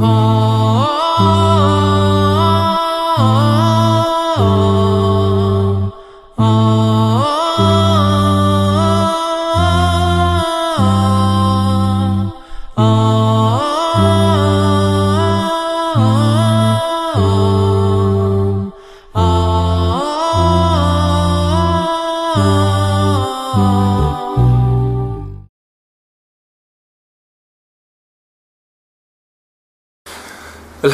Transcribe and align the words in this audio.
Oh. 0.00 0.47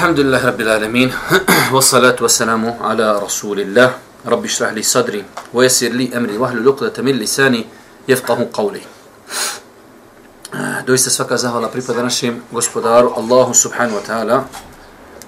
Alhamdulillah 0.04 0.44
Rabbil 0.44 0.68
Alamin. 0.68 1.08
Wassalatu 1.72 2.28
wassalamu 2.28 2.76
ala 2.76 3.16
Rasulillah. 3.24 3.96
Rabbi 4.28 4.44
shrah 4.44 4.68
li 4.76 4.84
sadri 4.84 5.24
wa 5.24 5.64
yasir 5.64 5.96
li 5.96 6.12
amri 6.12 6.36
wa 6.36 6.52
hlu 6.52 6.76
min 7.00 7.16
lisani 7.16 7.64
yafqahu 8.04 8.52
qawli. 8.52 8.84
Do 10.84 10.92
isti 10.92 11.08
svaka 11.08 11.40
zahvala 11.40 11.72
pripada 11.72 12.04
našem 12.04 12.36
gospodaru 12.52 13.16
Allahu 13.16 13.56
Subhanu 13.56 13.96
Wa 13.96 14.04
Ta'ala. 14.04 14.44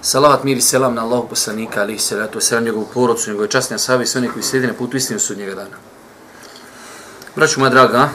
Salavat 0.04 0.44
miri 0.44 0.60
selam 0.60 0.92
na 0.92 1.08
Allahu 1.08 1.32
Basanika 1.32 1.80
alihi 1.80 1.96
salatu 1.96 2.36
wa 2.36 2.44
salam 2.44 2.68
njegovu 2.68 2.84
porodcu 2.92 3.32
njegovu 3.32 3.48
častnja 3.48 3.80
savi 3.80 4.04
i 4.04 4.06
sani 4.06 4.28
koji 4.28 4.42
sredine 4.42 4.76
putu 4.76 5.00
istinu 5.00 5.16
su 5.16 5.34
njega 5.34 5.54
dana. 5.54 5.76
Braću 7.32 7.60
moja 7.60 7.70
draga 7.70 8.08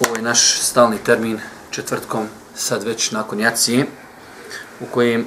ovo 0.00 0.16
je 0.16 0.22
naš 0.22 0.60
stalni 0.60 1.04
termin 1.04 1.36
četvrtkom 1.70 2.28
sad 2.56 2.84
već 2.84 3.12
nakon 3.12 3.40
jacije 3.40 4.07
u 4.80 4.86
kojem 4.86 5.24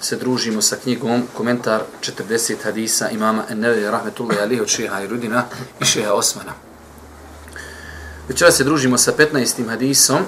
se 0.00 0.16
družimo 0.16 0.62
sa 0.62 0.76
knjigom 0.76 1.22
komentar 1.36 1.82
40 2.00 2.54
hadisa 2.64 3.10
imama 3.10 3.44
Enneveja 3.50 3.90
rahmetullahi 3.90 4.40
alihi 4.40 4.60
od 4.60 4.68
šeha 4.68 5.02
Irudina 5.02 5.44
i 5.80 5.84
šeha 5.84 6.12
Osmana. 6.12 6.52
Večera 8.28 8.52
se 8.52 8.64
družimo 8.64 8.98
sa 8.98 9.12
15. 9.18 9.68
hadisom, 9.68 10.18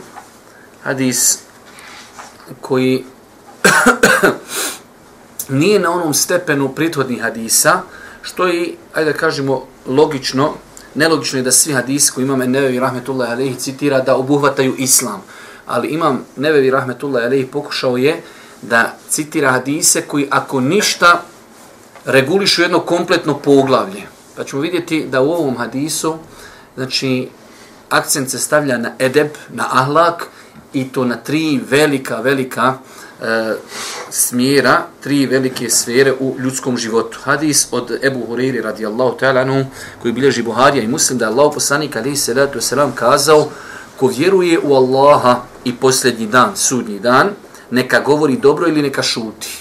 hadis 0.83 1.39
koji 2.61 3.05
nije 5.48 5.78
na 5.78 5.91
onom 5.91 6.15
stepenu 6.15 6.75
prethodnih 6.75 7.22
hadisa, 7.22 7.83
što 8.22 8.47
je, 8.47 8.75
ajde 8.94 9.12
da 9.12 9.19
kažemo, 9.19 9.67
logično, 9.87 10.55
nelogično 10.94 11.39
je 11.39 11.42
da 11.42 11.53
svi 11.53 11.72
hadisi 11.72 12.12
koji 12.12 12.25
imam 12.25 12.42
Enneveja 12.42 12.81
rahmetullahi 12.81 13.33
alihi 13.33 13.59
citira 13.59 14.00
da 14.00 14.17
obuhvataju 14.17 14.75
islam. 14.78 15.22
Ali 15.67 15.89
imam 15.89 16.25
Nevevi 16.37 16.70
rahmetullahi 16.70 17.27
alihi 17.27 17.47
pokušao 17.47 17.97
je 17.97 18.22
da 18.63 18.97
citira 19.09 19.51
hadise 19.51 20.03
koji 20.03 20.27
ako 20.31 20.61
ništa 20.61 21.23
regulišu 22.05 22.63
jedno 22.63 22.81
kompletno 22.81 23.39
poglavlje. 23.39 24.03
Pa 24.37 24.45
ćemo 24.45 24.63
vidjeti 24.63 25.07
da 25.11 25.21
u 25.21 25.33
ovom 25.33 25.57
hadisu 25.57 26.17
znači 26.77 27.29
akcent 27.89 28.31
se 28.31 28.39
stavlja 28.39 28.79
na 28.79 28.93
edeb, 28.99 29.29
na 29.49 29.67
ahlak 29.71 30.27
i 30.73 30.89
to 30.89 31.05
na 31.05 31.17
tri 31.17 31.61
velika, 31.71 32.17
velika 32.17 32.75
e, 33.23 33.55
smjera, 34.11 34.87
tri 35.01 35.27
velike 35.27 35.71
sfere 35.71 36.13
u 36.21 36.37
ljudskom 36.39 36.77
životu. 36.77 37.19
Hadis 37.23 37.67
od 37.71 37.99
Ebu 38.03 38.27
Huriri 38.27 38.61
radijallahu 38.61 39.17
ta'ala 39.21 39.65
koji 40.03 40.13
bilježi 40.13 40.43
Buharija 40.43 40.85
i 40.85 40.89
muslim 40.89 41.19
da 41.19 41.25
je 41.25 41.31
Allah 41.31 41.51
poslanik 41.55 41.97
alaihi 41.97 42.17
salatu 42.17 42.59
wasalam 42.59 42.91
kazao 42.95 43.49
ko 43.97 44.07
vjeruje 44.07 44.59
u 44.63 44.75
Allaha 44.75 45.41
i 45.65 45.77
posljednji 45.77 46.27
dan, 46.27 46.57
sudnji 46.57 46.99
dan, 46.99 47.31
neka 47.73 48.01
govori 48.01 48.37
dobro 48.37 48.69
ili 48.69 48.83
neka 48.83 49.03
šuti. 49.03 49.59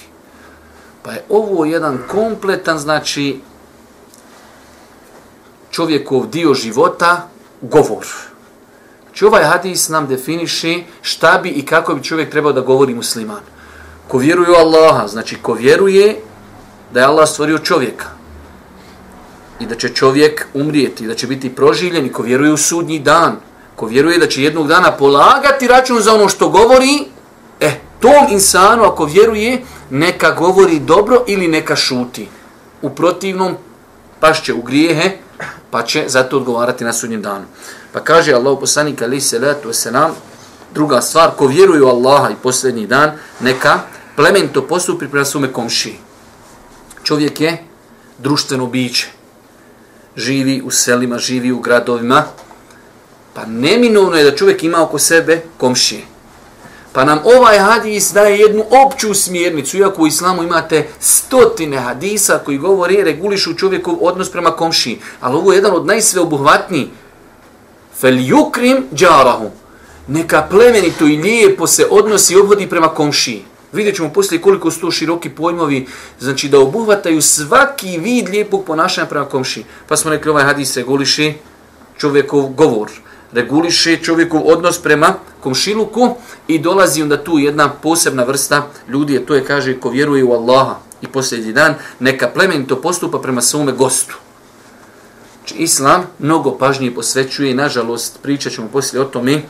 Pa 1.04 1.12
je 1.12 1.24
ovo 1.30 1.66
jedan 1.66 2.00
kompletan, 2.08 2.78
znači, 2.78 3.40
čovjekov 5.70 6.28
dio 6.28 6.54
života, 6.54 7.28
govor. 7.62 8.06
Znači 9.04 9.26
ovaj 9.26 9.44
hadis 9.44 9.90
nam 9.90 10.08
definiše 10.08 10.80
šta 11.02 11.40
bi 11.44 11.50
i 11.50 11.66
kako 11.66 11.96
bi 11.96 12.04
čovjek 12.04 12.32
trebao 12.32 12.54
da 12.54 12.62
govori 12.62 12.96
musliman. 12.96 13.42
Ko 14.08 14.18
vjeruje 14.18 14.52
u 14.52 14.56
Allaha, 14.56 15.08
znači 15.08 15.38
ko 15.42 15.54
vjeruje 15.54 16.20
da 16.94 17.00
je 17.00 17.06
Allah 17.06 17.30
stvorio 17.30 17.58
čovjeka 17.58 18.06
i 19.60 19.66
da 19.66 19.76
će 19.76 19.90
čovjek 19.90 20.48
umrijeti, 20.54 21.08
da 21.08 21.16
će 21.16 21.28
biti 21.28 21.56
proživljen 21.56 22.06
i 22.06 22.12
ko 22.12 22.24
vjeruje 22.24 22.54
u 22.54 22.58
sudnji 22.58 23.00
dan, 23.00 23.36
ko 23.76 23.86
vjeruje 23.86 24.18
da 24.18 24.28
će 24.28 24.44
jednog 24.44 24.68
dana 24.68 24.92
polagati 24.92 25.68
račun 25.68 26.02
za 26.02 26.14
ono 26.14 26.30
što 26.30 26.50
govori, 26.50 27.06
eh, 27.60 27.91
tom 28.02 28.28
insanu 28.30 28.84
ako 28.84 29.06
vjeruje 29.06 29.64
neka 29.90 30.32
govori 30.32 30.80
dobro 30.80 31.24
ili 31.28 31.48
neka 31.48 31.76
šuti. 31.76 32.28
U 32.82 32.90
protivnom 32.90 33.56
pašće 34.20 34.54
u 34.54 34.62
grijehe 34.62 35.12
pa 35.72 35.84
će 35.84 36.04
zato 36.08 36.38
odgovarati 36.38 36.84
na 36.84 36.94
sudnjem 36.94 37.22
danu. 37.22 37.46
Pa 37.92 38.00
kaže 38.00 38.34
Allah 38.34 38.58
poslanik 38.60 39.02
ali 39.02 39.22
se 39.22 39.40
letu 39.40 39.70
wasalam, 39.70 40.10
druga 40.74 41.02
stvar, 41.02 41.32
ko 41.38 41.48
vjeruje 41.48 41.84
u 41.84 41.88
Allaha 41.88 42.30
i 42.30 42.36
posljednji 42.44 42.88
dan, 42.88 43.12
neka 43.40 43.80
plemento 44.16 44.68
postupi 44.68 45.08
prema 45.08 45.26
svome 45.26 45.54
komši. 45.54 45.96
Čovjek 47.04 47.42
je 47.42 47.64
društveno 48.18 48.68
biće. 48.68 49.08
Živi 50.16 50.62
u 50.66 50.72
selima, 50.72 51.18
živi 51.18 51.52
u 51.52 51.60
gradovima. 51.60 52.24
Pa 53.34 53.46
neminovno 53.46 54.18
je 54.18 54.24
da 54.24 54.36
čovjek 54.36 54.64
ima 54.64 54.84
oko 54.84 55.00
sebe 55.00 55.42
komšije. 55.58 56.11
Pa 56.94 57.06
nam 57.06 57.20
ovaj 57.24 57.60
hadis 57.60 58.12
daje 58.14 58.40
jednu 58.40 58.64
opću 58.86 59.14
smjernicu, 59.14 59.78
iako 59.78 60.02
u 60.02 60.08
islamu 60.08 60.44
imate 60.44 60.88
stotine 61.00 61.78
hadisa 61.78 62.40
koji 62.46 62.58
govori 62.58 63.04
regulišu 63.04 63.54
čovjekov 63.54 63.98
odnos 64.02 64.32
prema 64.32 64.52
komši. 64.52 65.00
Ali 65.22 65.36
ovo 65.36 65.52
je 65.52 65.58
jedan 65.58 65.76
od 65.76 65.86
najsveobuhvatniji. 65.86 66.90
Fel 68.00 68.16
yukrim 68.16 68.82
džarahu. 68.94 69.52
Neka 70.08 70.48
plemenito 70.50 71.08
i 71.08 71.18
lijepo 71.18 71.68
se 71.68 71.88
odnosi 71.92 72.34
i 72.34 72.38
obhodi 72.38 72.70
prema 72.70 72.88
komši. 72.88 73.42
Vidjet 73.74 73.96
ćemo 73.96 74.10
poslije 74.10 74.42
koliko 74.42 74.72
su 74.72 74.82
to 74.82 74.92
široki 74.92 75.30
pojmovi, 75.30 75.88
znači 76.20 76.50
da 76.50 76.60
obuhvataju 76.60 77.22
svaki 77.22 77.98
vid 77.98 78.30
lijepog 78.30 78.66
ponašanja 78.66 79.08
prema 79.08 79.26
komši. 79.26 79.64
Pa 79.88 79.98
smo 79.98 80.12
rekli 80.12 80.32
ovaj 80.32 80.44
hadis 80.44 80.78
reguliši 80.78 81.34
čovjekov 81.98 82.42
govor 82.42 82.90
reguliše 83.34 83.98
čovjekov 83.98 84.42
odnos 84.46 84.80
prema 84.80 85.14
komšiluku 85.40 86.16
i 86.48 86.60
dolazi 86.60 87.02
onda 87.02 87.24
tu 87.24 87.40
jedna 87.40 87.70
posebna 87.70 88.24
vrsta 88.24 88.68
ljudi, 88.88 89.26
to 89.26 89.36
je 89.36 89.46
kaže 89.46 89.80
ko 89.80 89.90
vjeruje 89.90 90.24
u 90.24 90.34
Allaha 90.34 90.76
i 91.02 91.08
posljednji 91.08 91.54
dan, 91.54 91.76
neka 92.00 92.30
plemenito 92.30 92.82
postupa 92.82 93.20
prema 93.20 93.42
svome 93.42 93.72
gostu. 93.72 94.18
Znači, 95.38 95.64
Islam 95.64 96.04
mnogo 96.20 96.58
pažnje 96.58 96.96
posvećuje 96.96 97.52
i 97.52 97.54
nažalost 97.54 98.20
pričat 98.22 98.54
ćemo 98.54 98.68
poslije 98.68 99.02
o 99.02 99.06
tome 99.06 99.42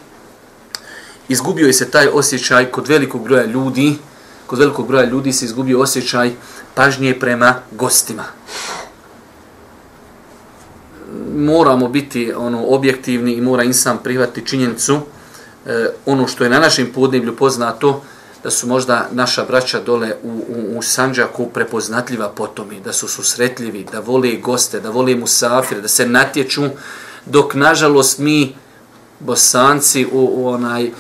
izgubio 1.29 1.67
je 1.67 1.73
se 1.73 1.91
taj 1.91 2.07
osjećaj 2.07 2.65
kod 2.65 2.87
velikog 2.87 3.23
broja 3.23 3.45
ljudi 3.45 3.95
kod 4.47 4.59
velikog 4.59 4.87
broja 4.87 5.05
ljudi 5.05 5.33
se 5.33 5.45
izgubio 5.45 5.79
osjećaj 5.79 6.31
pažnje 6.75 7.19
prema 7.19 7.55
gostima 7.71 8.23
moramo 11.35 11.87
biti 11.87 12.33
ono 12.33 12.65
objektivni 12.67 13.33
i 13.33 13.41
mora 13.41 13.63
insan 13.63 13.97
prihvatiti 14.03 14.47
činjenicu 14.47 14.99
e, 15.65 15.87
ono 16.05 16.27
što 16.27 16.43
je 16.43 16.49
na 16.49 16.59
našem 16.59 16.91
podneblju 16.95 17.35
poznato 17.35 18.03
da 18.43 18.51
su 18.51 18.67
možda 18.67 19.07
naša 19.11 19.45
braća 19.45 19.79
dole 19.79 20.15
u, 20.23 20.27
u, 20.27 20.77
u 20.77 20.81
Sanđaku 20.81 21.45
prepoznatljiva 21.45 22.29
potomi, 22.29 22.79
da 22.79 22.93
su 22.93 23.07
susretljivi, 23.07 23.85
da 23.91 23.99
vole 23.99 24.35
goste, 24.35 24.79
da 24.79 24.89
vole 24.89 25.15
musafire, 25.15 25.81
da 25.81 25.87
se 25.87 26.05
natječu, 26.05 26.63
dok 27.25 27.53
nažalost 27.53 28.19
mi 28.19 28.55
bosanci 29.19 30.05
u, 30.05 30.31
u 30.33 30.47
onaj 30.47 30.91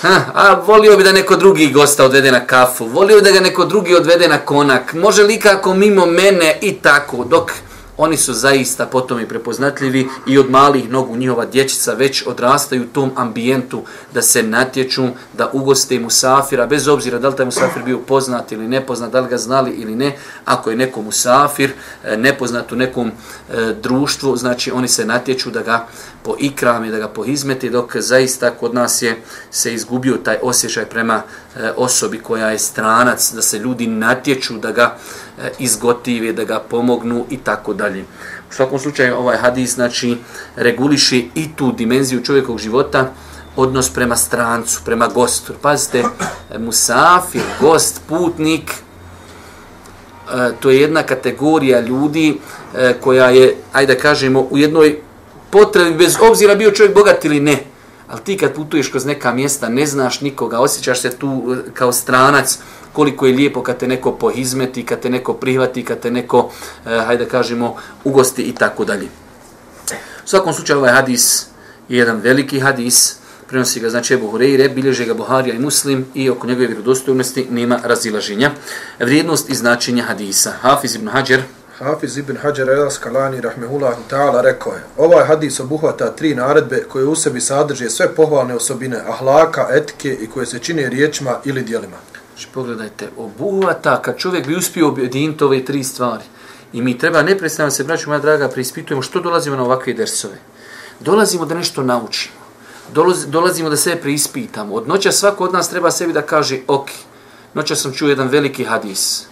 Ha, 0.00 0.20
a 0.34 0.54
volio 0.66 0.96
bi 0.96 1.04
da 1.04 1.12
neko 1.12 1.36
drugi 1.36 1.70
gosta 1.72 2.04
odvede 2.04 2.32
na 2.32 2.46
kafu, 2.46 2.86
volio 2.86 3.16
bi 3.16 3.22
da 3.22 3.30
ga 3.30 3.40
neko 3.40 3.64
drugi 3.64 3.94
odvede 3.94 4.28
na 4.28 4.38
konak, 4.38 4.94
može 4.94 5.22
li 5.22 5.40
kako 5.40 5.74
mimo 5.74 6.06
mene 6.06 6.58
i 6.62 6.72
tako, 6.72 7.24
dok 7.24 7.52
oni 7.98 8.16
su 8.16 8.34
zaista 8.34 8.86
potom 8.86 9.20
i 9.20 9.28
prepoznatljivi 9.28 10.08
i 10.26 10.38
od 10.38 10.50
malih 10.50 10.90
nogu 10.90 11.16
njihova 11.16 11.44
dječica 11.46 11.92
već 11.92 12.26
odrastaju 12.26 12.82
u 12.82 12.86
tom 12.86 13.10
ambijentu 13.16 13.82
da 14.14 14.22
se 14.22 14.42
natječu, 14.42 15.04
da 15.32 15.50
ugoste 15.52 16.00
musafira, 16.00 16.66
bez 16.66 16.88
obzira 16.88 17.18
da 17.18 17.28
li 17.28 17.36
taj 17.36 17.46
musafir 17.46 17.82
bio 17.82 17.98
poznat 17.98 18.52
ili 18.52 18.68
nepoznat, 18.68 19.12
da 19.12 19.20
li 19.20 19.28
ga 19.28 19.38
znali 19.38 19.70
ili 19.70 19.94
ne, 19.94 20.16
ako 20.44 20.70
je 20.70 20.76
neko 20.76 21.02
musafir 21.02 21.72
e, 22.04 22.16
nepoznat 22.16 22.72
u 22.72 22.76
nekom 22.76 23.08
e, 23.08 23.74
društvu, 23.82 24.36
znači 24.36 24.70
oni 24.70 24.88
se 24.88 25.04
natječu 25.04 25.50
da 25.50 25.62
ga 25.62 25.86
po 26.26 26.34
ikrami, 26.38 26.90
da 26.90 26.98
ga 26.98 27.08
pohizmeti, 27.08 27.70
dok 27.70 27.96
zaista 27.96 28.50
kod 28.50 28.74
nas 28.74 29.02
je 29.02 29.16
se 29.50 29.74
izgubio 29.74 30.16
taj 30.16 30.38
osjećaj 30.42 30.84
prema 30.84 31.22
e, 31.22 31.70
osobi 31.76 32.18
koja 32.18 32.50
je 32.50 32.58
stranac, 32.58 33.32
da 33.32 33.42
se 33.42 33.58
ljudi 33.58 33.86
natječu 33.86 34.58
da 34.58 34.72
ga 34.72 34.96
e, 35.38 35.50
izgotive, 35.58 36.32
da 36.32 36.44
ga 36.44 36.58
pomognu 36.60 37.26
i 37.30 37.36
tako 37.36 37.74
dalje. 37.74 38.02
U 38.50 38.54
svakom 38.54 38.78
slučaju 38.78 39.16
ovaj 39.16 39.36
hadis 39.36 39.74
znači 39.74 40.16
reguliše 40.56 41.18
i 41.34 41.48
tu 41.56 41.72
dimenziju 41.72 42.24
čovjekovog 42.24 42.58
života 42.58 43.12
odnos 43.56 43.90
prema 43.90 44.16
strancu, 44.16 44.80
prema 44.84 45.08
gostu. 45.08 45.52
Pazite, 45.62 45.98
eh, 45.98 46.58
musafir, 46.58 47.42
gost, 47.60 48.00
putnik, 48.08 48.72
to 50.60 50.70
je 50.70 50.80
jedna 50.80 51.02
kategorija 51.02 51.80
ljudi 51.80 52.40
koja 53.00 53.30
je, 53.30 53.56
ajde 53.72 53.94
da 53.94 54.00
kažemo, 54.00 54.40
u 54.50 54.58
jednoj 54.58 55.05
potrebi, 55.56 55.96
bez 55.96 56.16
obzira 56.20 56.54
bio 56.54 56.70
čovjek 56.70 56.94
bogat 56.94 57.24
ili 57.24 57.40
ne, 57.40 57.58
ali 58.08 58.20
ti 58.24 58.36
kad 58.36 58.54
putuješ 58.54 58.88
kroz 58.88 59.06
neka 59.06 59.32
mjesta, 59.32 59.68
ne 59.68 59.86
znaš 59.86 60.20
nikoga, 60.20 60.58
osjećaš 60.60 61.00
se 61.00 61.10
tu 61.16 61.56
e, 61.66 61.70
kao 61.74 61.92
stranac, 61.92 62.58
koliko 62.92 63.26
je 63.26 63.34
lijepo 63.34 63.62
kad 63.62 63.78
te 63.78 63.88
neko 63.88 64.12
pohizmeti, 64.12 64.86
kad 64.86 65.00
te 65.00 65.10
neko 65.10 65.34
prihvati, 65.34 65.84
kad 65.84 66.00
te 66.00 66.10
neko, 66.10 66.50
e, 66.86 67.00
hajde 67.06 67.24
da 67.24 67.30
kažemo, 67.30 67.76
ugosti 68.04 68.42
i 68.42 68.54
tako 68.54 68.84
dalje. 68.84 69.08
U 70.24 70.28
svakom 70.28 70.52
slučaju 70.52 70.78
ovaj 70.78 70.92
hadis 70.92 71.46
je 71.88 71.98
jedan 71.98 72.20
veliki 72.20 72.60
hadis, 72.60 73.16
prenosi 73.48 73.80
ga 73.80 73.90
znači 73.90 74.14
Ebu 74.14 74.30
Hureyre, 74.32 74.74
bilježe 74.74 75.04
ga 75.04 75.14
Buharija 75.14 75.54
i 75.54 75.58
Muslim 75.58 76.06
i 76.14 76.30
oko 76.30 76.46
njegove 76.46 76.66
vjerodostojnosti 76.66 77.46
nema 77.50 77.78
razilaženja. 77.84 78.50
Vrijednost 78.98 79.50
i 79.50 79.54
značenje 79.54 80.02
hadisa. 80.02 80.52
Hafiz 80.60 80.94
ibn 80.94 81.08
Hajar, 81.08 81.42
Hafiz 81.78 82.16
ibn 82.16 82.36
Hajar 82.36 82.68
el 82.68 82.86
Askalani 82.86 83.40
rahmehullahu 83.40 84.02
ta'ala 84.10 84.42
rekao 84.42 84.72
je 84.72 84.82
Ovaj 84.96 85.24
hadis 85.24 85.60
obuhvata 85.60 86.10
tri 86.16 86.34
naredbe 86.34 86.84
koje 86.88 87.04
u 87.04 87.14
sebi 87.14 87.40
sadrže 87.40 87.90
sve 87.90 88.14
pohvalne 88.14 88.54
osobine 88.54 89.02
ahlaka, 89.08 89.68
etike 89.70 90.14
i 90.20 90.26
koje 90.26 90.46
se 90.46 90.58
čine 90.58 90.88
riječima 90.88 91.38
ili 91.44 91.62
dijelima. 91.62 91.96
Znači 92.34 92.48
pogledajte, 92.54 93.08
obuhvata 93.16 94.02
kad 94.02 94.16
čovjek 94.16 94.46
bi 94.46 94.56
uspio 94.56 94.88
objediniti 94.88 95.44
ove 95.44 95.64
tri 95.64 95.84
stvari. 95.84 96.24
I 96.72 96.82
mi 96.82 96.98
treba 96.98 97.22
neprestano 97.22 97.70
se, 97.70 97.84
braću 97.84 98.08
moja 98.10 98.20
draga, 98.20 98.48
preispitujemo 98.48 99.02
što 99.02 99.20
dolazimo 99.20 99.56
na 99.56 99.62
ovakve 99.62 99.92
dersove. 99.92 100.38
Dolazimo 101.00 101.46
da 101.46 101.54
nešto 101.54 101.82
naučimo. 101.82 102.36
Dolazimo 103.26 103.70
da 103.70 103.76
sebe 103.76 104.00
preispitamo. 104.00 104.74
Od 104.74 104.88
noća 104.88 105.12
svako 105.12 105.44
od 105.44 105.52
nas 105.52 105.70
treba 105.70 105.90
sebi 105.90 106.12
da 106.12 106.22
kaže, 106.22 106.58
ok, 106.68 106.88
noća 107.54 107.76
sam 107.76 107.92
čuo 107.92 108.08
jedan 108.08 108.28
veliki 108.28 108.64
hadis. 108.64 109.26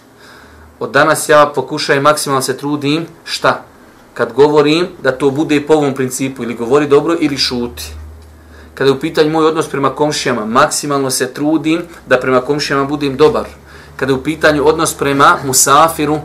Od 0.79 0.91
danas 0.91 1.29
ja 1.29 1.51
pokušajem 1.55 2.03
maksimalno 2.03 2.41
se 2.41 2.57
trudim, 2.57 3.05
šta? 3.23 3.63
Kad 4.13 4.33
govorim, 4.33 4.87
da 5.03 5.11
to 5.11 5.29
bude 5.29 5.61
po 5.67 5.73
ovom 5.73 5.93
principu, 5.93 6.43
ili 6.43 6.53
govori 6.53 6.87
dobro, 6.87 7.15
ili 7.19 7.37
šuti. 7.37 7.93
Kada 8.73 8.89
je 8.89 8.95
u 8.95 8.99
pitanju 8.99 9.29
moj 9.29 9.45
odnos 9.45 9.67
prema 9.67 9.89
komšijama, 9.89 10.45
maksimalno 10.45 11.11
se 11.11 11.33
trudim 11.33 11.81
da 12.07 12.19
prema 12.19 12.41
komšijama 12.41 12.85
budem 12.85 13.17
dobar. 13.17 13.45
Kada 13.95 14.11
je 14.11 14.17
u 14.17 14.23
pitanju 14.23 14.67
odnos 14.67 14.93
prema 14.93 15.37
musafiru, 15.45 16.19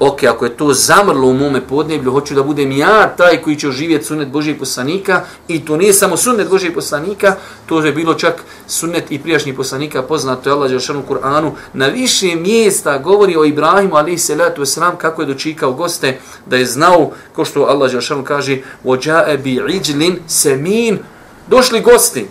ok, 0.00 0.24
ako 0.24 0.44
je 0.44 0.56
to 0.56 0.72
zamrlo 0.72 1.28
u 1.28 1.34
mome 1.34 1.60
podneblju, 1.60 2.12
hoću 2.12 2.34
da 2.34 2.42
budem 2.42 2.72
ja 2.72 3.08
taj 3.16 3.42
koji 3.42 3.56
će 3.56 3.68
oživjeti 3.68 4.04
sunnet 4.04 4.28
Božijeg 4.28 4.58
poslanika 4.58 5.22
i 5.48 5.64
to 5.64 5.76
nije 5.76 5.92
samo 5.92 6.16
sunnet 6.16 6.48
Božijeg 6.48 6.74
poslanika, 6.74 7.36
to 7.66 7.80
je 7.80 7.92
bilo 7.92 8.14
čak 8.14 8.44
sunnet 8.66 9.12
i 9.12 9.18
prijašnjih 9.18 9.54
poslanika, 9.54 10.02
poznato 10.02 10.50
je 10.50 10.54
Allah 10.54 10.70
Đelšanu 10.70 11.02
Kur'anu, 11.08 11.50
na 11.72 11.86
više 11.86 12.34
mjesta 12.34 12.98
govori 12.98 13.36
o 13.36 13.44
Ibrahimu, 13.44 13.96
ali 13.96 14.18
se 14.18 14.34
letu 14.34 14.66
sram, 14.66 14.96
kako 14.96 15.22
je 15.22 15.26
dočikao 15.26 15.72
goste, 15.72 16.18
da 16.46 16.56
je 16.56 16.66
znao, 16.66 17.10
ko 17.32 17.44
što 17.44 17.62
Allah 17.62 17.90
Đelšanu 17.90 18.24
kaže, 18.24 18.58
ođae 18.84 19.38
bi 19.38 19.60
iđlin 19.68 20.18
semin, 20.26 20.98
došli 21.46 21.80
gosti. 21.80 22.26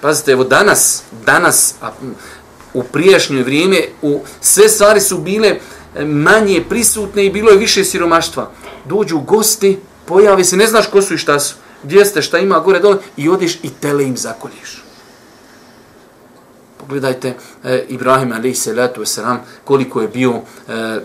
Pazite, 0.00 0.32
evo 0.32 0.44
danas, 0.44 1.02
danas, 1.26 1.74
a, 1.82 1.90
u 2.74 2.82
prijašnje 2.82 3.42
vrijeme, 3.42 3.80
u, 4.02 4.20
sve 4.40 4.68
stvari 4.68 5.00
su 5.00 5.18
bile, 5.18 5.56
manje 6.04 6.64
prisutne 6.68 7.26
i 7.26 7.30
bilo 7.30 7.50
je 7.50 7.58
više 7.58 7.84
siromaštva. 7.84 8.50
Dođu 8.84 9.18
gosti, 9.18 9.78
pojave 10.06 10.44
se, 10.44 10.56
ne 10.56 10.66
znaš 10.66 10.86
ko 10.86 11.02
su 11.02 11.14
i 11.14 11.18
šta 11.18 11.40
su, 11.40 11.54
gdje 11.82 12.04
ste, 12.04 12.22
šta 12.22 12.38
ima 12.38 12.58
gore 12.58 12.78
dole 12.78 12.96
i 13.16 13.28
odeš 13.28 13.58
i 13.62 13.70
tele 13.80 14.04
im 14.04 14.16
zakoljiš. 14.16 14.82
Pogledajte 16.76 17.34
e, 17.64 17.84
Ibrahim 17.88 18.32
alaih 18.32 18.58
salatu 18.58 19.00
wasalam 19.00 19.36
koliko 19.64 20.00
je 20.00 20.08
bio 20.08 20.32
e, 20.32 21.00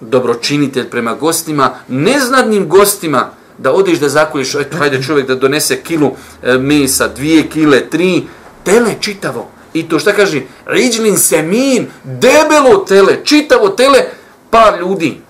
dobročinitelj 0.00 0.90
prema 0.90 1.14
gostima, 1.14 1.70
neznadnim 1.88 2.68
gostima 2.68 3.30
da 3.58 3.72
odeš 3.72 3.98
da 3.98 4.08
zakoljiš, 4.08 4.54
eto, 4.54 4.76
hajde 4.76 5.02
čovjek 5.02 5.26
da 5.26 5.34
donese 5.34 5.82
kilu 5.82 6.10
e, 6.42 6.58
mesa, 6.58 7.08
dvije 7.08 7.48
kile, 7.48 7.90
tri, 7.90 8.26
tele 8.64 8.94
čitavo. 9.00 9.50
I 9.74 9.88
to 9.88 9.98
šta 9.98 10.12
kaže? 10.12 10.42
Riđlin 10.66 11.18
semin, 11.18 11.86
debelo 12.04 12.84
tele, 12.88 13.24
čitavo 13.24 13.68
tele, 13.68 14.04
par 14.50 14.78
ljudi. 14.80 15.20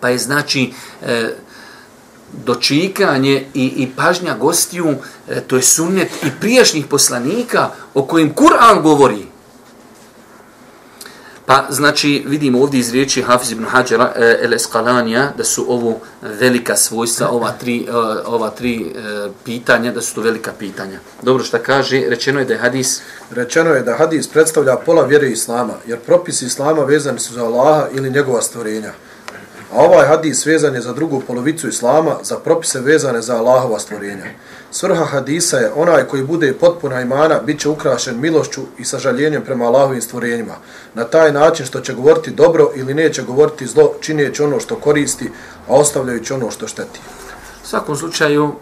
Pa 0.00 0.08
je 0.08 0.18
znači 0.18 0.72
e, 1.02 1.34
dočikanje 2.32 3.46
i, 3.54 3.66
i 3.76 3.90
pažnja 3.96 4.36
gostiju, 4.36 4.94
e, 5.28 5.40
to 5.40 5.56
je 5.56 5.62
sunnet 5.62 6.08
i 6.22 6.30
prijašnjih 6.40 6.86
poslanika 6.86 7.70
o 7.94 8.02
kojim 8.02 8.34
Kur'an 8.34 8.82
govori. 8.82 9.31
Pa 11.46 11.66
znači 11.70 12.24
vidimo 12.26 12.62
ovdje 12.62 12.80
iz 12.80 12.92
riječi 12.92 13.22
Hafiz 13.22 13.50
ibn 13.50 13.64
Hađara 13.64 14.12
e, 14.16 14.24
eh, 14.24 14.38
el 14.44 14.54
Eskalanija 14.54 15.32
da 15.36 15.44
su 15.44 15.64
ovo 15.68 16.00
velika 16.22 16.76
svojstva, 16.76 17.28
ova 17.28 17.52
tri, 17.52 17.86
e, 17.88 17.92
ova 18.26 18.50
tri 18.50 18.82
e, 18.82 19.28
pitanja, 19.44 19.92
da 19.92 20.00
su 20.00 20.14
to 20.14 20.20
velika 20.20 20.52
pitanja. 20.58 20.98
Dobro 21.22 21.44
što 21.44 21.58
kaže, 21.58 22.02
rečeno 22.08 22.38
je 22.38 22.44
da 22.44 22.52
je 22.52 22.58
hadis... 22.58 23.00
Rečeno 23.30 23.70
je 23.70 23.82
da 23.82 23.96
hadis 23.96 24.28
predstavlja 24.28 24.76
pola 24.76 25.04
vjere 25.04 25.30
Islama, 25.30 25.74
jer 25.86 25.98
propisi 25.98 26.46
Islama 26.46 26.84
vezani 26.84 27.18
su 27.18 27.34
za 27.34 27.44
Allaha 27.44 27.86
ili 27.94 28.10
njegova 28.10 28.42
stvorenja. 28.42 28.92
A 29.72 29.84
ovaj 29.84 30.06
hadis 30.06 30.46
vezan 30.46 30.74
je 30.74 30.80
za 30.80 30.92
drugu 30.92 31.22
polovicu 31.26 31.68
Islama, 31.68 32.16
za 32.22 32.36
propise 32.36 32.80
vezane 32.80 33.22
za 33.22 33.36
Allahova 33.36 33.78
stvorenja. 33.78 34.24
Svrha 34.70 35.04
hadisa 35.04 35.56
je 35.58 35.70
onaj 35.76 36.04
koji 36.04 36.22
bude 36.22 36.52
potpuna 36.52 37.00
imana, 37.00 37.40
bit 37.46 37.60
će 37.60 37.68
ukrašen 37.68 38.20
milošću 38.20 38.60
i 38.78 38.84
sažaljenjem 38.84 39.42
prema 39.42 39.64
Allahovim 39.64 40.02
stvorenjima. 40.02 40.54
Na 40.94 41.04
taj 41.04 41.32
način 41.32 41.66
što 41.66 41.80
će 41.80 41.94
govoriti 41.94 42.30
dobro 42.30 42.70
ili 42.74 42.94
neće 42.94 43.22
govoriti 43.22 43.66
zlo, 43.66 43.92
činijeći 44.00 44.42
ono 44.42 44.60
što 44.60 44.76
koristi, 44.76 45.30
a 45.68 45.74
ostavljajući 45.74 46.32
ono 46.32 46.50
što 46.50 46.68
šteti. 46.68 47.00
U 47.64 47.66
svakom 47.66 47.96
slučaju, 47.96 48.52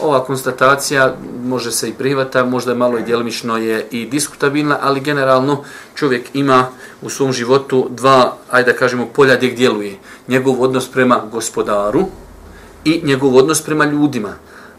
ova 0.00 0.24
konstatacija 0.24 1.14
može 1.44 1.72
se 1.72 1.88
i 1.88 1.92
prihvata, 1.92 2.44
možda 2.44 2.74
malo 2.74 2.98
i 2.98 3.02
djelimično 3.02 3.56
je 3.56 3.86
i 3.90 4.06
diskutabilna, 4.06 4.78
ali 4.82 5.00
generalno 5.00 5.64
čovjek 5.94 6.34
ima 6.34 6.66
u 7.02 7.10
svom 7.10 7.32
životu 7.32 7.88
dva, 7.90 8.36
ajde 8.50 8.72
da 8.72 8.78
kažemo, 8.78 9.06
polja 9.14 9.36
gdje 9.36 9.50
djeluje. 9.50 9.96
Njegov 10.28 10.62
odnos 10.62 10.88
prema 10.88 11.22
gospodaru 11.32 12.06
i 12.84 13.00
njegov 13.04 13.36
odnos 13.36 13.62
prema 13.62 13.84
ljudima. 13.84 14.34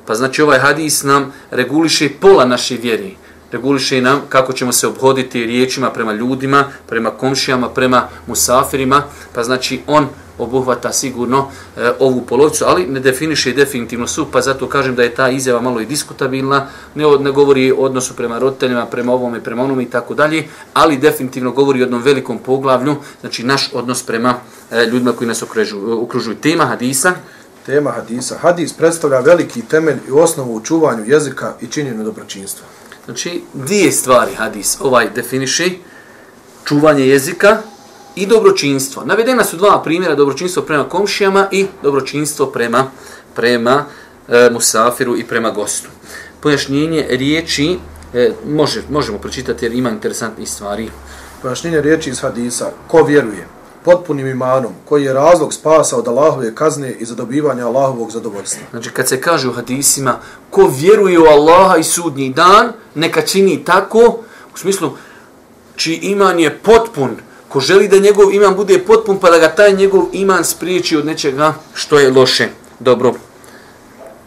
Pa 0.06 0.16
znači 0.16 0.42
ovaj 0.42 0.60
hadis 0.60 1.04
nam 1.04 1.34
reguliše 1.52 2.10
pola 2.22 2.46
naše 2.46 2.76
vjeri. 2.78 3.16
Reguliše 3.54 4.02
nam 4.02 4.22
kako 4.30 4.54
ćemo 4.54 4.72
se 4.72 4.88
obhoditi 4.88 5.46
riječima 5.46 5.92
prema 5.92 6.14
ljudima, 6.14 6.66
prema 6.90 7.12
komšijama, 7.12 7.70
prema 7.70 8.08
musafirima. 8.28 9.04
Pa 9.34 9.44
znači 9.44 9.82
on 9.88 10.08
obuhvata 10.38 10.94
sigurno 10.94 11.48
e, 11.78 11.92
ovu 12.00 12.22
polovicu, 12.22 12.66
ali 12.68 12.88
ne 12.88 13.00
definiše 13.00 13.52
definitivno 13.52 14.08
su, 14.08 14.26
pa 14.32 14.42
zato 14.42 14.70
kažem 14.70 14.96
da 14.96 15.04
je 15.04 15.16
ta 15.16 15.30
izjava 15.30 15.62
malo 15.62 15.82
i 15.82 15.86
diskutabilna, 15.86 16.68
ne, 16.96 17.06
ne 17.20 17.32
govori 17.32 17.72
o 17.72 17.76
odnosu 17.76 18.16
prema 18.16 18.40
roditeljima, 18.40 18.86
prema 18.86 19.14
ovome, 19.14 19.44
prema 19.44 19.64
onome 19.64 19.84
i 19.84 19.90
tako 19.90 20.14
dalje, 20.14 20.48
ali 20.74 20.98
definitivno 20.98 21.52
govori 21.52 21.80
o 21.80 21.84
jednom 21.84 22.02
velikom 22.02 22.38
poglavlju, 22.38 22.96
znači 23.22 23.44
naš 23.44 23.70
odnos 23.74 24.04
prema 24.04 24.36
e, 24.72 24.86
ljudima 24.86 25.12
koji 25.12 25.28
nas 25.28 25.44
okružuju. 25.44 26.04
okružuju. 26.04 26.36
Tema 26.36 26.66
hadisa, 26.66 27.14
tema 27.66 27.92
hadisa. 27.92 28.38
Hadis 28.42 28.74
predstavlja 28.74 29.20
veliki 29.20 29.62
temelj 29.62 29.98
i 30.08 30.12
osnovu 30.12 30.56
u 30.56 30.62
čuvanju 30.62 31.04
jezika 31.06 31.54
i 31.62 31.68
činjenju 31.68 32.04
dobročinstva. 32.04 32.66
Znači, 33.06 33.42
dvije 33.54 33.92
stvari 33.92 34.36
hadis 34.36 34.78
ovaj 34.82 35.10
definiši, 35.16 35.80
čuvanje 36.66 37.08
jezika 37.08 37.58
i 38.16 38.26
dobročinstvo. 38.26 39.04
Navedena 39.06 39.44
su 39.44 39.58
dva 39.58 39.82
primjera, 39.84 40.16
dobročinstvo 40.16 40.64
prema 40.64 40.90
komšijama 40.90 41.48
i 41.52 41.66
dobročinstvo 41.84 42.46
prema, 42.46 42.92
prema 43.36 43.86
e, 44.28 44.50
musafiru 44.52 45.18
i 45.18 45.24
prema 45.24 45.52
gostu. 45.52 45.90
Pojašnjenje 46.40 47.06
riječi, 47.10 47.78
e, 48.14 48.32
može, 48.48 48.82
možemo 48.90 49.18
pročitati 49.18 49.66
jer 49.66 49.74
ima 49.74 49.90
interesantnih 49.90 50.50
stvari. 50.50 50.90
Pojašnjenje 51.42 51.82
riječi 51.82 52.10
iz 52.10 52.22
hadisa, 52.22 52.72
ko 52.88 53.04
vjeruje? 53.04 53.48
Potpunim 53.86 54.28
imanom, 54.28 54.72
koji 54.86 55.04
je 55.04 55.14
razlog 55.14 55.54
spasa 55.54 55.98
od 55.98 56.08
Allahove 56.08 56.56
kazne 56.56 56.92
i 56.92 57.06
zadobivanja 57.06 57.68
Allahovog 57.68 58.12
zadovoljstva. 58.12 58.64
Znači, 58.72 58.90
kad 58.90 59.08
se 59.08 59.22
kaže 59.22 59.50
u 59.50 59.54
hadisima, 59.54 60.18
ko 60.50 60.72
vjeruje 60.80 61.20
u 61.20 61.26
Allaha 61.26 61.78
i 61.78 61.84
sudnji 61.84 62.30
dan, 62.30 62.72
neka 62.96 63.22
čini 63.22 63.64
tako, 63.66 64.20
u 64.54 64.58
smislu, 64.58 64.92
čiji 65.76 65.96
iman 65.96 66.40
je 66.40 66.58
potpun, 66.58 67.10
ko 67.50 67.60
želi 67.60 67.88
da 67.88 68.00
njegov 68.00 68.34
iman 68.34 68.56
bude 68.56 68.80
potpun, 68.80 69.20
pa 69.20 69.30
da 69.30 69.38
ga 69.40 69.56
taj 69.56 69.74
njegov 69.74 70.04
iman 70.12 70.44
spriječi 70.44 70.98
od 70.98 71.06
nečega 71.06 71.54
što 71.74 72.00
je 72.00 72.12
loše. 72.12 72.48
Dobro. 72.80 73.14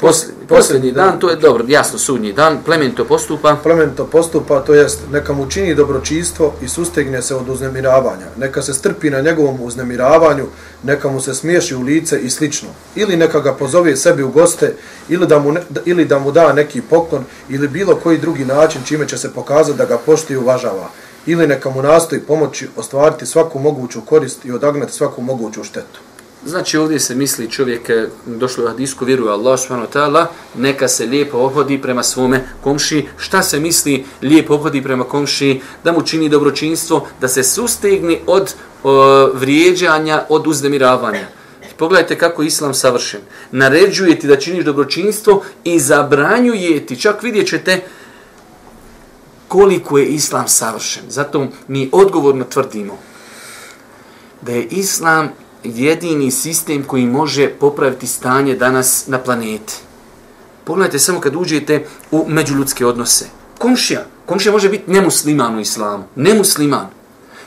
Posljednji, 0.00 0.46
posljednji 0.48 0.92
dan, 0.92 1.20
to 1.20 1.30
je 1.30 1.36
dobro, 1.36 1.64
jasno, 1.68 1.98
sudnji 1.98 2.32
dan, 2.32 2.58
plemenito 2.64 3.04
postupa. 3.04 3.56
Plemenito 3.62 4.06
postupa, 4.06 4.60
to 4.60 4.74
jest, 4.74 5.00
neka 5.12 5.32
mu 5.32 5.50
čini 5.50 5.74
dobročinstvo 5.74 6.54
i 6.62 6.68
sustegne 6.68 7.22
se 7.22 7.34
od 7.34 7.48
uznemiravanja. 7.48 8.26
Neka 8.36 8.62
se 8.62 8.74
strpi 8.74 9.10
na 9.10 9.20
njegovom 9.20 9.60
uznemiravanju, 9.60 10.46
neka 10.82 11.08
mu 11.08 11.20
se 11.20 11.34
smiješi 11.34 11.74
u 11.74 11.82
lice 11.82 12.20
i 12.20 12.30
slično. 12.30 12.68
Ili 12.96 13.16
neka 13.16 13.40
ga 13.40 13.54
pozove 13.54 13.96
sebi 13.96 14.22
u 14.22 14.30
goste, 14.30 14.74
ili 15.08 15.26
da 15.26 15.38
mu, 15.38 15.52
ne, 15.52 15.60
ili 15.84 16.04
da 16.04 16.18
mu 16.18 16.32
da 16.32 16.52
neki 16.52 16.82
poklon, 16.82 17.24
ili 17.48 17.68
bilo 17.68 17.94
koji 17.94 18.18
drugi 18.18 18.44
način 18.44 18.82
čime 18.84 19.08
će 19.08 19.18
se 19.18 19.32
pokazati 19.32 19.78
da 19.78 19.84
ga 19.84 19.98
pošti 19.98 20.32
i 20.32 20.36
uvažava. 20.36 20.90
Ili 21.26 21.46
neka 21.46 21.70
mu 21.70 21.82
nastoji 21.82 22.20
pomoći 22.20 22.68
ostvariti 22.76 23.26
svaku 23.26 23.58
moguću 23.58 24.00
korist 24.00 24.44
i 24.44 24.52
odagnati 24.52 24.92
svaku 24.92 25.22
moguću 25.22 25.64
štetu. 25.64 26.00
Znači 26.46 26.78
ovdje 26.78 27.00
se 27.00 27.14
misli 27.14 27.50
čovjek 27.50 27.90
eh, 27.90 28.08
došlo 28.26 28.64
u 28.64 28.68
hadisku, 28.68 29.04
vjeruje 29.04 29.32
Allah 29.32 29.60
subhanahu 29.60 29.92
ta'ala, 29.92 30.26
neka 30.54 30.88
se 30.88 31.06
lijepo 31.06 31.38
obhodi 31.38 31.82
prema 31.82 32.02
svome 32.02 32.48
komši. 32.62 33.06
Šta 33.16 33.42
se 33.42 33.60
misli 33.60 34.04
lijepo 34.22 34.54
obhodi 34.54 34.82
prema 34.82 35.04
komši? 35.04 35.60
Da 35.84 35.92
mu 35.92 36.02
čini 36.02 36.28
dobročinstvo, 36.28 37.08
da 37.20 37.28
se 37.28 37.42
sustegni 37.42 38.18
od 38.26 38.54
o, 38.82 39.26
vrijeđanja, 39.34 40.24
od 40.28 40.46
uzdemiravanja. 40.46 41.26
Pogledajte 41.76 42.18
kako 42.18 42.42
je 42.42 42.46
Islam 42.46 42.74
savršen. 42.74 43.20
Naređuje 43.50 44.18
ti 44.18 44.26
da 44.26 44.36
činiš 44.36 44.64
dobročinstvo 44.64 45.42
i 45.64 45.80
zabranjuje 45.80 46.86
ti. 46.86 47.00
Čak 47.00 47.22
vidjet 47.22 47.48
ćete 47.48 47.80
koliko 49.48 49.98
je 49.98 50.06
Islam 50.06 50.48
savršen. 50.48 51.02
Zato 51.08 51.46
mi 51.68 51.88
odgovorno 51.92 52.44
tvrdimo 52.44 52.98
da 54.42 54.52
je 54.52 54.64
Islam 54.64 55.28
jedini 55.74 56.30
sistem 56.30 56.84
koji 56.84 57.06
može 57.06 57.48
popraviti 57.48 58.06
stanje 58.06 58.54
danas 58.54 59.06
na 59.06 59.18
planeti. 59.18 59.74
Pogledajte 60.64 60.98
samo 60.98 61.20
kad 61.20 61.36
uđete 61.36 61.86
u 62.10 62.24
međuljudske 62.28 62.86
odnose. 62.86 63.26
Komšija. 63.58 64.04
Komšija 64.26 64.52
može 64.52 64.68
biti 64.68 64.90
nemusliman 64.90 65.56
u 65.56 65.60
islamu. 65.60 66.04
Nemusliman. 66.14 66.86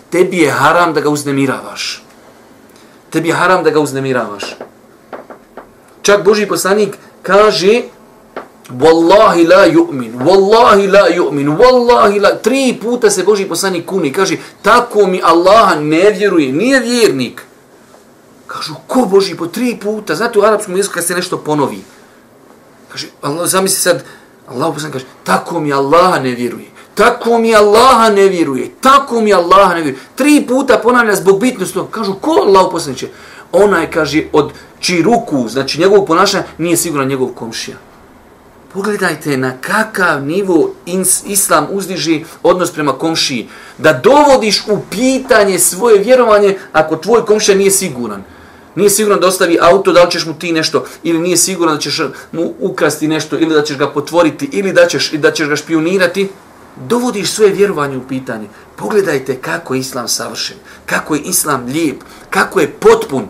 Tebi 0.09 0.37
je 0.37 0.51
haram 0.51 0.93
da 0.93 1.01
ga 1.01 1.09
uznemiravaš. 1.09 2.03
Tebi 3.09 3.27
je 3.27 3.35
haram 3.35 3.63
da 3.63 3.69
ga 3.69 3.79
uznemiravaš. 3.79 4.57
Čak 6.01 6.23
Boži 6.23 6.47
poslanik 6.47 6.97
kaže 7.21 7.81
Wallahi 8.69 9.47
la 9.47 9.65
yu'min, 9.65 10.13
wallahi 10.13 10.87
la 10.87 11.09
yu'min, 11.09 11.57
wallahi 11.57 12.19
la... 12.19 12.35
Tri 12.35 12.77
puta 12.81 13.09
se 13.09 13.23
Boži 13.23 13.45
poslanik 13.45 13.85
kuni, 13.85 14.11
kaže, 14.13 14.37
tako 14.61 15.07
mi 15.07 15.21
Allaha 15.23 15.75
ne 15.75 16.09
vjeruje, 16.11 16.51
nije 16.51 16.79
vjernik. 16.79 17.41
Kažu, 18.49 18.73
ko 18.87 19.05
Boži, 19.05 19.35
po 19.37 19.47
tri 19.47 19.77
puta, 19.83 20.15
znate 20.15 20.39
u 20.39 20.43
arapskom 20.43 20.77
jeziku 20.77 20.93
kad 20.93 21.05
se 21.05 21.15
nešto 21.15 21.37
ponovi. 21.37 21.81
Kaže, 22.89 23.07
Allah, 23.21 23.49
zamisli 23.49 23.81
sad, 23.81 24.03
Allah 24.47 24.73
poslanik 24.73 24.93
kaže, 24.93 25.05
tako 25.23 25.59
mi 25.59 25.73
Allaha 25.73 26.19
ne 26.19 26.31
vjeruje, 26.31 26.65
tako 26.95 27.37
mi 27.39 27.55
Allaha 27.55 28.09
ne 28.09 28.27
vjeruje, 28.27 28.71
tako 28.81 29.21
mi 29.21 29.33
Allaha 29.33 29.73
ne 29.73 29.81
vjeruje. 29.81 30.03
Tri 30.15 30.45
puta 30.47 30.79
ponavlja 30.83 31.15
zbog 31.15 31.39
bitnosti, 31.39 31.79
kažu, 31.91 32.13
ko 32.13 32.31
Allah 32.31 32.97
će 32.97 33.07
Onaj, 33.51 33.91
kaže, 33.91 34.23
od 34.33 34.51
čiji 34.79 35.01
ruku, 35.01 35.47
znači 35.49 35.79
njegovog 35.79 36.07
ponašanja, 36.07 36.43
nije 36.57 36.77
siguran 36.77 37.07
njegov 37.07 37.27
komšija. 37.27 37.77
Pogledajte 38.73 39.37
na 39.37 39.53
kakav 39.61 40.25
nivo 40.25 40.73
islam 41.25 41.67
uzdiži 41.71 42.23
odnos 42.43 42.71
prema 42.71 42.93
komšiji. 42.93 43.49
Da 43.77 43.93
dovodiš 43.93 44.63
u 44.67 44.77
pitanje 44.89 45.59
svoje 45.59 45.99
vjerovanje 45.99 46.57
ako 46.73 46.95
tvoj 46.95 47.25
komšija 47.25 47.57
nije 47.57 47.71
siguran. 47.71 48.23
Nije 48.75 48.89
siguran 48.89 49.19
da 49.19 49.27
ostavi 49.27 49.57
auto, 49.61 49.91
da 49.91 50.03
li 50.03 50.11
ćeš 50.11 50.25
mu 50.25 50.33
ti 50.33 50.51
nešto, 50.51 50.85
ili 51.03 51.19
nije 51.19 51.37
siguran 51.37 51.75
da 51.75 51.81
ćeš 51.81 52.01
mu 52.31 52.53
ukrasti 52.59 53.07
nešto, 53.07 53.39
ili 53.39 53.53
da 53.53 53.63
ćeš 53.63 53.77
ga 53.77 53.89
potvoriti, 53.89 54.49
ili 54.51 54.73
da 54.73 54.87
ćeš, 54.87 55.11
da 55.11 55.31
ćeš 55.31 55.47
ga 55.47 55.55
špionirati. 55.55 56.29
Dovodiš 56.87 57.31
svoje 57.31 57.51
vjerovanje 57.51 57.97
u 57.97 58.07
pitanje. 58.07 58.47
Pogledajte 58.75 59.35
kako 59.35 59.73
je 59.73 59.79
islam 59.79 60.07
savršen, 60.07 60.57
kako 60.85 61.15
je 61.15 61.21
islam 61.21 61.65
lijep, 61.65 61.97
kako 62.29 62.59
je 62.59 62.71
potpun. 62.71 63.27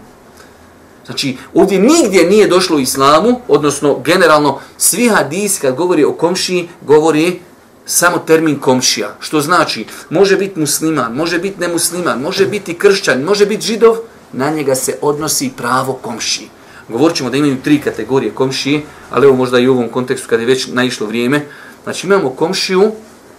Znači, 1.06 1.38
ovdje 1.54 1.80
nigdje 1.80 2.30
nije 2.30 2.48
došlo 2.48 2.78
u 2.78 2.80
islamu, 2.80 3.42
odnosno 3.48 4.00
generalno 4.00 4.60
svi 4.78 5.08
hadisi 5.08 5.62
kad 5.62 5.76
govori 5.76 6.04
o 6.04 6.14
komšiji, 6.14 6.70
govori 6.82 7.40
samo 7.86 8.18
termin 8.18 8.60
komšija. 8.60 9.16
Što 9.20 9.42
znači, 9.42 9.86
može 10.10 10.38
biti 10.38 10.60
musliman, 10.60 11.14
može 11.14 11.40
biti 11.40 11.60
nemusliman, 11.60 12.22
može 12.22 12.46
biti 12.46 12.74
kršćan, 12.74 13.24
može 13.24 13.46
biti 13.46 13.66
židov, 13.66 13.98
na 14.34 14.50
njega 14.50 14.76
se 14.76 14.98
odnosi 15.02 15.52
pravo 15.58 15.94
komšiji. 15.94 16.50
Govorit 16.90 17.18
ćemo 17.18 17.30
da 17.30 17.38
imaju 17.38 17.62
tri 17.64 17.82
kategorije 17.82 18.32
komšije, 18.32 18.82
ali 19.10 19.28
evo 19.28 19.36
možda 19.36 19.60
i 19.60 19.68
u 19.68 19.74
ovom 19.74 19.90
kontekstu 19.90 20.28
kada 20.30 20.42
je 20.42 20.48
već 20.48 20.68
naišlo 20.68 21.08
vrijeme. 21.08 21.46
Znači 21.84 22.08
imamo 22.08 22.30
komšiju 22.30 22.92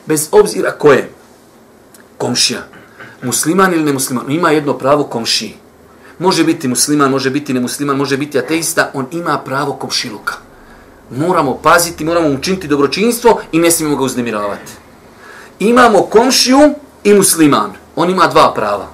bez 0.06 0.28
obzira 0.32 0.70
ko 0.70 0.92
je 0.92 1.10
komšija. 2.18 2.60
Musliman 3.22 3.74
ili 3.74 3.84
nemusliman, 3.84 4.30
ima 4.32 4.50
jedno 4.50 4.78
pravo 4.78 5.04
komšiji 5.04 5.54
može 6.20 6.44
biti 6.44 6.68
musliman, 6.68 7.10
može 7.10 7.30
biti 7.30 7.52
nemusliman, 7.52 7.96
može 7.96 8.16
biti 8.16 8.38
ateista, 8.38 8.90
on 8.94 9.06
ima 9.10 9.38
pravo 9.38 9.72
komšiluka. 9.72 10.34
Moramo 11.16 11.54
paziti, 11.62 12.04
moramo 12.04 12.28
učiniti 12.28 12.68
dobročinstvo 12.68 13.40
i 13.52 13.58
ne 13.58 13.70
smijemo 13.70 13.96
ga 13.96 14.04
uznemiravati. 14.04 14.72
Imamo 15.58 16.02
komšiju 16.02 16.74
i 17.04 17.14
musliman. 17.14 17.72
On 17.96 18.10
ima 18.10 18.26
dva 18.26 18.52
prava. 18.54 18.88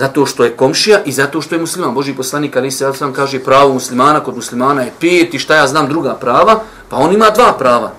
Zato 0.00 0.26
što 0.26 0.44
je 0.44 0.56
komšija 0.56 1.02
i 1.04 1.12
zato 1.12 1.42
što 1.42 1.54
je 1.54 1.60
musliman. 1.60 1.94
Boži 1.94 2.14
poslanik 2.14 2.56
Ali 2.56 2.70
se 2.70 2.92
sam 2.94 3.12
kaže 3.12 3.44
pravo 3.44 3.72
muslimana 3.72 4.20
kod 4.20 4.36
muslimana 4.36 4.82
je 4.82 4.92
pet 5.00 5.34
i 5.34 5.38
šta 5.38 5.56
ja 5.56 5.66
znam 5.66 5.88
druga 5.88 6.14
prava, 6.14 6.62
pa 6.88 6.96
on 6.96 7.12
ima 7.12 7.30
dva 7.30 7.52
prava. 7.58 7.92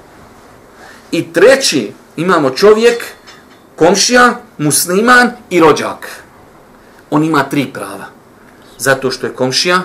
I 1.11 1.33
treći 1.33 1.93
imamo 2.17 2.49
čovjek, 2.49 3.05
komšija, 3.75 4.39
musliman 4.57 5.31
i 5.49 5.59
rođak 5.59 6.23
on 7.11 7.23
ima 7.23 7.43
tri 7.43 7.67
prava. 7.73 8.05
Zato 8.77 9.11
što 9.11 9.27
je 9.27 9.35
komšija, 9.35 9.81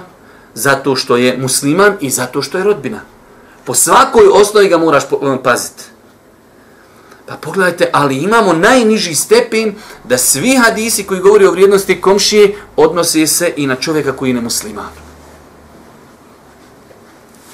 zato 0.54 0.96
što 0.96 1.16
je 1.16 1.36
musliman 1.38 1.96
i 2.00 2.10
zato 2.10 2.42
što 2.42 2.58
je 2.58 2.64
rodbina. 2.64 3.00
Po 3.64 3.74
svakoj 3.74 4.24
osnovi 4.32 4.68
ga 4.68 4.78
moraš 4.78 5.04
eh, 5.04 5.42
paziti. 5.42 5.84
Pa 7.26 7.36
pogledajte, 7.36 7.90
ali 7.92 8.16
imamo 8.16 8.52
najniži 8.52 9.14
stepen 9.14 9.74
da 10.04 10.18
svi 10.18 10.56
hadisi 10.56 11.04
koji 11.04 11.20
govori 11.20 11.46
o 11.46 11.50
vrijednosti 11.50 12.00
komšije 12.00 12.56
odnose 12.76 13.26
se 13.26 13.52
i 13.56 13.66
na 13.66 13.76
čovjeka 13.76 14.12
koji 14.12 14.30
je 14.30 14.34
nemusliman. 14.34 14.90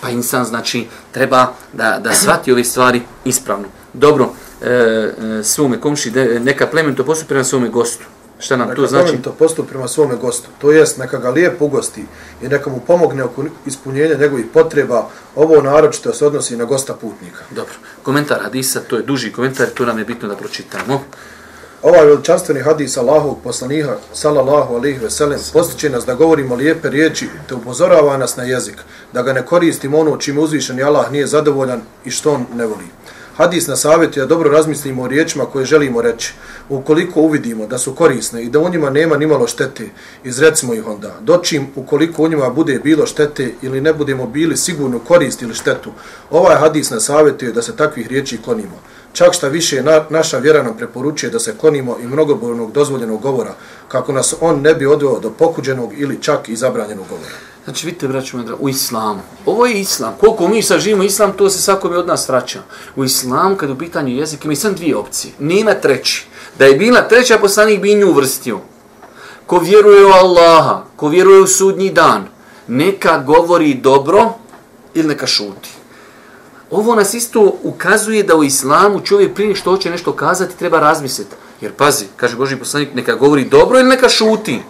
Pa 0.00 0.10
insan 0.10 0.44
znači 0.44 0.86
treba 1.12 1.52
da, 1.72 1.98
da 1.98 2.14
shvati 2.14 2.52
ove 2.52 2.64
stvari 2.64 3.02
ispravno. 3.24 3.68
Dobro, 3.92 4.32
e, 4.62 4.68
e, 4.68 5.12
svome 5.44 5.80
komši, 5.80 6.10
neka 6.40 6.66
plemen 6.66 6.94
to 6.94 7.04
postupi 7.04 7.34
na 7.34 7.44
svome 7.44 7.68
gostu. 7.68 8.04
Šta 8.42 8.56
nam 8.56 8.74
to 8.76 8.86
znači? 8.86 9.22
to 9.22 9.32
postup 9.32 9.68
prema 9.68 9.88
svome 9.88 10.16
gostu. 10.16 10.48
To 10.58 10.72
jest, 10.72 10.98
neka 10.98 11.18
ga 11.18 11.30
lijepo 11.30 11.64
ugosti 11.64 12.04
i 12.42 12.48
neka 12.48 12.70
mu 12.70 12.80
pomogne 12.86 13.24
oko 13.24 13.44
ispunjenja 13.66 14.16
njegovih 14.18 14.46
potreba. 14.54 15.08
Ovo 15.36 15.62
naročito 15.62 16.12
se 16.12 16.26
odnosi 16.26 16.56
na 16.56 16.64
gosta 16.64 16.94
putnika. 16.94 17.44
Dobro. 17.50 17.74
Komentar 18.02 18.42
hadisa, 18.42 18.80
to 18.80 18.96
je 18.96 19.02
duži 19.02 19.32
komentar, 19.32 19.66
to 19.74 19.86
nam 19.86 19.98
je 19.98 20.04
bitno 20.04 20.28
da 20.28 20.36
pročitamo. 20.36 21.02
Ovaj 21.82 22.06
veličanstveni 22.06 22.60
hadis 22.60 22.96
Allahovog 22.96 23.38
poslaniha, 23.44 23.96
sallallahu 24.12 24.74
alihi 24.74 24.98
veselim, 24.98 25.38
postiče 25.52 25.90
nas 25.90 26.06
da 26.06 26.14
govorimo 26.14 26.54
lijepe 26.54 26.90
riječi, 26.90 27.28
te 27.48 27.54
upozorava 27.54 28.16
nas 28.16 28.36
na 28.36 28.42
jezik, 28.42 28.76
da 29.12 29.22
ga 29.22 29.32
ne 29.32 29.46
koristimo 29.46 29.98
ono 29.98 30.16
čime 30.16 30.40
uzvišeni 30.40 30.82
Allah 30.82 31.12
nije 31.12 31.26
zadovoljan 31.26 31.80
i 32.04 32.10
što 32.10 32.32
on 32.32 32.46
ne 32.54 32.66
voli. 32.66 32.84
Hadis 33.36 33.66
na 33.66 33.76
savjetu 33.76 34.20
je 34.20 34.22
da 34.22 34.28
dobro 34.28 34.50
razmislimo 34.50 35.02
o 35.02 35.08
riječima 35.08 35.44
koje 35.44 35.64
želimo 35.64 36.02
reći. 36.02 36.32
Ukoliko 36.68 37.20
uvidimo 37.20 37.66
da 37.66 37.78
su 37.78 37.94
korisne 37.94 38.44
i 38.44 38.48
da 38.48 38.58
u 38.58 38.68
njima 38.68 38.90
nema 38.90 39.16
ni 39.16 39.26
malo 39.26 39.46
štete, 39.46 39.88
izrecimo 40.24 40.74
ih 40.74 40.86
onda. 40.86 41.16
Dočim, 41.20 41.66
ukoliko 41.76 42.22
u 42.22 42.28
njima 42.28 42.50
bude 42.50 42.78
bilo 42.78 43.06
štete 43.06 43.54
ili 43.62 43.80
ne 43.80 43.92
budemo 43.92 44.26
bili 44.26 44.56
sigurno 44.56 44.98
korist 44.98 45.42
ili 45.42 45.54
štetu, 45.54 45.92
ovaj 46.30 46.56
hadis 46.56 46.90
na 46.90 47.00
savjetu 47.00 47.44
je 47.44 47.52
da 47.52 47.62
se 47.62 47.76
takvih 47.76 48.06
riječi 48.06 48.42
klonimo. 48.44 48.80
Čak 49.12 49.34
šta 49.34 49.48
više, 49.48 49.82
na, 49.82 50.04
naša 50.10 50.38
vjera 50.38 50.62
nam 50.62 50.76
preporučuje 50.76 51.30
da 51.30 51.38
se 51.38 51.56
klonimo 51.58 51.96
i 52.02 52.06
mnogobornog 52.06 52.72
dozvoljenog 52.72 53.20
govora, 53.20 53.54
kako 53.88 54.12
nas 54.12 54.34
on 54.40 54.60
ne 54.60 54.74
bi 54.74 54.86
odveo 54.86 55.20
do 55.20 55.30
pokuđenog 55.30 55.92
ili 55.96 56.22
čak 56.22 56.48
i 56.48 56.56
zabranjenog 56.56 57.06
govora. 57.08 57.34
Znači, 57.64 57.86
vidite, 57.86 58.08
braću 58.08 58.36
Medra, 58.36 58.56
u 58.60 58.68
islamu. 58.68 59.20
Ovo 59.46 59.66
je 59.66 59.80
islam. 59.80 60.14
Koliko 60.20 60.48
mi 60.48 60.62
sad 60.62 60.80
živimo 60.80 61.02
islam, 61.02 61.32
to 61.32 61.50
se 61.50 61.62
svakome 61.62 61.98
od 61.98 62.06
nas 62.06 62.28
vraća. 62.28 62.60
U 62.96 63.04
islamu, 63.04 63.56
kad 63.56 63.70
u 63.70 63.78
pitanju 63.78 64.16
jezika, 64.16 64.48
mi 64.48 64.56
sam 64.56 64.74
dvije 64.74 64.96
opcije. 64.96 65.34
Nema 65.38 65.74
treći. 65.74 66.26
Da 66.58 66.64
je 66.64 66.74
bila 66.74 67.08
treća, 67.08 67.38
poslanik 67.38 67.80
bi 67.80 67.94
nju 67.94 68.08
uvrstio. 68.08 68.58
Ko 69.46 69.58
vjeruje 69.58 70.06
u 70.06 70.08
Allaha, 70.08 70.84
ko 70.96 71.08
vjeruje 71.08 71.40
u 71.40 71.46
sudnji 71.46 71.90
dan, 71.90 72.26
neka 72.68 73.18
govori 73.18 73.74
dobro 73.74 74.32
ili 74.94 75.08
neka 75.08 75.26
šuti. 75.26 75.81
Ovo 76.72 76.94
nas 76.94 77.14
isto 77.14 77.54
ukazuje 77.62 78.22
da 78.22 78.36
u 78.36 78.44
islamu 78.44 79.00
čovjek 79.00 79.34
prije 79.34 79.54
što 79.54 79.70
hoće 79.70 79.90
nešto 79.90 80.12
kazati 80.12 80.58
treba 80.58 80.80
razmisliti. 80.80 81.34
Jer 81.60 81.72
pazi, 81.72 82.04
kaže 82.16 82.36
Boži 82.36 82.56
poslanik, 82.56 82.94
neka 82.94 83.14
govori 83.14 83.44
dobro 83.44 83.78
ili 83.78 83.88
neka 83.88 84.08
šuti. 84.08 84.62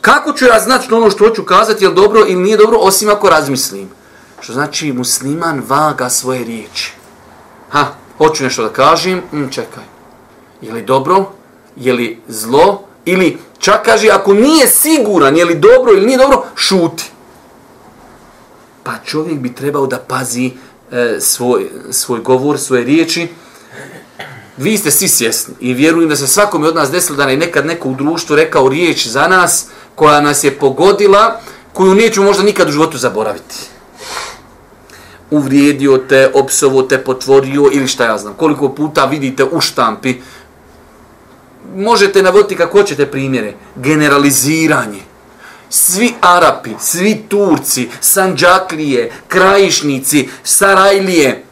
Kako 0.00 0.32
ću 0.32 0.44
ja 0.44 0.60
znati 0.60 0.94
ono 0.94 1.10
što 1.10 1.28
hoću 1.28 1.44
kazati, 1.44 1.84
je 1.84 1.90
dobro 1.90 2.20
ili 2.20 2.42
nije 2.42 2.56
dobro, 2.56 2.78
osim 2.78 3.08
ako 3.08 3.28
razmislim. 3.28 3.88
Što 4.40 4.52
znači 4.52 4.92
musliman 4.92 5.62
vaga 5.68 6.08
svoje 6.08 6.44
riječi. 6.44 6.92
Ha, 7.70 7.86
hoću 8.18 8.44
nešto 8.44 8.62
da 8.62 8.68
kažem, 8.68 9.22
mm, 9.32 9.48
čekaj. 9.50 9.84
Je 10.60 10.72
li 10.72 10.82
dobro? 10.82 11.24
Je 11.76 11.92
li 11.92 12.20
zlo? 12.28 12.82
Ili 13.04 13.38
čak 13.58 13.84
kaže, 13.84 14.08
ako 14.08 14.34
nije 14.34 14.66
siguran, 14.66 15.36
je 15.36 15.44
li 15.44 15.54
dobro 15.54 15.92
ili 15.92 16.06
nije 16.06 16.18
dobro, 16.18 16.42
šuti. 16.56 17.10
Pa 18.82 18.92
čovjek 19.04 19.38
bi 19.38 19.54
trebao 19.54 19.86
da 19.86 19.98
pazi 19.98 20.52
e, 20.92 21.16
svoj, 21.20 21.70
svoj 21.90 22.20
govor, 22.20 22.58
svoje 22.58 22.84
riječi. 22.84 23.28
Vi 24.56 24.78
ste 24.78 24.90
svi 24.90 25.08
svjesni 25.08 25.54
i 25.60 25.74
vjerujem 25.74 26.08
da 26.08 26.16
se 26.16 26.26
svakome 26.26 26.68
od 26.68 26.74
nas 26.74 26.90
desilo 26.90 27.16
da 27.16 27.24
je 27.24 27.36
nekad 27.36 27.66
neko 27.66 27.88
u 27.88 27.94
društvu 27.94 28.36
rekao 28.36 28.68
riječ 28.68 29.06
za 29.06 29.28
nas 29.28 29.66
koja 29.94 30.20
nas 30.20 30.44
je 30.44 30.58
pogodila, 30.58 31.40
koju 31.72 31.94
neću 31.94 32.22
možda 32.22 32.42
nikad 32.42 32.68
u 32.68 32.72
životu 32.72 32.98
zaboraviti. 32.98 33.54
Uvrijedio 35.30 35.98
te, 35.98 36.30
opsovo 36.34 36.82
te, 36.82 36.98
potvorio 36.98 37.70
ili 37.72 37.86
šta 37.86 38.04
ja 38.04 38.18
znam. 38.18 38.34
Koliko 38.34 38.68
puta 38.68 39.04
vidite 39.04 39.44
u 39.44 39.60
štampi, 39.60 40.14
možete 41.76 42.22
navoditi 42.22 42.56
kako 42.56 42.78
hoćete 42.78 43.06
primjere. 43.06 43.54
Generaliziranje. 43.76 45.07
Svi 45.70 46.14
Arapi, 46.20 46.70
svi 46.80 47.24
Turci, 47.28 47.88
Sanđaklije, 48.00 49.12
Krajišnici, 49.28 50.28
Sarajlije, 50.42 51.44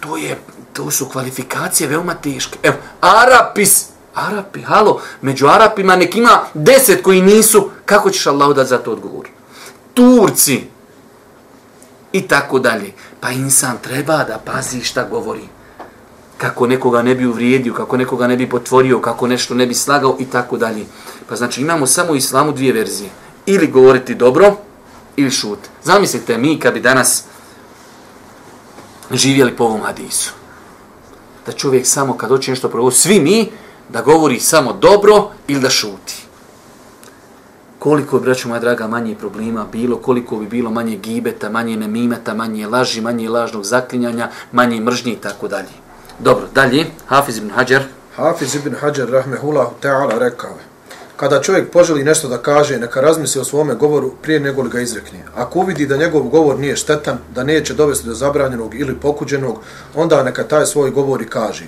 to, 0.00 0.16
je, 0.16 0.38
to 0.72 0.90
su 0.90 1.08
kvalifikacije 1.08 1.88
veoma 1.88 2.14
teške. 2.14 2.58
Evo, 2.62 2.76
Arapis, 3.00 3.84
Arapi, 4.14 4.62
halo, 4.62 5.00
među 5.22 5.46
Arapima 5.46 5.96
nek 5.96 6.16
ima 6.16 6.40
deset 6.54 7.02
koji 7.02 7.22
nisu, 7.22 7.70
kako 7.84 8.10
ćeš 8.10 8.26
Allah 8.26 8.56
da 8.56 8.64
za 8.64 8.78
to 8.78 8.92
odgovor? 8.92 9.28
Turci, 9.94 10.64
i 12.12 12.28
tako 12.28 12.58
dalje. 12.58 12.92
Pa 13.20 13.30
insan 13.30 13.78
treba 13.82 14.24
da 14.24 14.38
pazi 14.44 14.80
šta 14.80 15.04
govori 15.10 15.48
kako 16.38 16.66
nekoga 16.66 17.02
ne 17.02 17.14
bi 17.14 17.26
uvrijedio, 17.26 17.74
kako 17.74 17.96
nekoga 17.96 18.26
ne 18.26 18.36
bi 18.36 18.48
potvorio, 18.48 19.00
kako 19.00 19.26
nešto 19.26 19.54
ne 19.54 19.66
bi 19.66 19.74
slagao 19.74 20.16
i 20.20 20.24
tako 20.24 20.56
dalje. 20.56 20.84
Pa 21.28 21.36
znači 21.36 21.60
imamo 21.60 21.86
samo 21.86 22.12
u 22.12 22.16
islamu 22.16 22.52
dvije 22.52 22.72
verzije. 22.72 23.10
Ili 23.46 23.66
govoriti 23.66 24.14
dobro, 24.14 24.56
ili 25.16 25.30
šut. 25.30 25.58
Zamislite 25.82 26.38
mi 26.38 26.60
kad 26.60 26.74
bi 26.74 26.80
danas 26.80 27.24
živjeli 29.10 29.56
po 29.56 29.64
ovom 29.64 29.82
hadisu. 29.82 30.32
Da 31.46 31.52
čovjek 31.52 31.86
samo 31.86 32.16
kad 32.16 32.28
hoće 32.28 32.50
nešto 32.50 32.68
provo, 32.68 32.90
svi 32.90 33.20
mi, 33.20 33.50
da 33.88 34.02
govori 34.02 34.40
samo 34.40 34.72
dobro 34.72 35.30
ili 35.46 35.60
da 35.60 35.70
šuti. 35.70 36.24
Koliko 37.78 38.18
bi, 38.18 38.24
braću 38.24 38.48
moja 38.48 38.60
draga, 38.60 38.88
manje 38.88 39.14
problema 39.14 39.66
bilo, 39.72 39.96
koliko 39.96 40.36
bi 40.36 40.46
bilo 40.46 40.70
manje 40.70 40.96
gibeta, 40.96 41.50
manje 41.50 41.76
nemimeta, 41.76 42.34
manje 42.34 42.66
laži, 42.66 43.00
manje 43.00 43.28
lažnog 43.28 43.64
zaklinjanja, 43.64 44.30
manje 44.52 44.80
mržnje 44.80 45.12
i 45.12 45.16
tako 45.16 45.48
dalje. 45.48 45.74
Dobro, 46.18 46.46
dalje, 46.54 46.86
Hafiz 47.06 47.36
ibn 47.36 47.50
Hajar. 47.50 47.82
Hafiz 48.16 48.54
ibn 48.54 48.74
Hajar, 48.80 49.10
rahmehullahu 49.10 49.74
ta'ala, 49.82 50.18
rekao 50.18 50.50
je. 50.50 50.73
Kada 51.16 51.42
čovjek 51.42 51.70
poželi 51.70 52.04
nešto 52.04 52.28
da 52.28 52.38
kaže, 52.38 52.78
neka 52.78 53.00
razmisli 53.00 53.40
o 53.40 53.44
svome 53.44 53.74
govoru 53.74 54.12
prije 54.22 54.40
nego 54.40 54.62
li 54.62 54.70
ga 54.70 54.80
izrekne. 54.80 55.24
Ako 55.36 55.58
uvidi 55.58 55.86
da 55.86 55.96
njegov 55.96 56.22
govor 56.22 56.58
nije 56.58 56.76
štetan, 56.76 57.18
da 57.34 57.44
neće 57.44 57.74
dovesti 57.74 58.06
do 58.06 58.14
zabranjenog 58.14 58.74
ili 58.74 58.94
pokuđenog, 58.94 59.58
onda 59.94 60.22
neka 60.22 60.44
taj 60.44 60.66
svoj 60.66 60.90
govor 60.90 61.22
i 61.22 61.26
kaže. 61.26 61.64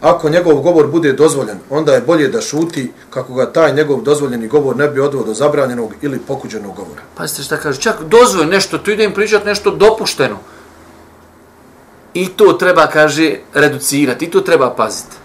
Ako 0.00 0.28
njegov 0.28 0.54
govor 0.54 0.86
bude 0.86 1.12
dozvoljen, 1.12 1.58
onda 1.70 1.94
je 1.94 2.00
bolje 2.00 2.28
da 2.28 2.40
šuti 2.40 2.92
kako 3.10 3.34
ga 3.34 3.52
taj 3.52 3.74
njegov 3.74 4.02
dozvoljeni 4.02 4.48
govor 4.48 4.76
ne 4.76 4.88
bi 4.88 5.00
odveo 5.00 5.24
do 5.24 5.34
zabranjenog 5.34 5.94
ili 6.02 6.18
pokuđenog 6.18 6.76
govora. 6.76 7.02
Pazite 7.14 7.42
šta 7.42 7.56
kaže, 7.56 7.80
čak 7.80 7.96
dozvoljen 8.02 8.50
nešto, 8.50 8.78
tu 8.78 8.90
idem 8.90 9.14
pričati 9.14 9.46
nešto 9.46 9.70
dopušteno. 9.70 10.36
I 12.14 12.28
to 12.28 12.52
treba, 12.52 12.86
kaže, 12.86 13.36
reducirati, 13.54 14.24
i 14.24 14.30
to 14.30 14.40
treba 14.40 14.70
paziti. 14.70 15.16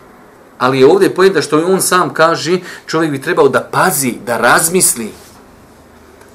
Ali 0.63 0.79
je 0.79 0.85
ovdje 0.85 1.15
pojenta 1.15 1.41
što 1.41 1.65
on 1.65 1.81
sam 1.81 2.13
kaže, 2.13 2.59
čovjek 2.87 3.11
bi 3.11 3.21
trebao 3.21 3.49
da 3.49 3.61
pazi, 3.61 4.13
da 4.25 4.37
razmisli. 4.37 5.11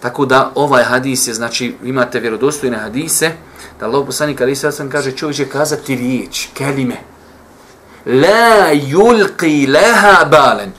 Tako 0.01 0.27
da 0.27 0.51
ovaj 0.55 0.85
hadis 0.85 1.27
je, 1.29 1.35
znači, 1.35 1.75
imate 1.85 2.21
vjerodostojne 2.21 2.77
hadise, 2.77 3.31
da 3.81 3.87
Allah 3.87 4.07
poslani 4.07 4.37
kada 4.37 4.51
isa 4.51 4.73
sam 4.73 4.91
kaže, 4.91 5.13
čovjek 5.13 5.37
će 5.37 5.49
kazati 5.49 5.97
riječ, 5.97 6.47
kelime. 6.55 6.97
La 8.07 8.73
yulqi 8.73 9.73
laha 9.73 10.25
balen. 10.25 10.73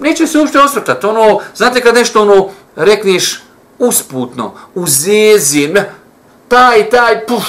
Neće 0.00 0.26
se 0.26 0.38
uopšte 0.38 0.60
osvrtati. 0.60 1.06
Ono, 1.06 1.40
znate 1.54 1.80
kad 1.80 1.94
nešto 1.94 2.22
ono 2.22 2.50
rekneš 2.76 3.42
usputno, 3.78 4.54
u 4.74 4.86
zezi, 4.86 5.74
taj, 6.48 6.90
taj, 6.90 7.26
puf, 7.26 7.44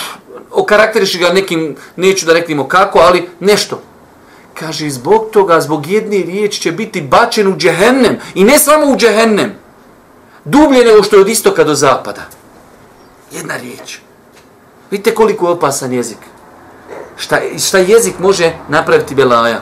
okarakteriši 0.51 1.17
ga 1.17 1.33
nekim, 1.33 1.75
neću 1.95 2.25
da 2.25 2.33
reknemo 2.33 2.67
kako, 2.67 2.99
ali 2.99 3.29
nešto. 3.39 3.88
Kaže, 4.59 4.89
zbog 4.89 5.29
toga, 5.31 5.61
zbog 5.61 5.87
jedne 5.87 6.17
riječi 6.17 6.61
će 6.61 6.71
biti 6.71 7.01
bačen 7.01 7.47
u 7.47 7.57
džehennem. 7.57 8.17
I 8.35 8.43
ne 8.43 8.59
samo 8.59 8.85
u 8.85 8.97
džehennem. 8.97 9.51
Dublje 10.45 10.85
nego 10.85 11.03
što 11.03 11.15
je 11.15 11.21
od 11.21 11.29
istoka 11.29 11.63
do 11.63 11.75
zapada. 11.75 12.21
Jedna 13.31 13.57
riječ. 13.57 13.99
Vidite 14.91 15.15
koliko 15.15 15.45
je 15.45 15.51
opasan 15.51 15.93
jezik. 15.93 16.17
Šta, 17.17 17.39
šta 17.67 17.77
jezik 17.77 18.19
može 18.19 18.53
napraviti 18.69 19.15
belaja? 19.15 19.61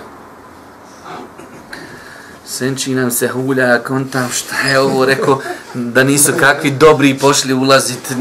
Senči 2.45 2.95
nam 2.95 3.11
se 3.11 3.27
hulja, 3.27 3.83
kontam, 3.83 4.29
šta 4.31 4.55
je 4.69 4.79
ovo, 4.79 5.05
rekao, 5.05 5.41
da 5.73 6.03
nisu 6.03 6.33
kakvi 6.39 6.71
dobri 6.71 7.17
pošli 7.17 7.53
ulaziti. 7.53 8.13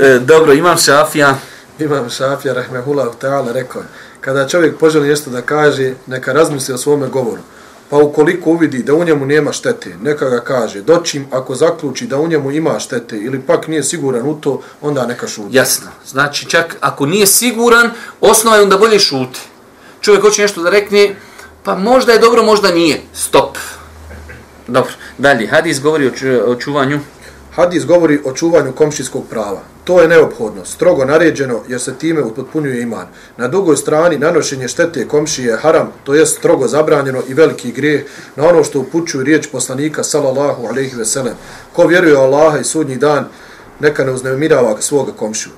E, 0.00 0.18
dobro, 0.18 0.52
imam 0.52 0.78
šafija. 0.78 1.34
Imam 1.78 2.10
šafija, 2.10 2.54
rahmehullah, 2.54 3.06
ta'ala, 3.20 3.52
rekao 3.52 3.80
je, 3.80 3.86
kada 4.20 4.48
čovjek 4.48 4.78
poželi 4.78 5.08
nešto 5.08 5.30
da 5.30 5.42
kaže, 5.42 5.94
neka 6.06 6.32
razmisli 6.32 6.74
o 6.74 6.78
svome 6.78 7.08
govoru. 7.08 7.42
Pa 7.90 7.96
ukoliko 7.96 8.50
uvidi 8.50 8.82
da 8.82 8.94
u 8.94 9.04
njemu 9.04 9.26
nema 9.26 9.52
štete, 9.52 9.96
neka 10.02 10.28
ga 10.28 10.40
kaže, 10.40 10.82
doćim 10.82 11.26
ako 11.30 11.54
zaključi 11.54 12.06
da 12.06 12.18
u 12.18 12.28
njemu 12.28 12.50
ima 12.50 12.78
štete 12.78 13.18
ili 13.18 13.40
pak 13.40 13.68
nije 13.68 13.82
siguran 13.82 14.28
u 14.28 14.40
to, 14.40 14.62
onda 14.80 15.06
neka 15.06 15.28
šuti. 15.28 15.56
Jasno. 15.56 15.86
Znači, 16.06 16.46
čak 16.46 16.76
ako 16.80 17.06
nije 17.06 17.26
siguran, 17.26 17.90
osnova 18.20 18.56
je 18.56 18.62
onda 18.62 18.76
bolje 18.78 18.98
šuti. 18.98 19.40
Čovjek 20.00 20.22
hoće 20.22 20.42
nešto 20.42 20.62
da 20.62 20.70
rekne, 20.70 21.16
pa 21.64 21.74
možda 21.74 22.12
je 22.12 22.18
dobro, 22.18 22.42
možda 22.42 22.70
nije. 22.70 23.00
Stop. 23.14 23.58
Dobro, 24.66 24.92
dalje. 25.18 25.46
Hadis 25.46 25.80
govori 25.80 26.06
o, 26.06 26.12
o 26.46 26.54
čuvanju. 26.54 27.00
Hadis 27.50 27.86
govori 27.86 28.20
o 28.24 28.32
čuvanju 28.32 28.72
komšijskog 28.72 29.24
prava. 29.30 29.60
To 29.84 30.00
je 30.00 30.08
neophodno, 30.08 30.64
strogo 30.64 31.04
naređeno 31.04 31.60
jer 31.68 31.80
se 31.80 31.94
time 31.94 32.22
upotpunjuje 32.22 32.82
iman. 32.82 33.06
Na 33.36 33.48
drugoj 33.48 33.76
strani 33.76 34.18
nanošenje 34.18 34.68
štete 34.68 35.08
komšije 35.08 35.50
je 35.50 35.56
haram, 35.56 35.92
to 36.04 36.14
je 36.14 36.26
strogo 36.26 36.68
zabranjeno 36.68 37.22
i 37.28 37.34
veliki 37.34 37.72
grijeh 37.72 38.02
na 38.36 38.48
ono 38.48 38.64
što 38.64 38.80
upućuju 38.80 39.24
riječ 39.24 39.46
poslanika 39.52 40.02
sallallahu 40.02 40.66
alejhi 40.66 40.96
ve 40.96 41.04
sellem. 41.04 41.34
Ko 41.72 41.86
vjeruje 41.86 42.16
u 42.16 42.20
Allaha 42.20 42.58
i 42.58 42.64
sudnji 42.64 42.96
dan, 42.96 43.24
neka 43.80 44.04
ne 44.04 44.12
uznemirava 44.12 44.76
svoga 44.80 45.12
komšiju. 45.12 45.52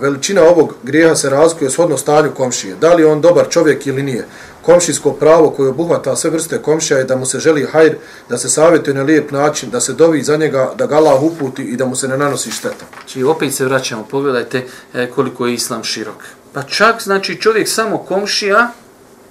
Veličina 0.00 0.42
ovog 0.42 0.74
grijeha 0.82 1.16
se 1.16 1.30
razlikuje 1.30 1.70
shodno 1.70 1.96
stanju 1.96 2.30
komšije. 2.36 2.76
Da 2.80 2.94
li 2.94 3.04
on 3.04 3.20
dobar 3.20 3.48
čovjek 3.48 3.86
ili 3.86 4.02
nije? 4.02 4.26
komšijsko 4.62 5.12
pravo 5.12 5.50
koje 5.50 5.70
obuhvata 5.70 6.16
sve 6.16 6.30
vrste 6.30 6.62
komšija 6.62 6.98
je 6.98 7.04
da 7.04 7.16
mu 7.16 7.26
se 7.26 7.38
želi 7.38 7.66
hajr, 7.72 7.96
da 8.28 8.38
se 8.38 8.48
savjetuje 8.48 8.94
na 8.94 9.02
lijep 9.02 9.30
način, 9.30 9.70
da 9.70 9.80
se 9.80 9.92
dovi 9.92 10.22
za 10.22 10.36
njega, 10.36 10.72
da 10.78 10.86
ga 10.86 10.96
Allah 10.96 11.22
uputi 11.22 11.62
i 11.62 11.76
da 11.76 11.86
mu 11.86 11.96
se 11.96 12.08
ne 12.08 12.18
nanosi 12.18 12.50
šteta. 12.50 12.86
Znači, 12.98 13.22
opet 13.22 13.54
se 13.54 13.64
vraćamo, 13.64 14.04
pogledajte 14.10 14.66
e, 14.94 15.10
koliko 15.10 15.46
je 15.46 15.54
islam 15.54 15.84
širok. 15.84 16.24
Pa 16.52 16.62
čak, 16.62 17.02
znači, 17.02 17.40
čovjek 17.40 17.68
samo 17.68 17.98
komšija, 17.98 18.72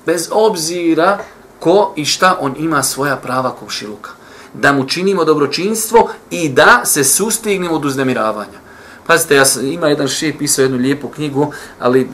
bez 0.05 0.29
obzira 0.31 1.19
ko 1.59 1.93
i 1.95 2.05
šta 2.05 2.37
on 2.41 2.55
ima 2.59 2.83
svoja 2.83 3.15
prava 3.15 3.55
komšiluka. 3.55 4.11
Da 4.53 4.73
mu 4.73 4.87
činimo 4.87 5.25
dobročinstvo 5.25 6.09
i 6.31 6.49
da 6.49 6.81
se 6.85 7.03
sustignemo 7.03 7.75
od 7.75 7.85
uznemiravanja. 7.85 8.68
Pazite, 9.09 9.35
ja 9.35 9.45
sam, 9.45 9.65
ima 9.65 9.87
jedan 9.87 10.07
šije 10.07 10.37
pisao 10.37 10.63
jednu 10.63 10.77
lijepu 10.77 11.07
knjigu, 11.07 11.51
ali 11.79 12.09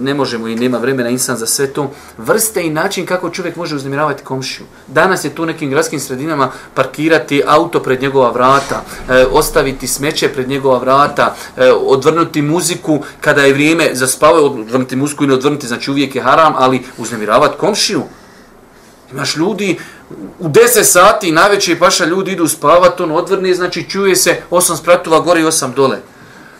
ne 0.00 0.14
možemo 0.14 0.48
i 0.48 0.54
nema 0.54 0.78
vremena 0.78 1.08
insan 1.08 1.36
za 1.36 1.46
sve 1.46 1.66
to. 1.66 1.90
Vrste 2.18 2.62
i 2.62 2.70
način 2.70 3.06
kako 3.06 3.30
čovjek 3.30 3.56
može 3.56 3.76
uznemiravati 3.76 4.24
komšiju. 4.24 4.66
Danas 4.86 5.24
je 5.24 5.34
tu 5.34 5.46
nekim 5.46 5.70
gradskim 5.70 6.00
sredinama 6.00 6.50
parkirati 6.74 7.42
auto 7.46 7.80
pred 7.80 8.02
njegova 8.02 8.30
vrata, 8.30 8.82
e, 9.08 9.24
ostaviti 9.30 9.86
smeće 9.86 10.28
pred 10.28 10.48
njegova 10.48 10.78
vrata, 10.78 11.34
e, 11.56 11.72
odvrnuti 11.72 12.42
muziku 12.42 13.00
kada 13.20 13.42
je 13.42 13.52
vrijeme 13.52 13.90
za 13.92 14.06
spavaju, 14.06 14.44
odvrnuti 14.44 14.96
muziku 14.96 15.24
i 15.24 15.26
ne 15.26 15.34
odvrnuti, 15.34 15.66
znači 15.66 15.90
uvijek 15.90 16.14
je 16.14 16.22
haram, 16.22 16.54
ali 16.56 16.82
uznemiravati 16.98 17.58
komšiju. 17.58 18.02
Imaš 19.12 19.36
ljudi, 19.36 19.78
u 20.38 20.48
10 20.48 20.82
sati 20.82 21.32
najveće 21.32 21.78
paša 21.78 22.04
ljudi 22.04 22.32
idu 22.32 22.48
spavati, 22.48 23.02
on 23.02 23.12
odvrne, 23.12 23.54
znači 23.54 23.90
čuje 23.90 24.16
se 24.16 24.40
8 24.50 24.76
spratova 24.76 25.20
gore 25.20 25.40
i 25.40 25.44
8 25.44 25.74
dole. 25.74 26.00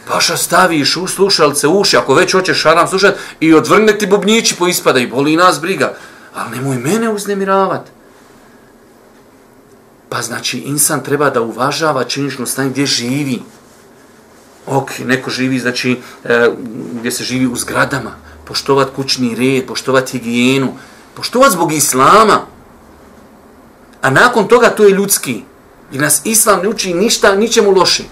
Paša 0.08 0.36
staviš 0.36 0.96
u 0.96 1.06
slušalce 1.06 1.68
uši, 1.68 1.96
ako 1.96 2.14
već 2.14 2.32
hoćeš 2.32 2.60
šaram 2.60 2.88
slušati, 2.88 3.18
i 3.40 3.54
odvrne 3.54 3.98
ti 3.98 4.06
bubnjići 4.06 4.56
po 4.56 4.66
ispada 4.66 4.98
i 4.98 5.06
boli 5.06 5.36
nas 5.36 5.60
briga. 5.60 5.94
Ali 6.34 6.56
nemoj 6.56 6.76
mene 6.76 7.10
uznemiravati. 7.10 7.90
Pa 10.08 10.22
znači, 10.22 10.58
insan 10.58 11.02
treba 11.02 11.30
da 11.30 11.40
uvažava 11.40 12.04
činično 12.04 12.46
stanje 12.46 12.70
gdje 12.70 12.86
živi. 12.86 13.42
Ok, 14.66 14.90
neko 14.98 15.30
živi, 15.30 15.58
znači, 15.58 16.00
e, 16.24 16.50
gdje 16.92 17.10
se 17.10 17.24
živi 17.24 17.46
u 17.46 17.56
zgradama, 17.56 18.10
poštovat 18.44 18.88
kućni 18.96 19.34
red, 19.34 19.66
poštovat 19.66 20.10
higijenu, 20.10 20.74
poštovat 21.14 21.52
zbog 21.52 21.72
islama. 21.72 22.40
A 24.02 24.10
nakon 24.10 24.48
toga 24.48 24.70
to 24.70 24.84
je 24.84 24.90
ljudski. 24.90 25.42
I 25.92 25.98
nas 25.98 26.20
islam 26.24 26.60
ne 26.62 26.68
uči 26.68 26.94
ništa, 26.94 27.34
ničemu 27.36 27.70
loši. 27.70 28.04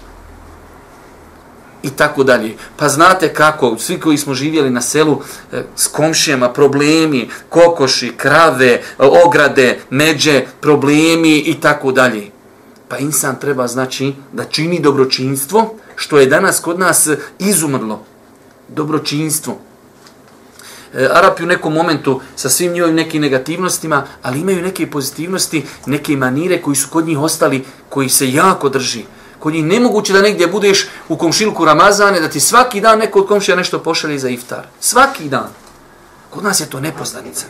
I 1.83 1.89
tako 1.89 2.23
dalje. 2.23 2.55
Pa 2.77 2.89
znate 2.89 3.33
kako, 3.33 3.77
svi 3.77 3.99
koji 3.99 4.17
smo 4.17 4.33
živjeli 4.33 4.69
na 4.69 4.81
selu 4.81 5.21
e, 5.51 5.63
s 5.75 5.87
komšijama, 5.87 6.49
problemi, 6.49 7.29
kokoši, 7.49 8.13
krave, 8.17 8.67
e, 8.67 8.81
ograde, 9.25 9.79
međe, 9.89 10.45
problemi 10.61 11.37
i 11.37 11.61
tako 11.61 11.91
dalje. 11.91 12.31
Pa 12.87 12.97
insan 12.97 13.39
treba 13.39 13.67
znači 13.67 14.13
da 14.31 14.43
čini 14.43 14.79
dobročinstvo, 14.79 15.75
što 15.95 16.19
je 16.19 16.25
danas 16.25 16.59
kod 16.59 16.79
nas 16.79 17.09
izumrlo. 17.39 18.05
Dobročinstvo. 18.69 19.57
E, 20.93 21.09
Arapi 21.13 21.43
u 21.43 21.47
nekom 21.47 21.73
momentu 21.73 22.21
sa 22.35 22.49
svim 22.49 22.73
njovim 22.73 22.95
nekim 22.95 23.21
negativnostima, 23.21 24.05
ali 24.21 24.39
imaju 24.39 24.61
neke 24.61 24.91
pozitivnosti, 24.91 25.65
neke 25.85 26.17
manire 26.17 26.61
koji 26.61 26.75
su 26.75 26.89
kod 26.89 27.07
njih 27.07 27.19
ostali, 27.19 27.65
koji 27.89 28.09
se 28.09 28.31
jako 28.31 28.69
drži. 28.69 29.03
Kod 29.43 29.53
njih 29.53 29.63
nemoguće 29.63 30.13
da 30.13 30.21
negdje 30.21 30.47
budeš 30.47 30.87
u 31.09 31.17
komšilku 31.17 31.65
Ramazane, 31.65 32.19
da 32.19 32.29
ti 32.29 32.39
svaki 32.39 32.81
dan 32.81 32.99
neko 32.99 33.19
od 33.19 33.27
komšija 33.27 33.57
nešto 33.57 33.79
pošalje 33.79 34.19
za 34.19 34.29
iftar. 34.29 34.67
Svaki 34.79 35.29
dan. 35.29 35.49
Kod 36.29 36.43
nas 36.43 36.59
je 36.59 36.69
to 36.69 36.79
nepoznanica. 36.79 37.45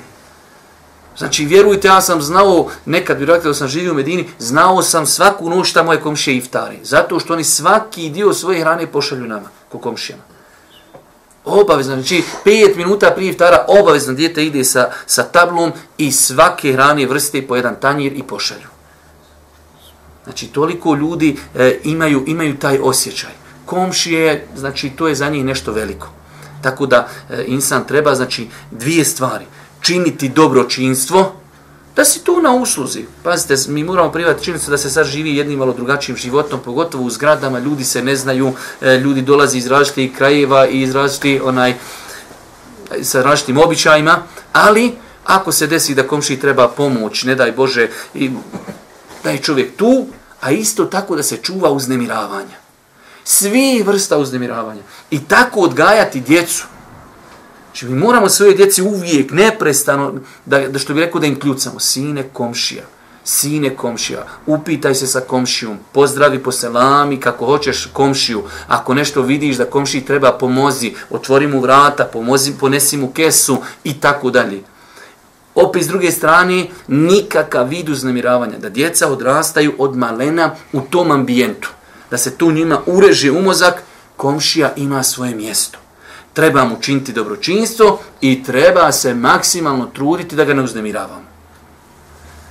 Znači, 1.17 1.45
vjerujte, 1.45 1.87
ja 1.87 2.01
sam 2.01 2.21
znao, 2.21 2.67
nekad 2.85 3.17
bi 3.17 3.25
rekao 3.25 3.51
da 3.51 3.53
sam 3.53 3.67
živio 3.67 3.91
u 3.91 3.95
Medini, 3.95 4.29
znao 4.39 4.81
sam 4.81 5.05
svaku 5.05 5.49
noć 5.49 5.69
šta 5.69 5.83
moje 5.83 6.01
komšije 6.01 6.37
iftari. 6.37 6.79
Zato 6.83 7.19
što 7.19 7.33
oni 7.33 7.43
svaki 7.43 8.09
dio 8.09 8.33
svoje 8.33 8.61
hrane 8.61 8.87
pošalju 8.87 9.27
nama, 9.27 9.49
ko 9.69 9.77
komšijama. 9.77 10.23
Obavezno, 11.45 11.95
znači, 11.95 12.23
pet 12.43 12.75
minuta 12.75 13.11
prije 13.15 13.29
iftara, 13.29 13.65
obavezno 13.67 14.13
djete 14.13 14.45
ide 14.45 14.63
sa, 14.63 14.91
sa 15.05 15.23
tablom 15.23 15.71
i 15.97 16.11
svake 16.11 16.73
hrane 16.73 17.05
vrste 17.05 17.47
po 17.47 17.55
jedan 17.55 17.75
tanjir 17.79 18.13
i 18.13 18.23
pošalju. 18.23 18.72
Znači, 20.23 20.47
toliko 20.47 20.95
ljudi 20.95 21.37
e, 21.55 21.79
imaju, 21.83 22.23
imaju 22.27 22.57
taj 22.57 22.79
osjećaj. 22.81 23.31
Komšije, 23.65 24.47
znači, 24.55 24.89
to 24.89 25.07
je 25.07 25.15
za 25.15 25.29
njih 25.29 25.45
nešto 25.45 25.71
veliko. 25.71 26.09
Tako 26.61 26.85
da, 26.85 27.07
e, 27.29 27.43
insan 27.47 27.87
treba, 27.87 28.15
znači, 28.15 28.47
dvije 28.71 29.05
stvari 29.05 29.45
činiti 29.81 30.29
dobročinstvo, 30.29 31.35
da 31.95 32.05
si 32.05 32.23
tu 32.23 32.41
na 32.41 32.51
usluzi. 32.51 33.05
Pazite, 33.23 33.55
mi 33.67 33.83
moramo 33.83 34.11
privati 34.11 34.43
činiti 34.43 34.69
da 34.69 34.77
se 34.77 34.89
sad 34.89 35.05
živi 35.05 35.35
jednim 35.35 35.59
malo 35.59 35.73
drugačijim 35.73 36.17
životom, 36.17 36.59
pogotovo 36.65 37.03
u 37.03 37.09
zgradama, 37.09 37.59
ljudi 37.59 37.83
se 37.83 38.03
ne 38.03 38.15
znaju, 38.15 38.53
e, 38.81 38.97
ljudi 38.97 39.21
dolazi 39.21 39.57
iz 39.57 39.67
različitih 39.67 40.17
krajeva 40.17 40.67
i 40.67 40.81
iz 40.81 40.95
različitih 40.95 41.43
onaj, 41.43 41.73
sa 43.01 43.21
različitim 43.21 43.57
običajima, 43.57 44.23
ali 44.53 44.91
ako 45.25 45.51
se 45.51 45.67
desi 45.67 45.95
da 45.95 46.07
komši 46.07 46.39
treba 46.39 46.67
pomoć, 46.67 47.23
ne 47.23 47.35
daj 47.35 47.51
Bože, 47.51 47.87
i 48.13 48.31
da 49.23 49.29
je 49.29 49.37
čovjek 49.37 49.75
tu, 49.75 50.05
a 50.41 50.51
isto 50.51 50.85
tako 50.85 51.15
da 51.15 51.23
se 51.23 51.37
čuva 51.37 51.71
uznemiravanja. 51.71 52.63
Svi 53.23 53.83
vrsta 53.85 54.17
uznemiravanja. 54.17 54.81
I 55.11 55.19
tako 55.19 55.59
odgajati 55.59 56.21
djecu. 56.21 56.65
Znači 57.65 57.85
mi 57.85 57.99
moramo 57.99 58.29
svoje 58.29 58.55
djeci 58.55 58.81
uvijek, 58.81 59.31
neprestano, 59.31 60.13
da, 60.45 60.67
da 60.67 60.79
što 60.79 60.93
bi 60.93 60.99
rekao 60.99 61.21
da 61.21 61.27
im 61.27 61.39
kljucamo, 61.39 61.79
sine 61.79 62.23
komšija, 62.33 62.83
sine 63.23 63.75
komšija, 63.75 64.25
upitaj 64.45 64.95
se 64.95 65.07
sa 65.07 65.19
komšijom, 65.19 65.77
pozdravi 65.91 66.43
po 66.43 66.51
selami 66.51 67.19
kako 67.19 67.45
hoćeš 67.45 67.89
komšiju, 67.93 68.43
ako 68.67 68.93
nešto 68.93 69.21
vidiš 69.21 69.55
da 69.55 69.65
komšiji 69.65 70.05
treba 70.05 70.31
pomozi, 70.31 70.93
otvori 71.09 71.47
mu 71.47 71.59
vrata, 71.59 72.05
pomozi, 72.05 72.53
ponesi 72.59 72.97
mu 72.97 73.11
kesu 73.11 73.57
i 73.83 73.99
tako 73.99 74.29
dalje. 74.29 74.61
Opet 75.55 75.83
s 75.83 75.87
druge 75.87 76.11
strane, 76.11 76.67
nikakav 76.87 77.67
vid 77.67 77.89
uznemiravanja, 77.89 78.57
da 78.57 78.69
djeca 78.69 79.07
odrastaju 79.07 79.73
od 79.77 79.97
malena 79.97 80.55
u 80.73 80.81
tom 80.81 81.11
ambijentu, 81.11 81.69
da 82.11 82.17
se 82.17 82.37
tu 82.37 82.51
njima 82.51 82.79
ureže 82.85 83.31
umozak, 83.31 83.83
komšija 84.17 84.73
ima 84.75 85.03
svoje 85.03 85.35
mjesto 85.35 85.83
treba 86.33 86.65
mu 86.65 86.81
činiti 86.81 87.13
dobročinstvo 87.13 87.99
i 88.21 88.43
treba 88.43 88.91
se 88.91 89.13
maksimalno 89.13 89.85
truditi 89.85 90.35
da 90.35 90.45
ga 90.45 90.53
ne 90.53 90.63
uznemiravamo. 90.63 91.33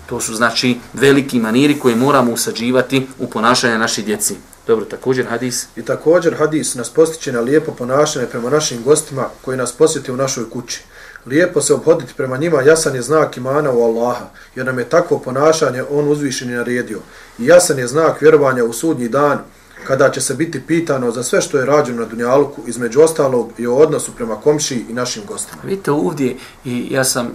To 0.07 0.21
su 0.21 0.35
znači 0.35 0.79
veliki 0.93 1.41
maniri 1.41 1.79
koje 1.79 1.97
moramo 1.97 2.33
usađivati 2.33 3.07
u 3.19 3.31
ponašanje 3.31 3.79
naših 3.79 4.05
djeci. 4.05 4.35
Dobro, 4.67 4.85
također 4.85 5.27
hadis. 5.27 5.67
I 5.77 5.83
također 5.83 6.35
hadis 6.39 6.75
nas 6.75 6.91
postiče 6.91 7.33
na 7.33 7.41
lijepo 7.41 7.73
ponašanje 7.73 8.27
prema 8.27 8.51
našim 8.51 8.83
gostima 8.83 9.29
koji 9.45 9.57
nas 9.57 9.73
posjeti 9.73 10.13
u 10.13 10.17
našoj 10.17 10.51
kući. 10.51 10.83
Lijepo 11.27 11.61
se 11.61 11.75
obhoditi 11.75 12.15
prema 12.17 12.37
njima 12.37 12.63
jasan 12.63 12.95
je 12.95 13.03
znak 13.03 13.37
imana 13.37 13.71
u 13.73 13.83
Allaha, 13.83 14.25
jer 14.55 14.67
nam 14.67 14.79
je 14.79 14.89
takvo 14.89 15.19
ponašanje 15.19 15.83
on 15.91 16.09
uzvišen 16.09 16.51
i 16.51 16.55
naredio. 16.55 16.99
I 17.39 17.47
jasan 17.47 17.79
je 17.79 17.87
znak 17.87 18.21
vjerovanja 18.21 18.65
u 18.65 18.73
sudnji 18.73 19.09
dan, 19.09 19.39
kada 19.87 20.11
će 20.11 20.21
se 20.21 20.35
biti 20.35 20.61
pitano 20.67 21.11
za 21.11 21.23
sve 21.23 21.41
što 21.41 21.59
je 21.59 21.67
rađeno 21.67 22.01
na 22.01 22.07
Dunjaluku, 22.07 22.63
između 22.67 23.01
ostalog 23.01 23.53
i 23.59 23.67
o 23.67 23.75
odnosu 23.75 24.13
prema 24.17 24.37
komši 24.37 24.85
i 24.89 24.93
našim 24.93 25.23
gostima. 25.29 25.63
Vidite 25.65 25.91
ovdje, 25.91 26.37
i 26.65 26.89
ja 26.91 27.05
sam 27.05 27.27
e, 27.27 27.31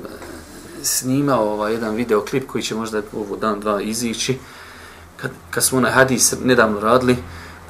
snimao 0.84 1.54
ovaj 1.54 1.73
jedan 1.73 1.95
videoklip 1.95 2.47
koji 2.47 2.62
će 2.63 2.76
možda 2.76 3.02
ovo 3.13 3.36
dan, 3.36 3.60
dva 3.60 3.82
izići, 3.82 4.38
kad, 5.17 5.32
kad 5.52 5.63
smo 5.63 5.80
na 5.80 5.89
hadis 5.89 6.34
nedavno 6.43 6.80
radili, 6.80 7.15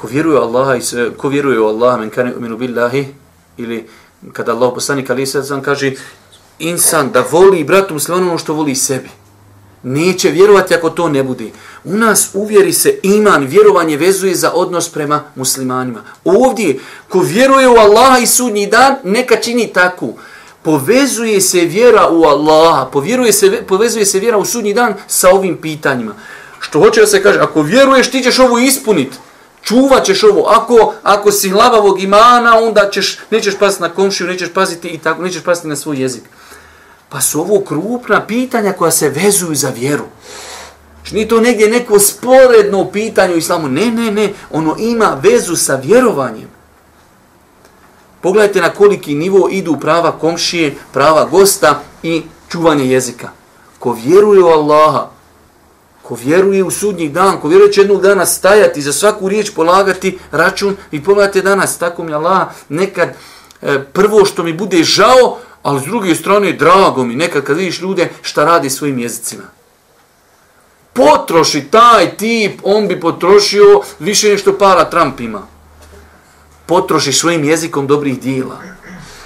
ko 0.02 0.08
vjeruje 0.08 0.38
Allaha 0.38 0.76
i 0.76 0.82
ko 1.18 1.30
vjeruje 1.30 1.60
u 1.60 1.66
Allaha 1.66 1.98
men 1.98 2.10
kane 2.10 2.36
uminu 2.36 2.58
billahi, 2.58 3.08
ili 3.58 3.88
kada 4.34 4.52
Allah 4.52 4.72
poslanik 4.74 5.10
ali 5.10 5.26
sad 5.26 5.62
kaže 5.66 5.92
insan 6.60 7.12
da 7.12 7.26
voli 7.32 7.64
bratu 7.64 7.94
muslimanu 7.94 8.28
ono 8.28 8.38
što 8.38 8.54
voli 8.54 8.76
sebi 8.76 9.10
neće 9.84 10.30
vjerovati 10.30 10.76
ako 10.76 10.90
to 10.90 11.10
ne 11.10 11.24
bude. 11.24 11.52
U 11.84 11.94
nas 11.94 12.30
uvjeri 12.34 12.74
se 12.74 13.00
iman, 13.04 13.46
vjerovanje 13.46 13.98
vezuje 13.98 14.36
za 14.36 14.52
odnos 14.52 14.90
prema 14.90 15.24
muslimanima. 15.36 16.04
Ovdje, 16.24 16.80
ko 17.10 17.20
vjeruje 17.20 17.68
u 17.68 17.76
Allaha 17.76 18.18
i 18.18 18.28
sudnji 18.28 18.68
dan, 18.68 18.96
neka 19.04 19.36
čini 19.36 19.68
tako. 19.74 20.14
Povezuje 20.62 21.42
se 21.42 21.60
vjera 21.60 22.10
u 22.10 22.24
Allaha, 22.24 22.86
povjeruje 22.86 23.34
se, 23.34 23.64
povezuje 23.68 24.06
se 24.06 24.20
vjera 24.20 24.38
u 24.38 24.46
sudnji 24.46 24.74
dan 24.74 24.94
sa 25.08 25.30
ovim 25.30 25.58
pitanjima. 25.58 26.14
Što 26.60 26.80
hoće 26.80 27.02
da 27.02 27.08
se 27.08 27.24
kaže, 27.24 27.40
ako 27.40 27.62
vjeruješ, 27.62 28.12
ti 28.12 28.22
ćeš 28.24 28.40
ovo 28.40 28.60
ispuniti. 28.60 29.18
Čuvat 29.68 30.06
ćeš 30.06 30.24
ovo. 30.24 30.46
Ako, 30.48 30.94
ako 31.04 31.32
si 31.32 31.50
hlavavog 31.50 32.02
imana, 32.02 32.58
onda 32.60 32.90
ćeš, 32.90 33.18
nećeš 33.32 33.58
paziti 33.60 33.82
na 33.82 33.90
komšiju, 33.90 34.28
nećeš 34.28 34.54
paziti 34.54 34.88
i 34.88 34.98
tako, 34.98 35.22
nećeš 35.22 35.44
paziti 35.44 35.68
na 35.68 35.76
svoj 35.76 36.02
jezik. 36.02 36.24
Pa 37.10 37.22
su 37.22 37.42
ovo 37.42 37.62
krupna 37.62 38.26
pitanja 38.26 38.74
koja 38.74 38.92
se 38.92 39.10
vezuju 39.10 39.56
za 39.56 39.70
vjeru. 39.70 40.04
Znači 40.96 41.16
nije 41.16 41.28
to 41.28 41.42
negdje 41.42 41.70
neko 41.70 42.00
sporedno 42.00 42.92
pitanje 42.92 43.34
u 43.34 43.38
islamu. 43.38 43.68
Ne, 43.68 43.92
ne, 43.92 44.12
ne. 44.12 44.34
Ono 44.52 44.76
ima 44.80 45.18
vezu 45.24 45.56
sa 45.56 45.76
vjerovanjem. 45.76 46.50
Pogledajte 48.22 48.62
na 48.62 48.70
koliki 48.70 49.16
nivo 49.16 49.50
idu 49.52 49.78
prava 49.80 50.12
komšije, 50.12 50.76
prava 50.94 51.26
gosta 51.26 51.82
i 52.04 52.24
čuvanje 52.50 52.86
jezika. 52.86 53.30
Ko 53.80 53.98
vjeruje 54.04 54.44
u 54.44 54.48
Allaha, 54.48 55.17
ko 56.08 56.16
vjeruje 56.16 56.64
u 56.64 56.72
sudnji 56.72 57.10
dan, 57.10 57.42
ko 57.42 57.48
vjeruje 57.48 57.72
će 57.72 57.82
jednog 57.82 58.02
dana 58.02 58.26
stajati, 58.26 58.82
za 58.82 58.94
svaku 58.94 59.30
riječ 59.30 59.52
polagati 59.56 60.20
račun, 60.32 60.76
i 60.92 61.04
pogledajte 61.04 61.42
danas, 61.42 61.78
tako 61.78 62.04
mi 62.04 62.14
Allah, 62.14 62.48
nekad 62.70 63.10
e, 63.62 63.84
prvo 63.94 64.26
što 64.26 64.44
mi 64.44 64.54
bude 64.54 64.84
žao, 64.84 65.38
Ali 65.68 65.82
s 65.82 65.84
druge 65.84 66.16
strane, 66.16 66.54
drago 66.54 67.04
mi, 67.04 67.16
nekad 67.16 67.44
kad 67.44 67.58
vidiš 67.58 67.82
ljude 67.82 68.10
šta 68.22 68.46
radi 68.46 68.70
svojim 68.70 69.00
jezicima. 69.00 69.44
Potroši 70.94 71.62
taj 71.62 72.18
tip, 72.18 72.60
on 72.64 72.88
bi 72.88 73.00
potrošio 73.00 73.82
više 74.00 74.30
nešto 74.30 74.58
para 74.58 74.90
Trump 74.90 75.20
ima. 75.20 75.42
Potroši 76.66 77.14
svojim 77.14 77.44
jezikom 77.44 77.88
dobrih 77.88 78.20
dijela. 78.20 78.77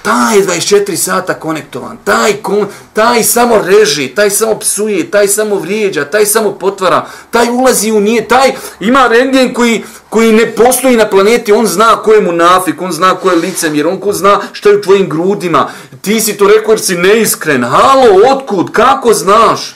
Taj 0.02 0.38
24 0.38 0.96
sata 0.96 1.34
konektovan, 1.34 1.98
taj, 2.04 2.34
kon, 2.34 2.68
taj 2.94 3.24
samo 3.24 3.62
reži, 3.66 4.08
taj 4.08 4.30
samo 4.30 4.60
psuje, 4.60 5.12
taj 5.12 5.28
samo 5.28 5.56
vrijeđa, 5.56 6.06
taj 6.06 6.26
samo 6.26 6.52
potvara, 6.52 7.06
taj 7.32 7.50
ulazi 7.50 7.92
u 7.92 8.00
nije, 8.00 8.28
taj 8.28 8.54
ima 8.80 9.08
rengen 9.08 9.54
koji, 9.54 9.84
koji 10.10 10.32
ne 10.32 10.56
postoji 10.56 10.96
na 10.96 11.10
planeti, 11.10 11.52
on 11.52 11.68
zna 11.68 11.96
ko 11.96 12.14
je 12.14 12.22
mu 12.22 12.32
nafik, 12.32 12.82
on 12.82 12.92
zna 12.92 13.16
ko 13.16 13.30
je 13.30 13.36
licemjer, 13.36 13.88
on 13.88 14.00
ko 14.00 14.14
zna 14.14 14.40
što 14.52 14.70
je 14.70 14.78
u 14.78 14.82
tvojim 14.82 15.10
grudima. 15.10 15.70
Ti 16.02 16.22
si 16.22 16.38
to 16.38 16.48
rekao 16.48 16.72
jer 16.72 16.80
si 16.80 16.96
neiskren. 16.98 17.64
Halo, 17.64 18.36
otkud, 18.36 18.72
kako 18.72 19.14
znaš? 19.14 19.76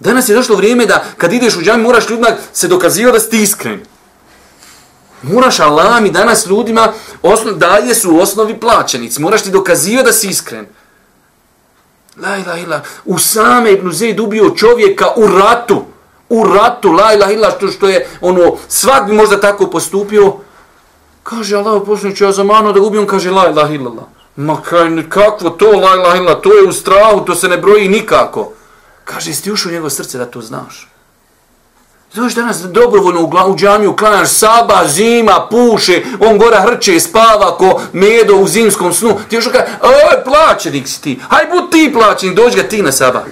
Danas 0.00 0.28
je 0.28 0.34
došlo 0.34 0.56
vrijeme 0.56 0.86
da 0.86 1.04
kad 1.16 1.32
ideš 1.32 1.56
u 1.56 1.62
džami 1.62 1.82
moraš 1.82 2.10
ljudima 2.10 2.28
se 2.52 2.68
dokazivati 2.68 3.18
da 3.18 3.20
si 3.20 3.42
iskren. 3.42 3.80
Moraš 5.22 5.60
Allah 5.60 6.00
mi 6.02 6.10
danas 6.10 6.46
ljudima 6.46 6.92
osnov, 7.22 7.54
dalje 7.54 7.94
su 7.94 8.12
u 8.12 8.18
osnovi 8.18 8.60
plaćenici. 8.60 9.22
Moraš 9.22 9.42
ti 9.42 9.50
dokazivati 9.50 10.06
da 10.06 10.12
si 10.12 10.28
iskren. 10.28 10.66
La 12.22 12.36
ilaha 12.36 12.58
illa. 12.58 12.80
U 13.04 13.18
same 13.18 13.72
Ibn 13.72 13.92
Zaid 13.92 14.20
ubio 14.20 14.50
čovjeka 14.56 15.06
u 15.16 15.26
ratu. 15.26 15.84
U 16.28 16.44
ratu. 16.44 16.92
La 16.92 17.12
ilaha 17.12 17.32
illa 17.32 17.50
što, 17.50 17.68
što 17.68 17.88
je 17.88 18.08
ono, 18.20 18.56
svak 18.68 19.06
bi 19.06 19.12
možda 19.12 19.40
tako 19.40 19.70
postupio. 19.70 20.36
Kaže 21.22 21.56
Allah 21.56 21.82
poslaniče, 21.86 22.24
ja 22.24 22.32
zamano 22.32 22.72
da 22.72 22.80
ubijem, 22.80 23.06
kaže 23.06 23.30
la 23.30 23.50
ilaha 23.50 23.74
illallah. 23.74 24.04
Ma 24.36 24.62
kaj, 24.62 25.08
kakvo 25.08 25.50
to 25.50 25.66
la 25.66 25.94
ilaha 25.94 26.16
illallah, 26.16 26.42
to 26.42 26.52
je 26.54 26.68
u 26.68 26.72
strahu, 26.72 27.24
to 27.24 27.34
se 27.34 27.48
ne 27.48 27.56
broji 27.56 27.88
nikako. 27.88 28.52
Kaže, 29.04 29.30
jesi 29.30 29.42
ti 29.42 29.52
ušao 29.52 29.70
u 29.70 29.72
njegovo 29.72 29.90
srce 29.90 30.18
da 30.18 30.26
to 30.26 30.40
znaš? 30.40 30.88
Znaš 32.16 32.34
danas 32.34 32.62
dobrovoljno 32.62 33.20
u, 33.20 33.52
u 33.52 33.56
džamiju 33.56 33.96
klanjaš 33.96 34.28
saba, 34.28 34.88
zima, 34.88 35.46
puše, 35.50 36.02
on 36.20 36.38
gora 36.38 36.60
hrče, 36.60 37.00
spava 37.00 37.56
ko 37.56 37.80
medo 37.92 38.36
u 38.36 38.46
zimskom 38.46 38.92
snu. 38.92 39.18
Ti 39.28 39.36
još 39.36 39.44
kaže, 39.44 39.64
oj, 39.82 40.24
plaćenik 40.24 40.88
si 40.88 41.02
ti, 41.02 41.20
haj 41.28 41.46
bud 41.46 41.70
ti 41.72 41.90
plaćenik, 41.92 42.36
dođi 42.36 42.56
ga 42.56 42.62
ti 42.62 42.82
na 42.82 42.92
saba. 42.92 43.24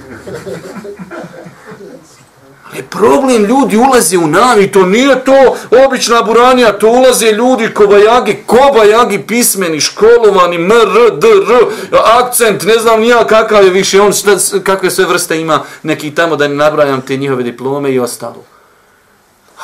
Ali 2.72 2.82
problem, 2.82 3.44
ljudi 3.44 3.76
ulaze 3.76 4.18
u 4.18 4.26
navi, 4.26 4.72
to 4.72 4.86
nije 4.86 5.24
to 5.24 5.56
obična 5.86 6.22
buranija, 6.22 6.78
to 6.78 6.88
ulaze 6.88 7.32
ljudi 7.32 7.68
kobajagi, 7.74 8.42
kobajagi 8.46 9.24
pismeni, 9.28 9.80
školovani, 9.80 10.58
mr, 10.58 11.18
dr, 11.18 11.52
r, 11.52 11.98
akcent, 12.04 12.62
ne 12.62 12.78
znam 12.78 13.00
nija 13.00 13.26
kakav 13.26 13.64
je 13.64 13.70
više, 13.70 14.00
on 14.00 14.12
šta, 14.12 14.36
kakve 14.64 14.90
sve 14.90 15.04
vrste 15.04 15.40
ima, 15.40 15.62
neki 15.82 16.14
tamo 16.14 16.36
da 16.36 16.48
ne 16.48 16.54
nabrajam 16.54 17.00
te 17.00 17.16
njihove 17.16 17.42
diplome 17.42 17.92
i 17.92 17.98
ostalo. 17.98 18.53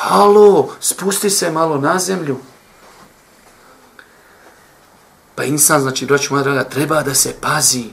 Halo, 0.03 0.69
spusti 0.79 1.29
se 1.29 1.51
malo 1.51 1.77
na 1.77 1.99
zemlju. 1.99 2.37
Pa 5.35 5.43
insan, 5.43 5.81
znači, 5.81 6.05
braću 6.05 6.33
moja 6.33 6.43
draga, 6.43 6.63
treba 6.63 7.03
da 7.03 7.13
se 7.13 7.33
pazi, 7.41 7.83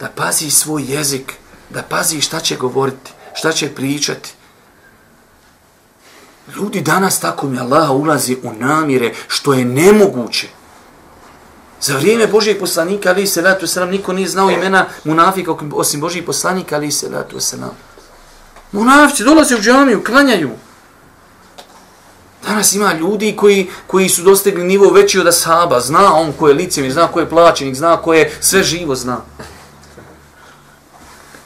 da 0.00 0.08
pazi 0.16 0.50
svoj 0.50 0.84
jezik, 0.88 1.32
da 1.70 1.82
pazi 1.82 2.20
šta 2.20 2.40
će 2.40 2.56
govoriti, 2.56 3.12
šta 3.34 3.52
će 3.52 3.74
pričati. 3.74 4.32
Ljudi 6.56 6.80
danas 6.80 7.20
tako 7.20 7.46
mi 7.46 7.58
Allah 7.58 7.90
ulazi 7.90 8.36
u 8.42 8.52
namire 8.52 9.14
što 9.28 9.52
je 9.52 9.64
nemoguće. 9.64 10.48
Za 11.80 11.96
vrijeme 11.96 12.26
Božijeg 12.26 12.60
poslanika, 12.60 13.08
ali 13.08 13.26
se 13.26 13.42
ratu 13.42 13.66
sram, 13.66 13.90
niko 13.90 14.12
nije 14.12 14.28
znao 14.28 14.50
imena 14.50 14.86
munafika 15.04 15.54
osim 15.72 16.00
Božijeg 16.00 16.26
poslanika, 16.26 16.76
ali 16.76 16.92
se 16.92 17.08
vratu 17.08 17.40
se 17.40 17.56
nam. 17.56 17.76
Munafici 18.72 19.24
dolaze 19.24 19.56
u 19.56 19.60
džamiju, 19.60 20.04
klanjaju. 20.04 20.50
Danas 22.46 22.72
ima 22.72 22.94
ljudi 22.94 23.36
koji, 23.36 23.70
koji 23.86 24.08
su 24.08 24.22
dostigli 24.22 24.64
nivo 24.64 24.90
veći 24.90 25.20
od 25.20 25.26
ashaba. 25.26 25.80
Zna 25.80 26.14
on 26.14 26.32
ko 26.32 26.48
je 26.48 26.54
licem, 26.54 26.90
zna 26.90 27.06
ko 27.06 27.20
je 27.20 27.28
plaćenik, 27.28 27.74
zna 27.74 27.96
ko 27.96 28.14
je 28.14 28.36
sve 28.40 28.62
živo 28.62 28.94
zna. 28.94 29.20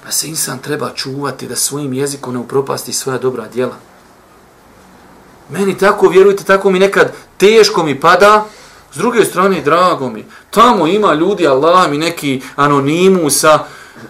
Pa 0.05 0.13
se 0.13 0.29
insan 0.29 0.59
treba 0.59 0.91
čuvati 0.95 1.49
da 1.49 1.57
svojim 1.57 1.93
jezikom 1.93 2.35
ne 2.35 2.41
upropasti 2.41 2.93
svoja 2.93 3.19
dobra 3.19 3.49
djela. 3.49 3.75
Meni 5.51 5.79
tako, 5.79 6.09
vjerujte, 6.09 6.45
tako 6.45 6.71
mi 6.71 6.79
nekad 6.79 7.13
teško 7.37 7.83
mi 7.83 8.01
pada, 8.01 8.45
s 8.93 8.97
druge 8.97 9.25
strane, 9.25 9.61
drago 9.61 10.11
mi, 10.11 10.25
tamo 10.51 10.87
ima 10.87 11.15
ljudi, 11.15 11.47
Allah 11.47 11.91
mi 11.91 11.99
neki 11.99 12.43
anonimusa, 12.57 13.59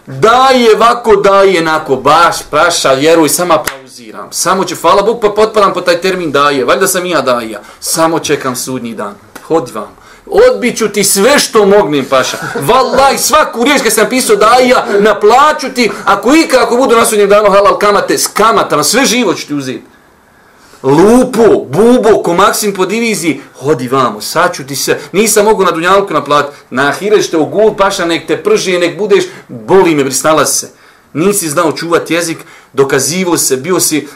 daje 0.07 0.75
vako, 0.75 1.17
daje 1.17 1.63
nako, 1.63 1.97
baš, 1.97 2.37
paša, 2.51 2.93
vjeruj, 2.93 3.29
sama 3.29 3.55
aplauziram. 3.55 4.29
Samo 4.33 4.65
će, 4.65 4.75
hvala 4.75 5.03
Bog, 5.03 5.21
pa 5.21 5.31
potpadam 5.31 5.75
po 5.75 5.81
taj 5.81 6.01
termin 6.01 6.33
daje, 6.33 6.65
valjda 6.65 6.87
sam 6.87 7.07
i 7.07 7.11
ja 7.11 7.21
daje, 7.21 7.61
samo 7.81 8.19
čekam 8.19 8.57
sudnji 8.57 8.95
dan, 8.95 9.15
hodi 9.47 9.73
vam. 9.73 9.97
Odbiću 10.27 10.89
ti 10.89 11.05
sve 11.05 11.39
što 11.39 11.67
mognem, 11.67 12.05
paša. 12.11 12.37
Valaj, 12.61 13.19
svaku 13.19 13.65
riječ 13.65 13.83
kad 13.83 13.93
sam 13.93 14.09
pisao 14.09 14.37
daja, 14.37 14.87
naplaću 15.01 15.75
ti, 15.75 15.91
ako 16.05 16.35
ikako 16.35 16.65
ako 16.65 16.77
budu 16.77 16.97
na 16.97 17.05
sudnjem 17.05 17.29
danu 17.29 17.51
halal 17.51 17.79
kamate, 17.79 18.19
s 18.19 18.27
kamatama, 18.27 18.85
sve 18.85 19.05
živo 19.05 19.35
ću 19.35 19.47
ti 19.47 19.55
uzeti 19.55 19.85
lupu, 20.83 21.67
bubo, 21.69 22.23
ko 22.23 22.35
maksim 22.35 22.75
po 22.75 22.87
diviziji, 22.87 23.41
hodi 23.55 23.89
vamo, 23.89 24.21
saću 24.21 24.67
ti 24.67 24.77
se, 24.77 24.99
nisam 25.13 25.45
mogu 25.45 25.65
na 25.65 25.71
dunjalku 25.71 26.15
naplat, 26.15 26.47
na 26.71 26.89
ahireš 26.89 27.31
te 27.31 27.37
u 27.37 27.47
gul, 27.47 27.75
paša, 27.77 28.05
nek 28.05 28.27
te 28.27 28.43
prži, 28.43 28.79
nek 28.79 28.99
budeš, 28.99 29.25
boli 29.49 29.95
me, 29.95 30.05
pristala 30.05 30.47
se. 30.47 30.71
Nisi 31.13 31.49
znao 31.49 31.73
čuvati 31.73 32.15
jezik, 32.15 32.39
dokazivo 32.73 33.39
se, 33.39 33.57
bio 33.57 33.81
si, 33.81 34.09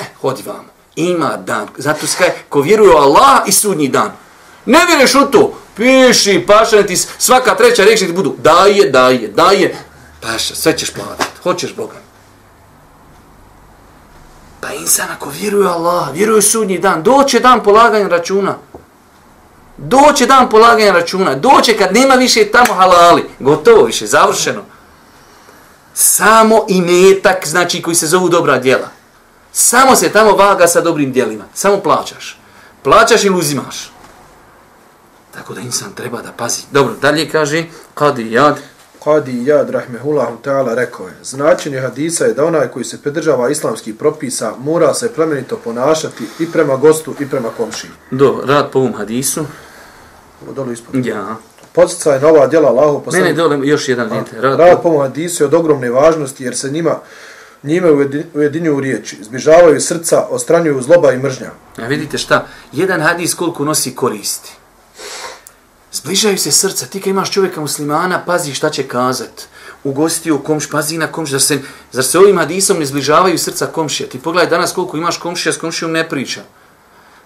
eh, 0.00 0.04
hodi 0.20 0.42
vamo. 0.46 0.68
Ima 0.96 1.36
dan, 1.36 1.68
zato 1.76 2.06
skaj, 2.06 2.30
ko 2.48 2.60
vjeruje 2.60 2.94
u 2.94 2.96
Allah 2.96 3.42
i 3.46 3.52
sudnji 3.52 3.88
dan. 3.88 4.12
Ne 4.66 4.86
vjeruješ 4.86 5.14
u 5.14 5.30
to, 5.30 5.54
piši, 5.76 6.44
paša, 6.46 6.82
ti 6.82 6.96
svaka 6.96 7.54
treća 7.54 7.84
reč 7.84 7.98
ti 7.98 8.12
budu, 8.12 8.36
daje, 8.38 8.90
daje, 8.90 9.28
daje, 9.28 9.76
paša, 10.20 10.54
sve 10.54 10.78
ćeš 10.78 10.90
platiti, 10.90 11.30
hoćeš 11.42 11.74
Boga. 11.74 12.03
Pa 14.64 14.72
insan 14.72 15.08
ako 15.10 15.30
vjeruje 15.30 15.68
Allah, 15.68 16.12
vjeruje 16.12 16.42
sudnji 16.42 16.78
dan, 16.78 17.02
doće 17.02 17.40
dan 17.40 17.62
polaganja 17.62 18.08
računa. 18.08 18.56
Doće 19.76 20.26
dan 20.26 20.50
polaganja 20.50 20.92
računa. 20.92 21.34
Doće 21.34 21.76
kad 21.76 21.94
nema 21.94 22.14
više 22.14 22.44
tamo 22.44 22.74
halali. 22.74 23.30
Gotovo 23.38 23.84
više, 23.84 24.06
završeno. 24.06 24.62
Samo 25.94 26.64
imetak, 26.68 27.46
znači 27.46 27.82
koji 27.82 27.94
se 27.94 28.06
zovu 28.06 28.28
dobra 28.28 28.58
djela. 28.58 28.88
Samo 29.52 29.96
se 29.96 30.12
tamo 30.12 30.30
vaga 30.30 30.66
sa 30.66 30.80
dobrim 30.80 31.12
djelima. 31.12 31.44
Samo 31.54 31.80
plaćaš. 31.80 32.38
Plaćaš 32.82 33.24
ili 33.24 33.38
uzimaš. 33.38 33.90
Tako 35.34 35.54
da 35.54 35.60
insan 35.60 35.92
treba 35.94 36.22
da 36.22 36.32
pazi. 36.32 36.62
Dobro, 36.70 36.94
dalje 37.00 37.30
kaže, 37.30 37.64
kad 37.94 38.18
i 38.18 38.32
jad, 38.32 38.58
Qadi 39.04 39.46
Jad 39.46 39.70
Rahmehullahu 39.70 40.36
ta'ala 40.42 40.74
rekao 40.74 41.06
je, 41.06 41.14
značenje 41.22 41.80
hadisa 41.80 42.24
je 42.24 42.34
da 42.34 42.44
onaj 42.44 42.68
koji 42.68 42.84
se 42.84 43.02
pridržava 43.02 43.50
islamskih 43.50 43.94
propisa 43.94 44.52
mora 44.58 44.94
se 44.94 45.12
plemenito 45.14 45.56
ponašati 45.64 46.24
i 46.38 46.46
prema 46.52 46.76
gostu 46.76 47.14
i 47.20 47.28
prema 47.28 47.48
komšiji. 47.56 47.90
Do, 48.10 48.42
rad 48.46 48.70
po 48.72 48.78
ovom 48.78 48.94
hadisu. 48.94 49.46
Ovo 50.42 50.52
dole 50.52 50.72
ispod. 50.72 51.06
Ja. 51.06 51.36
Podsjecaj 51.72 52.20
nova 52.20 52.46
djela 52.46 52.68
Allahu. 52.68 53.02
Ne, 53.12 53.20
ne, 53.20 53.32
dole 53.32 53.58
još 53.62 53.88
jedan 53.88 54.10
vidite. 54.10 54.40
Rad, 54.40 54.58
rad 54.58 54.82
po 54.82 54.88
ovom 54.88 55.02
hadisu 55.02 55.42
je 55.42 55.46
od 55.46 55.54
ogromne 55.54 55.90
važnosti 55.90 56.44
jer 56.44 56.56
se 56.56 56.70
njima 56.70 56.98
njime 57.64 57.90
ujedinjuju 58.34 58.80
riječi, 58.80 59.24
zbližavaju 59.24 59.80
srca, 59.80 60.26
ostranjuju 60.30 60.82
zloba 60.82 61.12
i 61.12 61.18
mržnja. 61.18 61.50
A 61.76 61.86
vidite 61.86 62.18
šta, 62.18 62.46
jedan 62.72 63.00
hadis 63.00 63.34
koliko 63.34 63.64
nosi 63.64 63.94
koristi. 63.94 64.52
Zbližaju 65.94 66.38
se 66.38 66.52
srca. 66.52 66.86
Ti 66.86 67.00
kad 67.00 67.10
imaš 67.10 67.30
čovjeka 67.30 67.60
muslimana, 67.60 68.24
pazi 68.26 68.54
šta 68.54 68.70
će 68.70 68.82
kazat. 68.82 69.46
Ugostio 69.84 70.38
komš, 70.38 70.70
pazi 70.70 70.98
na 70.98 71.06
komš. 71.06 71.30
Zar 71.30 71.40
se, 71.40 71.58
zar 71.92 72.04
se 72.04 72.18
ovim 72.18 72.38
hadisom 72.38 72.78
ne 72.78 72.86
zbližavaju 72.86 73.38
srca 73.38 73.66
komšija? 73.66 74.08
Ti 74.08 74.18
pogledaj 74.18 74.50
danas 74.50 74.72
koliko 74.72 74.96
imaš 74.96 75.18
komšija, 75.18 75.52
s 75.52 75.56
komšijom 75.56 75.92
ne 75.92 76.08
priča. 76.08 76.40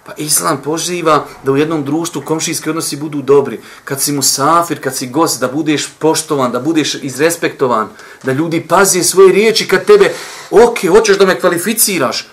Pa 0.06 0.12
Islam 0.16 0.60
poziva 0.64 1.26
da 1.44 1.52
u 1.52 1.56
jednom 1.56 1.84
društvu 1.84 2.22
komšijski 2.22 2.70
odnosi 2.70 2.96
budu 2.96 3.22
dobri. 3.22 3.60
Kad 3.84 4.00
si 4.00 4.12
musafir, 4.12 4.82
kad 4.82 4.96
si 4.96 5.06
gost, 5.06 5.40
da 5.40 5.48
budeš 5.48 5.88
poštovan, 5.98 6.52
da 6.52 6.60
budeš 6.60 6.94
izrespektovan, 6.94 7.88
da 8.22 8.32
ljudi 8.32 8.66
paze 8.68 9.02
svoje 9.02 9.32
riječi 9.32 9.68
kad 9.68 9.84
tebe, 9.84 10.12
ok, 10.50 10.78
hoćeš 10.88 11.18
da 11.18 11.26
me 11.26 11.40
kvalificiraš, 11.40 12.26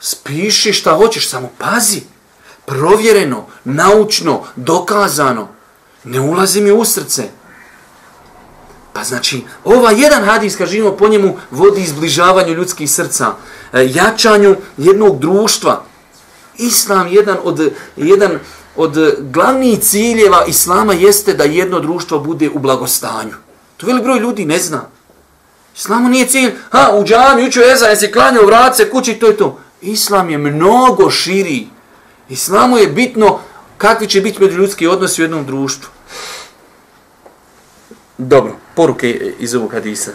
spiši 0.00 0.72
šta 0.72 0.94
hoćeš, 0.94 1.28
samo 1.28 1.50
pazi. 1.58 2.00
Provjereno, 2.66 3.46
naučno, 3.64 4.42
dokazano. 4.56 5.53
Ne 6.04 6.20
ulazi 6.20 6.60
mi 6.60 6.72
u 6.72 6.84
srce. 6.84 7.22
Pa 8.92 9.04
znači, 9.04 9.44
ova 9.64 9.90
jedan 9.90 10.24
hadis, 10.24 10.56
kažemo 10.56 10.96
po 10.96 11.08
njemu, 11.08 11.36
vodi 11.50 11.82
izbližavanju 11.82 12.54
ljudskih 12.54 12.90
srca, 12.90 13.34
e, 13.72 13.86
jačanju 13.94 14.56
jednog 14.76 15.18
društva. 15.18 15.84
Islam 16.58 17.08
jedan 17.08 17.36
od, 17.44 17.72
jedan 17.96 18.38
od 18.76 18.96
glavnih 19.20 19.80
ciljeva 19.80 20.44
Islama 20.44 20.92
jeste 20.92 21.34
da 21.34 21.44
jedno 21.44 21.80
društvo 21.80 22.18
bude 22.18 22.50
u 22.50 22.58
blagostanju. 22.58 23.34
To 23.76 23.86
velik 23.86 24.04
broj 24.04 24.18
ljudi 24.18 24.44
ne 24.44 24.58
zna. 24.58 24.82
Islamu 25.76 26.08
nije 26.08 26.26
cilj, 26.26 26.52
ha, 26.70 26.90
u 26.94 27.04
džami, 27.04 27.48
uču 27.48 27.60
eza, 27.60 27.86
jesi 27.86 28.12
klanjao, 28.12 28.46
vrat 28.46 28.76
se 28.76 28.90
kući, 28.90 29.14
to 29.14 29.26
je 29.26 29.36
to. 29.36 29.58
Islam 29.80 30.30
je 30.30 30.38
mnogo 30.38 31.10
širi. 31.10 31.66
Islamu 32.28 32.78
je 32.78 32.86
bitno 32.86 33.38
kakvi 33.78 34.06
će 34.06 34.20
biti 34.20 34.42
među 34.42 34.58
ljudski 34.58 34.86
odnosi 34.86 35.22
u 35.22 35.24
jednom 35.24 35.46
društvu. 35.46 35.93
Dobro, 38.18 38.52
poruke 38.74 39.34
iz 39.38 39.54
ovog 39.54 39.72
hadisa. 39.72 40.10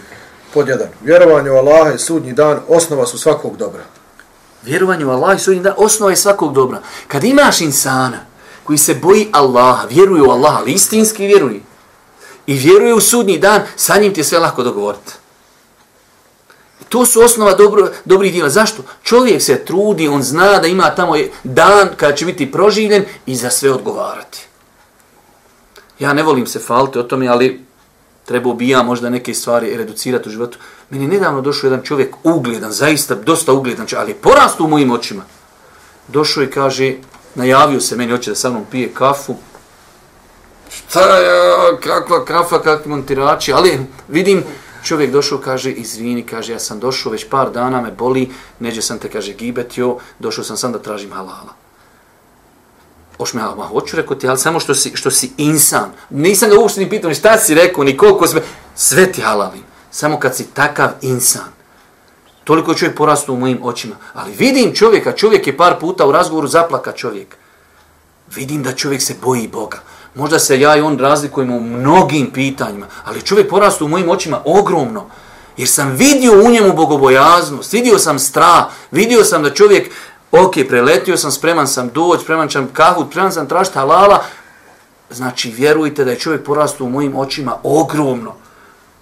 Pod 0.53 0.67
jedan. 0.67 0.87
Vjerovanje 1.01 1.51
u 1.51 1.55
Allaha 1.55 1.93
i 1.93 1.99
sudnji 1.99 2.33
dan 2.33 2.59
osnova 2.67 3.05
su 3.05 3.17
svakog 3.17 3.57
dobra. 3.57 3.83
Vjerovanje 4.63 5.05
u 5.05 5.09
Allaha 5.09 5.33
i 5.33 5.39
sudnji 5.39 5.61
dan 5.61 5.73
osnova 5.77 6.11
je 6.11 6.17
svakog 6.17 6.53
dobra. 6.53 6.81
Kad 7.07 7.23
imaš 7.23 7.61
insana 7.61 8.19
koji 8.63 8.77
se 8.77 8.95
boji 8.95 9.29
Allaha, 9.31 9.87
vjeruje 9.89 10.21
u 10.21 10.31
Allaha, 10.31 10.57
ali 10.57 10.71
istinski 10.71 11.27
vjeruje, 11.27 11.61
i 12.47 12.53
vjeruje 12.53 12.93
u 12.93 13.01
sudnji 13.01 13.37
dan, 13.37 13.61
sa 13.75 13.97
njim 13.97 14.13
ti 14.13 14.19
je 14.19 14.23
sve 14.23 14.39
lako 14.39 14.63
dogovoriti. 14.63 15.13
To 16.89 17.05
su 17.05 17.21
osnova 17.21 17.53
dobro, 17.53 17.89
dobrih 18.05 18.33
djela. 18.33 18.49
Zašto? 18.49 18.83
Čovjek 19.03 19.41
se 19.41 19.65
trudi, 19.65 20.07
on 20.07 20.23
zna 20.23 20.59
da 20.59 20.67
ima 20.67 20.95
tamo 20.95 21.13
dan 21.43 21.89
kada 21.97 22.15
će 22.15 22.25
biti 22.25 22.51
proživljen 22.51 23.05
i 23.25 23.35
za 23.35 23.49
sve 23.49 23.71
odgovarati. 23.71 24.48
Ja 25.99 26.13
ne 26.13 26.23
volim 26.23 26.47
se 26.47 26.59
faliti 26.59 26.99
o 26.99 27.03
tome, 27.03 27.27
ali 27.27 27.65
treba 28.25 28.53
bi 28.53 28.69
ja 28.69 28.83
možda 28.83 29.09
neke 29.09 29.33
stvari 29.33 29.77
reducirati 29.77 30.29
u 30.29 30.31
životu. 30.31 30.57
Meni 30.89 31.03
je 31.03 31.09
nedavno 31.09 31.41
došao 31.41 31.67
jedan 31.67 31.85
čovjek 31.85 32.15
ugledan, 32.23 32.71
zaista 32.71 33.15
dosta 33.15 33.53
ugledan, 33.53 33.87
ali 33.97 34.13
porastu 34.13 34.65
u 34.65 34.67
mojim 34.67 34.91
očima. 34.91 35.23
Došao 36.07 36.43
i 36.43 36.51
kaže, 36.51 36.93
najavio 37.35 37.81
se 37.81 37.95
meni, 37.95 38.11
hoće 38.11 38.31
da 38.31 38.35
sa 38.35 38.49
mnom 38.49 38.65
pije 38.71 38.93
kafu. 38.93 39.35
Šta 40.69 41.17
je, 41.17 41.31
kakva 41.83 42.25
kafa, 42.25 42.61
kakvi 42.61 42.89
montirači, 42.89 43.53
ali 43.53 43.79
vidim, 44.07 44.43
čovjek 44.83 45.11
došao, 45.11 45.37
kaže, 45.37 45.71
izvini, 45.71 46.23
kaže, 46.25 46.53
ja 46.53 46.59
sam 46.59 46.79
došao, 46.79 47.11
već 47.11 47.29
par 47.29 47.51
dana 47.51 47.81
me 47.81 47.91
boli, 47.91 48.29
neđe 48.59 48.81
sam 48.81 48.99
te, 48.99 49.09
kaže, 49.09 49.33
gibetio, 49.33 49.97
došao 50.19 50.43
sam 50.43 50.57
sam 50.57 50.71
da 50.71 50.79
tražim 50.79 51.11
halala. 51.11 51.68
Ošme, 53.19 53.41
ma 53.41 53.65
hoću 53.65 53.95
rekao 53.95 54.15
ti, 54.15 54.27
ali 54.27 54.37
samo 54.37 54.59
što 54.59 54.75
si, 54.75 54.91
što 54.95 55.11
si 55.11 55.31
insan. 55.37 55.91
Nisam 56.09 56.49
ga 56.49 56.59
uopšte 56.59 56.79
ni 56.79 56.89
pitao, 56.89 57.09
ni 57.09 57.15
šta 57.15 57.37
si 57.37 57.55
rekao, 57.55 57.83
ni 57.83 57.97
koliko 57.97 58.27
sme. 58.27 58.41
sve 58.75 59.11
ti 59.11 59.21
halalim. 59.21 59.63
Samo 59.91 60.19
kad 60.19 60.35
si 60.35 60.47
takav 60.53 60.89
insan. 61.01 61.51
Toliko 62.43 62.73
čovjek 62.73 62.97
porastu 62.97 63.33
u 63.33 63.37
mojim 63.37 63.59
očima. 63.63 63.95
Ali 64.13 64.33
vidim 64.33 64.75
čovjeka, 64.75 65.11
čovjek 65.11 65.47
je 65.47 65.57
par 65.57 65.79
puta 65.79 66.07
u 66.07 66.11
razgovoru 66.11 66.47
zaplaka 66.47 66.91
čovjek. 66.91 67.35
Vidim 68.35 68.63
da 68.63 68.75
čovjek 68.75 69.01
se 69.01 69.15
boji 69.23 69.47
Boga. 69.47 69.79
Možda 70.15 70.39
se 70.39 70.59
ja 70.59 70.75
i 70.75 70.81
on 70.81 70.99
razlikujemo 70.99 71.55
u 71.55 71.61
mnogim 71.61 72.31
pitanjima, 72.31 72.87
ali 73.05 73.21
čovjek 73.21 73.49
porastu 73.49 73.85
u 73.85 73.87
mojim 73.87 74.09
očima 74.09 74.41
ogromno. 74.45 75.05
Jer 75.57 75.67
sam 75.67 75.91
vidio 75.91 76.43
u 76.45 76.49
njemu 76.49 76.73
bogobojaznost, 76.73 77.73
vidio 77.73 77.99
sam 77.99 78.19
strah, 78.19 78.65
vidio 78.91 79.23
sam 79.23 79.43
da 79.43 79.53
čovjek, 79.53 79.91
ok, 80.31 80.53
preletio 80.67 81.17
sam, 81.17 81.31
spreman 81.31 81.67
sam 81.67 81.89
doć, 81.89 82.21
spreman 82.21 82.49
sam 82.49 82.69
kahut, 82.73 83.07
spreman 83.11 83.31
sam 83.31 83.47
tražiti 83.47 83.77
halala. 83.77 84.23
Znači, 85.09 85.51
vjerujte 85.51 86.05
da 86.05 86.11
je 86.11 86.19
čovjek 86.19 86.45
porastao 86.45 86.87
u 86.87 86.89
mojim 86.89 87.15
očima 87.15 87.57
ogromno. 87.63 88.35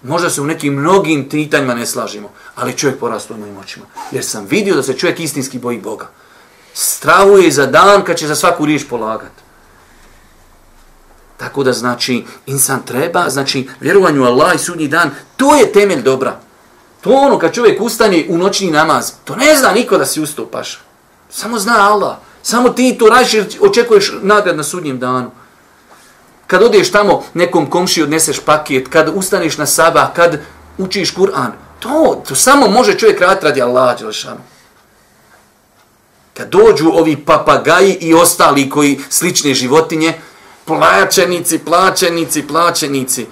Možda 0.02 0.30
se 0.30 0.40
u 0.40 0.46
nekim 0.46 0.74
mnogim 0.74 1.28
pitanjima 1.28 1.74
ne 1.74 1.86
slažimo, 1.86 2.30
ali 2.54 2.76
čovjek 2.76 2.98
porastao 3.00 3.36
u 3.36 3.40
mojim 3.40 3.56
očima. 3.56 3.86
Jer 4.10 4.24
sam 4.24 4.46
vidio 4.46 4.74
da 4.74 4.82
se 4.82 4.98
čovjek 4.98 5.20
istinski 5.20 5.58
boji 5.58 5.80
Boga. 5.80 6.08
Stravuje 6.74 7.50
za 7.50 7.66
dan 7.66 8.04
kad 8.04 8.16
će 8.16 8.26
za 8.26 8.34
svaku 8.34 8.66
riječ 8.66 8.84
polagati. 8.90 9.42
Tako 11.36 11.62
da 11.62 11.72
znači 11.72 12.24
insan 12.46 12.82
treba, 12.82 13.30
znači 13.30 13.68
vjerovanju 13.80 14.24
Allah 14.24 14.54
i 14.54 14.58
sudnji 14.58 14.88
dan, 14.88 15.10
to 15.36 15.56
je 15.56 15.72
temelj 15.72 16.02
dobra. 16.02 16.40
To 17.00 17.10
ono 17.10 17.38
kad 17.38 17.52
čovjek 17.52 17.80
ustane 17.80 18.26
u 18.28 18.38
noćni 18.38 18.70
namaz, 18.70 19.12
to 19.24 19.36
ne 19.36 19.56
zna 19.56 19.72
niko 19.72 19.98
da 19.98 20.06
si 20.06 20.20
ustupaš. 20.20 20.80
Samo 21.30 21.58
zna 21.58 21.90
Allah. 21.92 22.16
Samo 22.42 22.68
ti 22.68 22.96
to 22.98 23.06
radiš 23.06 23.34
jer 23.34 23.46
očekuješ 23.60 24.12
nagrad 24.22 24.56
na 24.56 24.62
sudnjem 24.62 24.98
danu. 24.98 25.30
Kad 26.46 26.62
odeš 26.62 26.92
tamo 26.92 27.22
nekom 27.34 27.70
komši 27.70 28.02
odneseš 28.02 28.40
paket, 28.40 28.88
kad 28.88 29.10
ustaneš 29.14 29.58
na 29.58 29.66
sabah, 29.66 30.12
kad 30.14 30.40
učiš 30.78 31.14
Kur'an, 31.14 31.50
to, 31.80 32.22
to 32.28 32.34
samo 32.34 32.68
može 32.68 32.98
čovjek 32.98 33.20
raditi 33.20 33.46
radi 33.46 33.62
Allah. 33.62 33.98
Đelšanu. 33.98 34.40
Kad 36.34 36.48
dođu 36.48 36.88
ovi 36.88 37.16
papagaji 37.16 37.98
i 38.00 38.14
ostali 38.14 38.70
koji 38.70 39.00
slične 39.08 39.54
životinje, 39.54 40.14
plaćenici, 40.64 41.58
plaćenici, 41.58 42.46
plaćenici. 42.46 43.26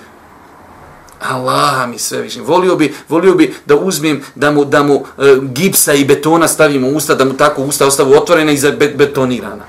Allaha 1.21 1.87
mi 1.87 1.99
sve 1.99 2.21
više. 2.21 2.41
Volio 2.41 2.77
bi, 2.77 2.95
volio 3.09 3.35
bi 3.35 3.55
da 3.67 3.77
uzmem, 3.77 4.23
da 4.35 4.51
mu, 4.51 4.65
da 4.65 4.83
mu 4.83 5.05
e, 5.19 5.37
gipsa 5.43 5.95
i 5.95 6.05
betona 6.05 6.49
stavimo 6.49 6.89
u 6.89 6.97
usta, 6.97 7.15
da 7.15 7.25
mu 7.25 7.37
tako 7.37 7.63
usta 7.63 7.87
ostavu 7.87 8.13
otvorena 8.13 8.53
i 8.53 8.59
betonirana. 8.95 9.65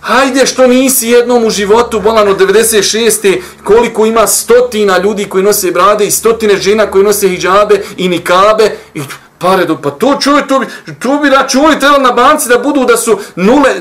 Hajde 0.00 0.46
što 0.46 0.66
nisi 0.66 1.08
jednom 1.08 1.44
u 1.44 1.50
životu, 1.50 2.00
bolan 2.00 2.28
od 2.28 2.40
96. 2.40 3.40
koliko 3.64 4.06
ima 4.06 4.26
stotina 4.26 4.98
ljudi 4.98 5.24
koji 5.24 5.44
nose 5.44 5.70
brade 5.70 6.06
i 6.06 6.10
stotine 6.10 6.56
žena 6.56 6.90
koji 6.90 7.04
nose 7.04 7.28
hijabe 7.28 7.82
i 7.96 8.08
nikabe 8.08 8.70
i 8.94 9.00
pare 9.38 9.64
do, 9.64 9.76
pa 9.82 9.90
to 9.90 10.18
čuje, 10.20 10.46
to 10.46 10.58
bi, 10.58 10.66
to 10.98 11.18
bi 11.18 11.30
računi 11.30 11.80
trebali 11.80 12.02
na 12.02 12.12
banci 12.12 12.48
da 12.48 12.58
budu 12.58 12.84
da 12.84 12.96
su 12.96 13.18
nule, 13.36 13.74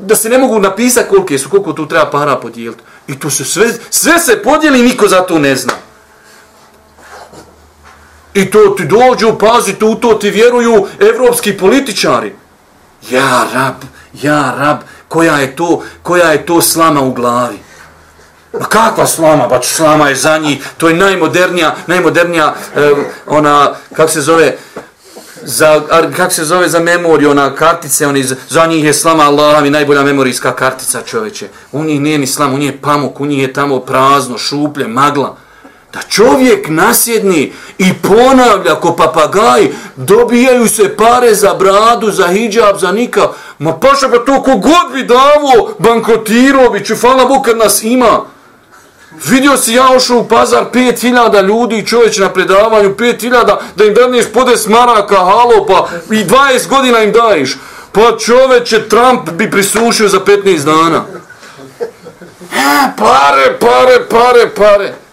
da 0.00 0.16
se 0.16 0.28
ne 0.28 0.38
mogu 0.38 0.58
napisati 0.58 1.08
koliko 1.08 1.38
su, 1.38 1.48
koliko 1.48 1.72
tu 1.72 1.88
treba 1.88 2.10
para 2.10 2.36
podijeliti. 2.36 2.82
I 3.08 3.18
to 3.18 3.30
se 3.30 3.44
sve, 3.44 3.72
sve 3.90 4.18
se 4.18 4.42
podijeli 4.42 4.82
niko 4.82 5.08
za 5.08 5.20
to 5.20 5.38
ne 5.38 5.56
zna. 5.56 5.72
I 8.34 8.50
to 8.50 8.74
ti 8.76 8.84
dođu, 8.84 9.38
pazi, 9.38 9.74
tu 9.74 9.94
to 9.94 10.14
ti 10.14 10.30
vjeruju 10.30 10.86
evropski 11.00 11.56
političari. 11.56 12.34
Ja 13.10 13.46
rab, 13.54 13.74
ja 14.22 14.54
rab, 14.58 14.78
koja 15.08 15.36
je 15.36 15.56
to, 15.56 15.82
koja 16.02 16.32
je 16.32 16.46
to 16.46 16.60
slama 16.62 17.00
u 17.02 17.12
glavi? 17.12 17.58
Ma 18.52 18.66
kakva 18.66 19.06
slama? 19.06 19.48
Pa 19.48 19.62
slama 19.62 20.08
je 20.08 20.14
za 20.14 20.38
njih, 20.38 20.68
to 20.78 20.88
je 20.88 20.94
najmodernija, 20.94 21.74
najmodernija, 21.86 22.54
eh, 22.76 22.92
ona, 23.26 23.74
kako 23.92 24.10
se 24.10 24.20
zove, 24.20 24.56
za, 25.42 25.82
kako 26.16 26.34
se 26.34 26.44
zove 26.44 26.68
za 26.68 26.80
memoriju, 26.80 27.30
ona 27.30 27.54
kartice, 27.54 28.06
oni, 28.06 28.24
za 28.48 28.66
njih 28.66 28.84
je 28.84 28.94
slama 28.94 29.22
Allah 29.22 29.62
mi 29.62 29.70
najbolja 29.70 30.02
memorijska 30.02 30.52
kartica 30.52 31.02
čoveče. 31.02 31.48
U 31.72 31.84
njih 31.84 32.00
nije 32.00 32.18
ni 32.18 32.26
slama, 32.26 32.54
u 32.54 32.58
njih 32.58 32.72
je 32.72 32.80
pamuk, 32.80 33.20
u 33.20 33.26
njih 33.26 33.42
je 33.42 33.52
tamo 33.52 33.80
prazno, 33.80 34.38
šuplje, 34.38 34.88
magla. 34.88 35.36
Da 35.98 36.08
čovjek 36.08 36.68
nasjedni 36.68 37.52
i 37.78 37.92
ponavlja 38.02 38.74
ko 38.74 38.96
papagaj, 38.96 39.68
dobijaju 39.96 40.68
se 40.68 40.96
pare 40.96 41.34
za 41.34 41.54
bradu, 41.54 42.10
za 42.10 42.28
hijab, 42.28 42.78
za 42.78 42.92
nikav. 42.92 43.26
Ma 43.58 43.78
paša 43.78 44.08
pa 44.08 44.18
to 44.18 44.42
kogod 44.42 44.92
bi 44.92 45.02
davo, 45.02 45.74
bankotirao 45.78 46.70
bi, 46.70 46.84
čufala 46.84 47.24
Bog 47.24 47.44
kad 47.44 47.58
nas 47.58 47.82
ima. 47.82 48.20
Vidio 49.24 49.56
si 49.56 49.72
ja 49.72 49.88
ošao 49.96 50.18
u 50.18 50.28
pazar 50.28 50.64
5000 50.72 51.42
ljudi 51.42 51.86
čovječ 51.86 52.18
na 52.18 52.32
predavanju, 52.32 52.94
5000 52.94 53.56
da 53.76 53.84
im 53.84 53.94
daneš 53.94 54.24
podes 54.34 54.66
maraka, 54.66 55.16
halo, 55.16 55.66
pa 55.66 55.88
i 56.10 56.24
20 56.24 56.68
godina 56.68 57.02
im 57.02 57.12
daješ. 57.12 57.56
Pa 57.92 58.16
čoveče, 58.26 58.88
Trump 58.88 59.30
bi 59.30 59.50
prisušio 59.50 60.08
za 60.08 60.20
15 60.20 60.64
dana. 60.64 61.04
E, 62.52 62.90
pare, 62.98 63.58
pare, 63.60 64.06
pare, 64.10 64.50
pare. 64.56 65.07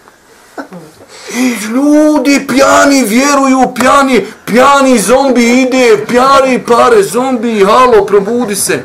I 1.36 1.54
ljudi 1.74 2.46
pjani 2.48 3.04
vjeruju, 3.04 3.74
pjani, 3.74 4.26
pjani 4.44 4.98
zombi 4.98 5.62
ide, 5.62 6.04
pjani 6.08 6.62
pare, 6.68 7.02
zombi, 7.02 7.64
halo, 7.64 8.06
probudi 8.06 8.56
se. 8.56 8.82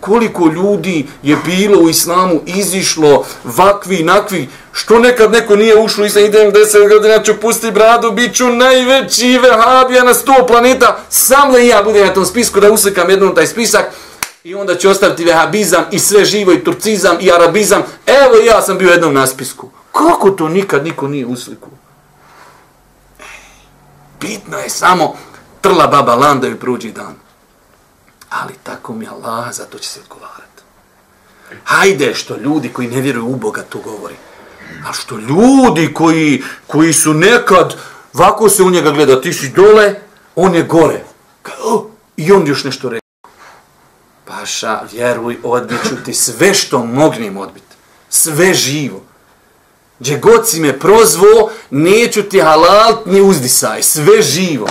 Koliko 0.00 0.46
ljudi 0.46 1.06
je 1.22 1.36
bilo 1.46 1.78
u 1.78 1.88
islamu, 1.88 2.40
izišlo, 2.46 3.24
vakvi, 3.44 4.02
nakvi, 4.02 4.48
što 4.72 4.98
nekad 4.98 5.32
neko 5.32 5.56
nije 5.56 5.80
ušlo 5.80 6.04
islam, 6.04 6.24
idem 6.24 6.52
deset 6.52 6.88
godina, 6.88 7.22
ću 7.22 7.40
pusti 7.40 7.70
bradu, 7.70 8.10
bit 8.10 8.34
ću 8.34 8.48
najveći 8.48 9.38
vehabija 9.38 10.04
na 10.04 10.14
sto 10.14 10.46
planeta, 10.46 10.98
sam 11.08 11.50
li 11.50 11.66
ja 11.66 11.82
budem 11.82 12.06
na 12.06 12.14
tom 12.14 12.26
spisku 12.26 12.60
da 12.60 12.72
uslikam 12.72 13.10
jednom 13.10 13.34
taj 13.34 13.46
spisak? 13.46 13.84
I 14.48 14.54
onda 14.54 14.74
će 14.74 14.88
ostaviti 14.88 15.24
vehabizam 15.24 15.84
i 15.90 15.98
sve 15.98 16.24
živo 16.24 16.52
i 16.52 16.64
turcizam 16.64 17.16
i 17.20 17.32
arabizam, 17.32 17.82
evo 18.06 18.36
ja 18.46 18.62
sam 18.62 18.78
bio 18.78 18.90
jednom 18.90 19.14
na 19.14 19.26
spisku. 19.26 19.70
Kako 19.92 20.30
to 20.30 20.48
nikad 20.48 20.84
niko 20.84 21.08
nije 21.08 21.26
usliku? 21.26 21.68
Bitno 24.20 24.58
je 24.58 24.70
samo 24.70 25.16
trla 25.60 25.86
baba 25.86 26.14
landa 26.14 26.48
i 26.48 26.54
pruđi 26.54 26.92
dan. 26.92 27.14
Ali 28.30 28.54
tako 28.62 28.94
mi 28.94 29.06
Allah, 29.06 29.52
zato 29.52 29.78
će 29.78 29.88
se 29.88 30.00
odgovarati. 30.00 30.62
Hajde 31.64 32.14
što 32.14 32.36
ljudi 32.36 32.68
koji 32.68 32.88
ne 32.88 33.00
vjeruju 33.00 33.26
u 33.26 33.36
Boga 33.36 33.62
to 33.62 33.78
govori. 33.78 34.16
A 34.88 34.92
što 34.92 35.16
ljudi 35.16 35.94
koji, 35.94 36.42
koji 36.66 36.92
su 36.92 37.14
nekad, 37.14 37.74
vako 38.12 38.48
se 38.48 38.62
u 38.62 38.70
njega 38.70 38.90
gleda, 38.90 39.20
ti 39.20 39.32
si 39.32 39.48
dole, 39.48 39.94
on 40.36 40.54
je 40.54 40.62
gore. 40.62 41.04
I 42.16 42.32
on 42.32 42.46
još 42.46 42.64
nešto 42.64 42.88
reći. 42.88 43.07
Paša, 44.48 44.80
vjeruj, 44.92 45.36
odbiću 45.42 45.96
ti 46.04 46.14
sve 46.14 46.54
što 46.54 46.84
mognem 46.84 47.36
odbiti. 47.36 47.76
Sve 48.08 48.54
živo. 48.54 49.02
Gdje 49.98 50.18
god 50.18 50.48
si 50.48 50.60
me 50.60 50.78
prozvo, 50.78 51.50
neću 51.70 52.22
ti 52.22 52.40
halal 52.40 53.02
ni 53.06 53.20
uzdisaj. 53.20 53.82
Sve 53.82 54.22
živo 54.22 54.66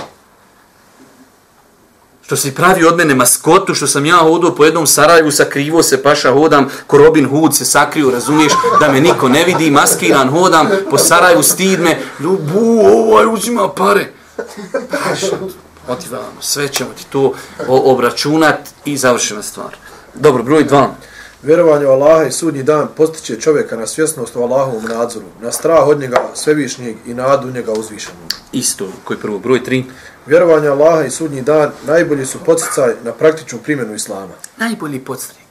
što 2.21 2.35
si 2.35 2.55
pravi 2.55 2.85
od 2.85 2.97
mene 2.97 3.15
maskotu, 3.15 3.73
što 3.75 3.87
sam 3.87 4.05
ja 4.05 4.17
hodio 4.17 4.55
po 4.55 4.65
jednom 4.65 4.87
Sarajevu, 4.87 5.31
sakrivo 5.31 5.83
se, 5.83 6.03
paša, 6.03 6.33
hodam, 6.33 6.69
ko 6.87 6.97
Robin 6.97 7.29
Hood 7.29 7.55
se 7.55 7.65
sakriju, 7.65 8.11
razumiješ, 8.11 8.53
da 8.79 8.91
me 8.91 9.01
niko 9.01 9.29
ne 9.29 9.43
vidi, 9.43 9.71
maskiran, 9.71 10.29
hodam, 10.29 10.69
po 10.89 10.97
Sarajevu 10.97 11.43
stid 11.43 11.79
me, 11.79 11.99
ljubu, 12.19 12.79
ovaj 13.11 13.25
uzima 13.33 13.69
pare. 13.69 14.13
Paša, 14.91 15.37
otivamo, 15.87 16.41
sve 16.41 16.67
ćemo 16.67 16.89
ti 16.97 17.05
to 17.09 17.33
obračunat 17.67 18.59
i 18.85 18.97
završena 18.97 19.43
stvar. 19.43 19.75
Dobro, 20.13 20.43
broj 20.43 20.63
dva. 20.63 20.89
Vjerovanje 21.43 21.87
u 21.87 21.89
Allaha 21.89 22.23
i 22.23 22.31
sudnji 22.31 22.63
dan 22.63 22.87
postiće 22.97 23.41
čovjeka 23.41 23.75
na 23.75 23.87
svjesnost 23.87 24.35
u 24.35 24.41
Allahovom 24.41 24.83
nadzoru, 24.83 25.25
na 25.41 25.51
strah 25.51 25.87
od 25.87 25.99
njega 25.99 26.29
svevišnjeg 26.33 26.95
i 27.05 27.13
nadu 27.13 27.51
njega 27.51 27.71
uzvišenog. 27.71 28.33
Isto, 28.51 28.87
koji 29.03 29.19
prvo, 29.19 29.39
broj 29.39 29.63
tri 29.63 29.85
vjerovanje 30.25 30.67
Allaha 30.67 31.03
i 31.03 31.11
sudnji 31.11 31.41
dan 31.41 31.71
najbolji 31.87 32.25
su 32.25 32.39
podsjecaj 32.45 32.93
na 33.03 33.11
praktičnu 33.11 33.59
primjenu 33.63 33.95
Islama. 33.95 34.33
Najbolji 34.57 34.99
podsjetnik. 34.99 35.47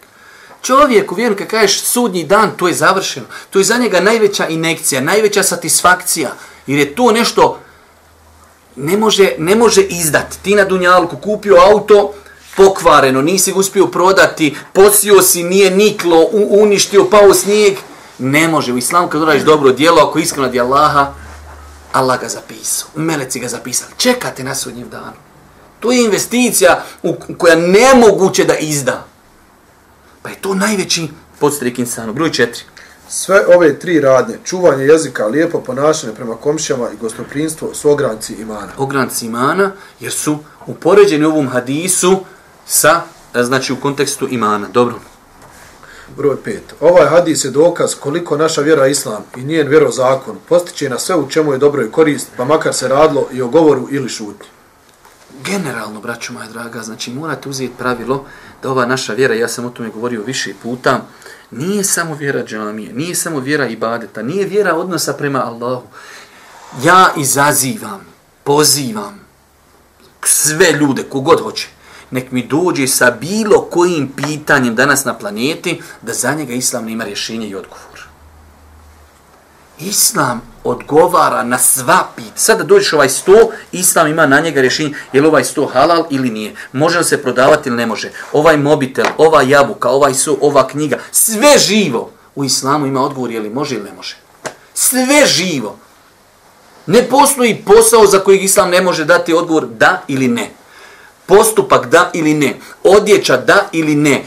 Čovjek 0.62 1.12
u 1.12 1.14
vjeru 1.14 1.36
kad 1.36 1.46
kažeš 1.46 1.80
sudnji 1.80 2.24
dan, 2.24 2.50
to 2.56 2.68
je 2.68 2.74
završeno. 2.74 3.26
To 3.50 3.58
je 3.58 3.64
za 3.64 3.76
njega 3.76 4.00
najveća 4.00 4.48
inekcija, 4.48 5.00
najveća 5.00 5.42
satisfakcija. 5.42 6.32
Jer 6.66 6.78
je 6.78 6.94
to 6.94 7.12
nešto 7.12 7.60
ne 8.76 8.96
može, 8.96 9.32
ne 9.38 9.54
može 9.54 9.82
izdat. 9.82 10.36
Ti 10.42 10.54
na 10.54 10.64
Dunjalku 10.64 11.16
kupio 11.16 11.56
auto, 11.56 12.12
pokvareno, 12.56 13.22
nisi 13.22 13.52
ga 13.52 13.58
uspio 13.58 13.86
prodati, 13.86 14.56
posio 14.72 15.22
si, 15.22 15.42
nije 15.42 15.70
niklo, 15.70 16.20
u, 16.32 16.62
uništio, 16.62 17.04
pao 17.10 17.34
snijeg. 17.34 17.76
Ne 18.18 18.48
može. 18.48 18.72
U 18.72 18.78
islamu 18.78 19.08
kad 19.08 19.22
uradiš 19.22 19.42
dobro 19.42 19.72
djelo, 19.72 20.02
ako 20.02 20.18
iskreno 20.18 20.48
di 20.48 20.60
Allaha, 20.60 21.12
Allah 21.92 22.20
ga 22.20 22.28
zapisao. 22.28 22.88
Meleci 22.94 23.40
ga 23.40 23.48
zapisali. 23.48 23.92
Čekate 23.96 24.44
na 24.44 24.54
sudnjem 24.54 24.88
danu. 24.88 25.16
To 25.80 25.92
je 25.92 26.04
investicija 26.04 26.84
u, 27.02 27.14
koja 27.38 27.56
nemoguće 27.56 28.44
da 28.44 28.56
izda. 28.56 29.06
Pa 30.22 30.28
je 30.28 30.36
to 30.40 30.54
najveći 30.54 31.08
podstrik 31.38 31.78
insanu. 31.78 32.12
Broj 32.12 32.32
četiri. 32.32 32.62
Sve 33.08 33.46
ove 33.56 33.78
tri 33.78 34.00
radnje, 34.00 34.38
čuvanje 34.44 34.84
jezika, 34.84 35.26
lijepo 35.26 35.60
ponašanje 35.60 36.14
prema 36.14 36.34
komšijama 36.34 36.88
i 36.92 36.96
gostoprinstvo 36.96 37.74
su 37.74 37.90
ogranci 37.90 38.34
imana. 38.34 38.68
Ogranci 38.78 39.26
imana, 39.26 39.72
jer 40.00 40.12
su 40.12 40.38
upoređeni 40.66 41.24
u 41.24 41.30
ovom 41.30 41.48
hadisu 41.48 42.20
sa, 42.66 43.00
znači 43.34 43.72
u 43.72 43.76
kontekstu 43.76 44.28
imana. 44.30 44.68
Dobro. 44.68 44.94
Broj 46.16 46.42
pet. 46.42 46.74
Ovaj 46.80 47.06
hadis 47.06 47.44
je 47.44 47.50
dokaz 47.50 47.94
koliko 47.94 48.36
naša 48.36 48.60
vjera 48.60 48.86
islam 48.86 49.24
i 49.36 49.44
njen 49.44 49.68
vjerozakon 49.68 50.38
postiče 50.48 50.88
na 50.88 50.98
sve 50.98 51.16
u 51.16 51.28
čemu 51.28 51.52
je 51.52 51.58
dobro 51.58 51.84
i 51.84 51.90
korist, 51.90 52.28
pa 52.36 52.44
makar 52.44 52.74
se 52.74 52.88
radilo 52.88 53.28
i 53.32 53.42
o 53.42 53.48
govoru 53.48 53.88
ili 53.90 54.08
šutnji. 54.08 54.48
Generalno, 55.44 56.00
braćo 56.00 56.32
moja 56.32 56.48
draga, 56.48 56.82
znači 56.82 57.10
morate 57.10 57.48
uzeti 57.48 57.72
pravilo 57.78 58.24
da 58.62 58.70
ova 58.70 58.86
naša 58.86 59.12
vjera, 59.12 59.34
ja 59.34 59.48
sam 59.48 59.64
o 59.64 59.70
tome 59.70 59.88
govorio 59.88 60.22
više 60.22 60.54
puta, 60.62 61.00
nije 61.50 61.84
samo 61.84 62.14
vjera 62.14 62.44
džamije, 62.44 62.92
nije 62.92 63.14
samo 63.14 63.40
vjera 63.40 63.66
ibadeta, 63.66 64.22
nije 64.22 64.44
vjera 64.44 64.74
odnosa 64.74 65.12
prema 65.12 65.44
Allahu. 65.44 65.86
Ja 66.84 67.12
izazivam, 67.16 68.00
pozivam 68.44 69.26
sve 70.24 70.72
ljude, 70.72 71.02
kogod 71.02 71.40
hoće, 71.40 71.68
nek 72.10 72.30
mi 72.30 72.46
dođe 72.46 72.86
sa 72.86 73.10
bilo 73.10 73.60
kojim 73.70 74.12
pitanjem 74.16 74.74
danas 74.74 75.04
na 75.04 75.18
planeti, 75.18 75.82
da 76.02 76.14
za 76.14 76.34
njega 76.34 76.52
Islam 76.52 76.84
nema 76.84 77.04
rješenje 77.04 77.48
i 77.48 77.54
odgovor. 77.54 78.05
Islam 79.78 80.42
odgovara 80.64 81.42
na 81.44 81.58
sva 81.58 82.06
pit. 82.16 82.32
Sada 82.34 82.64
dođeš 82.64 82.92
ovaj 82.92 83.08
sto, 83.08 83.50
Islam 83.72 84.06
ima 84.06 84.26
na 84.26 84.40
njega 84.40 84.60
rješenje, 84.60 84.94
je 85.12 85.20
li 85.20 85.26
ovaj 85.26 85.44
sto 85.44 85.66
halal 85.66 86.04
ili 86.10 86.30
nije. 86.30 86.54
Može 86.72 86.98
li 86.98 87.04
se 87.04 87.22
prodavati 87.22 87.68
ili 87.68 87.76
ne 87.76 87.86
može. 87.86 88.10
Ovaj 88.32 88.56
mobitel, 88.56 89.06
ova 89.18 89.42
jabuka, 89.42 89.88
ovaj 89.88 90.14
su, 90.14 90.38
ova 90.40 90.68
knjiga, 90.68 90.98
sve 91.12 91.58
živo 91.58 92.10
u 92.34 92.44
Islamu 92.44 92.86
ima 92.86 93.02
odgovor 93.02 93.30
je 93.30 93.40
li 93.40 93.50
može 93.50 93.74
ili 93.74 93.84
ne 93.84 93.92
može. 93.92 94.16
Sve 94.74 95.26
živo. 95.26 95.78
Ne 96.86 97.08
postoji 97.08 97.62
posao 97.66 98.06
za 98.06 98.18
kojeg 98.18 98.44
Islam 98.44 98.70
ne 98.70 98.80
može 98.80 99.04
dati 99.04 99.34
odgovor 99.34 99.66
da 99.66 100.02
ili 100.08 100.28
ne. 100.28 100.50
Postupak 101.26 101.86
da 101.86 102.10
ili 102.14 102.34
ne. 102.34 102.56
Odjeća 102.84 103.36
da 103.36 103.68
ili 103.72 103.94
ne. 103.94 104.24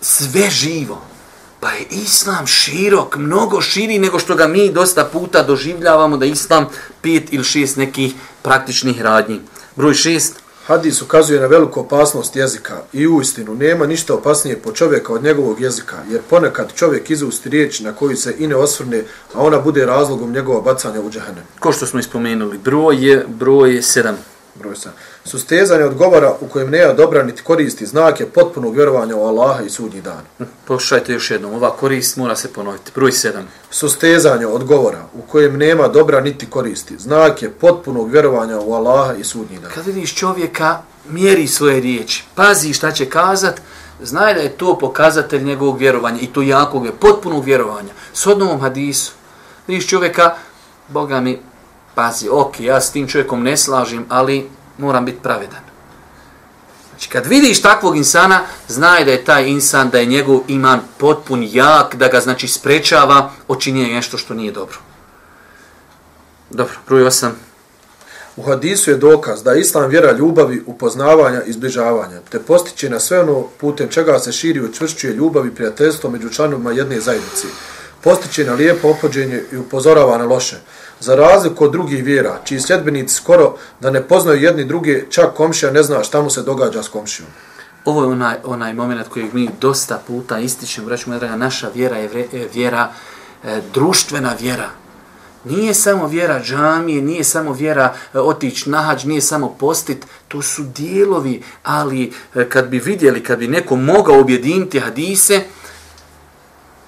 Sve 0.00 0.50
živo. 0.50 1.09
Pa 1.60 1.70
je 1.70 1.86
islam 1.90 2.46
širok, 2.46 3.16
mnogo 3.16 3.60
širi 3.60 3.98
nego 3.98 4.18
što 4.18 4.34
ga 4.34 4.46
mi 4.46 4.72
dosta 4.72 5.04
puta 5.04 5.42
doživljavamo 5.42 6.16
da 6.16 6.26
islam 6.26 6.66
pet 7.02 7.32
ili 7.32 7.44
šest 7.44 7.76
nekih 7.76 8.14
praktičnih 8.42 9.02
radnji. 9.02 9.40
Broj 9.76 9.94
šest. 9.94 10.40
Hadis 10.66 11.02
ukazuje 11.02 11.40
na 11.40 11.46
veliku 11.46 11.80
opasnost 11.80 12.36
jezika 12.36 12.82
i 12.92 13.06
u 13.06 13.20
istinu 13.20 13.54
nema 13.54 13.86
ništa 13.86 14.14
opasnije 14.14 14.56
po 14.56 14.72
čovjeka 14.72 15.12
od 15.12 15.22
njegovog 15.22 15.60
jezika, 15.60 15.96
jer 16.10 16.20
ponekad 16.30 16.72
čovjek 16.74 17.10
izusti 17.10 17.48
riječ 17.48 17.80
na 17.80 17.92
koju 17.92 18.16
se 18.16 18.34
i 18.38 18.46
ne 18.46 18.56
osvrne, 18.56 19.04
a 19.34 19.40
ona 19.42 19.58
bude 19.58 19.86
razlogom 19.86 20.32
njegova 20.32 20.60
bacanja 20.60 21.00
u 21.00 21.10
džahane. 21.10 21.42
Ko 21.58 21.72
što 21.72 21.86
smo 21.86 22.00
ispomenuli, 22.00 22.58
broj 22.58 23.10
je, 23.10 23.26
broj 23.28 23.74
je 23.74 23.82
sedam 23.82 24.16
broj 24.54 24.74
7. 24.74 24.88
Sustezanje 25.24 25.84
od 25.84 25.94
govora 25.94 26.34
u 26.40 26.48
kojem 26.48 26.70
nema 26.70 26.92
dobra 26.92 27.22
niti 27.22 27.42
koristi 27.42 27.86
znak 27.86 28.20
je 28.20 28.26
potpunog 28.26 28.74
vjerovanja 28.74 29.16
u 29.16 29.24
Allaha 29.24 29.62
i 29.62 29.70
sudnji 29.70 30.00
dan. 30.00 30.20
Hm, 30.38 30.44
Pošajte 30.64 31.12
još 31.12 31.30
jednom, 31.30 31.54
ova 31.54 31.76
korist 31.76 32.16
mora 32.16 32.36
se 32.36 32.52
ponoviti. 32.52 32.90
Broj 32.94 33.10
7. 33.10 33.42
Sustezanje 33.70 34.46
od 34.46 34.64
govora 34.64 35.04
u 35.14 35.22
kojem 35.22 35.56
nema 35.56 35.88
dobra 35.88 36.20
niti 36.20 36.46
koristi 36.46 36.98
znak 36.98 37.42
je 37.42 37.50
potpunog 37.50 38.10
vjerovanja 38.10 38.60
u 38.60 38.72
Allaha 38.72 39.14
i 39.14 39.24
sudnji 39.24 39.58
dan. 39.58 39.70
Kad 39.74 39.86
vidiš 39.86 40.14
čovjeka, 40.14 40.78
mjeri 41.08 41.46
svoje 41.46 41.80
riječi, 41.80 42.24
pazi 42.34 42.72
šta 42.72 42.92
će 42.92 43.06
kazat, 43.06 43.60
znaj 44.02 44.34
da 44.34 44.40
je 44.40 44.56
to 44.56 44.78
pokazatelj 44.78 45.42
njegovog 45.42 45.78
vjerovanja 45.78 46.18
i 46.20 46.26
to 46.26 46.42
jakog 46.42 46.86
je, 46.86 46.92
potpunog 46.92 47.44
vjerovanja. 47.44 47.92
S 48.12 48.26
odnovom 48.26 48.60
hadisu, 48.60 49.12
vidiš 49.66 49.88
čovjeka, 49.88 50.34
Boga 50.88 51.20
mi, 51.20 51.38
pazi, 51.94 52.28
ok, 52.30 52.60
ja 52.60 52.80
s 52.80 52.92
tim 52.92 53.08
čovjekom 53.08 53.42
ne 53.42 53.56
slažim, 53.56 54.06
ali 54.08 54.48
moram 54.78 55.04
biti 55.04 55.18
pravedan. 55.22 55.70
Znači, 56.90 57.08
kad 57.08 57.26
vidiš 57.26 57.62
takvog 57.62 57.96
insana, 57.96 58.40
znaj 58.68 59.04
da 59.04 59.10
je 59.10 59.24
taj 59.24 59.48
insan, 59.48 59.90
da 59.90 59.98
je 59.98 60.06
njegov 60.06 60.40
iman 60.48 60.80
potpun 60.98 61.48
jak, 61.50 61.94
da 61.94 62.08
ga, 62.08 62.20
znači, 62.20 62.48
sprečava 62.48 63.30
očinjenje 63.48 63.94
nešto 63.94 64.18
što 64.18 64.34
nije 64.34 64.52
dobro. 64.52 64.76
Dobro, 66.50 66.74
broj 66.88 67.02
8. 67.02 67.30
U 68.36 68.42
hadisu 68.42 68.90
je 68.90 68.96
dokaz 68.96 69.42
da 69.42 69.54
islam 69.54 69.90
vjera 69.90 70.12
ljubavi, 70.12 70.62
upoznavanja 70.66 71.42
i 71.42 71.52
zbližavanja, 71.52 72.20
te 72.30 72.38
postiće 72.38 72.90
na 72.90 73.00
sve 73.00 73.20
ono 73.20 73.42
putem 73.60 73.88
čega 73.88 74.18
se 74.18 74.32
širi 74.32 74.58
i 74.58 74.62
učvršćuje 74.62 75.12
ljubav 75.12 75.46
i 75.46 75.54
prijateljstvo 75.54 76.10
među 76.10 76.28
članovima 76.28 76.72
jedne 76.72 77.00
zajednice. 77.00 77.46
Postiće 78.00 78.44
na 78.44 78.54
lijepo 78.54 78.88
opođenje 78.88 79.42
i 79.52 79.56
upozorava 79.56 80.18
na 80.18 80.24
loše 80.24 80.56
za 81.00 81.14
razliku 81.14 81.64
od 81.64 81.72
drugih 81.72 82.04
vjera, 82.04 82.40
čiji 82.44 82.60
sljedbenici 82.60 83.14
skoro 83.14 83.54
da 83.80 83.90
ne 83.90 84.02
poznaju 84.02 84.42
jedni 84.42 84.64
druge, 84.64 85.04
čak 85.10 85.34
komšija 85.34 85.72
ne 85.72 85.82
zna 85.82 86.04
šta 86.04 86.22
mu 86.22 86.30
se 86.30 86.42
događa 86.42 86.82
s 86.82 86.88
komšijom. 86.88 87.28
Ovo 87.84 88.02
je 88.02 88.08
onaj, 88.08 88.36
onaj 88.44 88.74
moment 88.74 89.08
koji 89.08 89.30
mi 89.32 89.50
dosta 89.60 90.02
puta 90.06 90.38
ističemo, 90.38 90.86
braću 90.86 91.10
moja 91.10 91.18
draga, 91.18 91.36
naša 91.36 91.68
vjera 91.74 91.96
je 91.96 92.08
vre, 92.08 92.26
e, 92.32 92.48
vjera, 92.54 92.92
e, 93.44 93.60
društvena 93.74 94.36
vjera. 94.40 94.68
Nije 95.44 95.74
samo 95.74 96.06
vjera 96.06 96.42
džamije, 96.42 97.02
nije 97.02 97.24
samo 97.24 97.52
vjera 97.52 97.94
e, 98.14 98.18
otići 98.18 98.70
na 98.70 98.82
hađ, 98.82 99.04
nije 99.04 99.20
samo 99.20 99.48
postit, 99.48 100.06
to 100.28 100.42
su 100.42 100.62
dijelovi, 100.62 101.42
ali 101.62 102.12
e, 102.34 102.48
kad 102.48 102.68
bi 102.68 102.78
vidjeli, 102.78 103.24
kad 103.24 103.38
bi 103.38 103.48
neko 103.48 103.76
mogao 103.76 104.20
objediniti 104.20 104.80
hadise, 104.80 105.40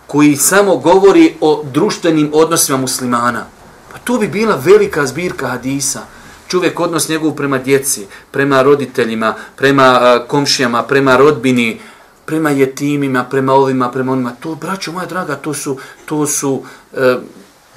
koji 0.06 0.36
samo 0.36 0.76
govori 0.76 1.34
o 1.40 1.64
društvenim 1.72 2.30
odnosima 2.34 2.78
muslimana, 2.78 3.46
Pa 3.92 3.98
to 3.98 4.18
bi 4.18 4.28
bila 4.28 4.56
velika 4.56 5.06
zbirka 5.06 5.48
hadisa. 5.48 6.00
Čovjek 6.48 6.80
odnos 6.80 7.08
njegov 7.08 7.34
prema 7.34 7.58
djeci, 7.58 8.06
prema 8.30 8.62
roditeljima, 8.62 9.34
prema 9.56 10.20
komšijama, 10.28 10.82
prema 10.82 11.16
rodbini, 11.16 11.80
prema 12.26 12.50
jetimima, 12.50 13.24
prema 13.24 13.52
ovima, 13.52 13.90
prema 13.90 14.12
onima. 14.12 14.32
To, 14.40 14.54
braćo 14.54 14.92
moja 14.92 15.06
draga, 15.06 15.36
to 15.36 15.54
su, 15.54 15.78
to 16.04 16.26
su 16.26 16.62
eh, 16.92 17.16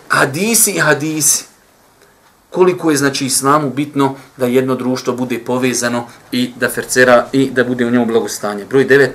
hadisi 0.08 0.72
i 0.72 0.80
hadisi. 0.80 1.46
Koliko 2.50 2.92
je, 2.92 2.98
znači, 2.98 3.26
islamu 3.26 3.70
bitno 3.70 4.16
da 4.38 4.46
jedno 4.46 4.76
društvo 4.76 5.14
bude 5.14 5.40
povezano 5.40 6.08
i 6.32 6.52
da 6.56 6.70
fercera 6.70 7.28
i 7.32 7.50
da 7.52 7.64
bude 7.64 7.86
u 7.86 7.92
njemu 7.92 8.06
blagostanje. 8.06 8.66
Broj 8.66 8.88
9. 8.88 9.10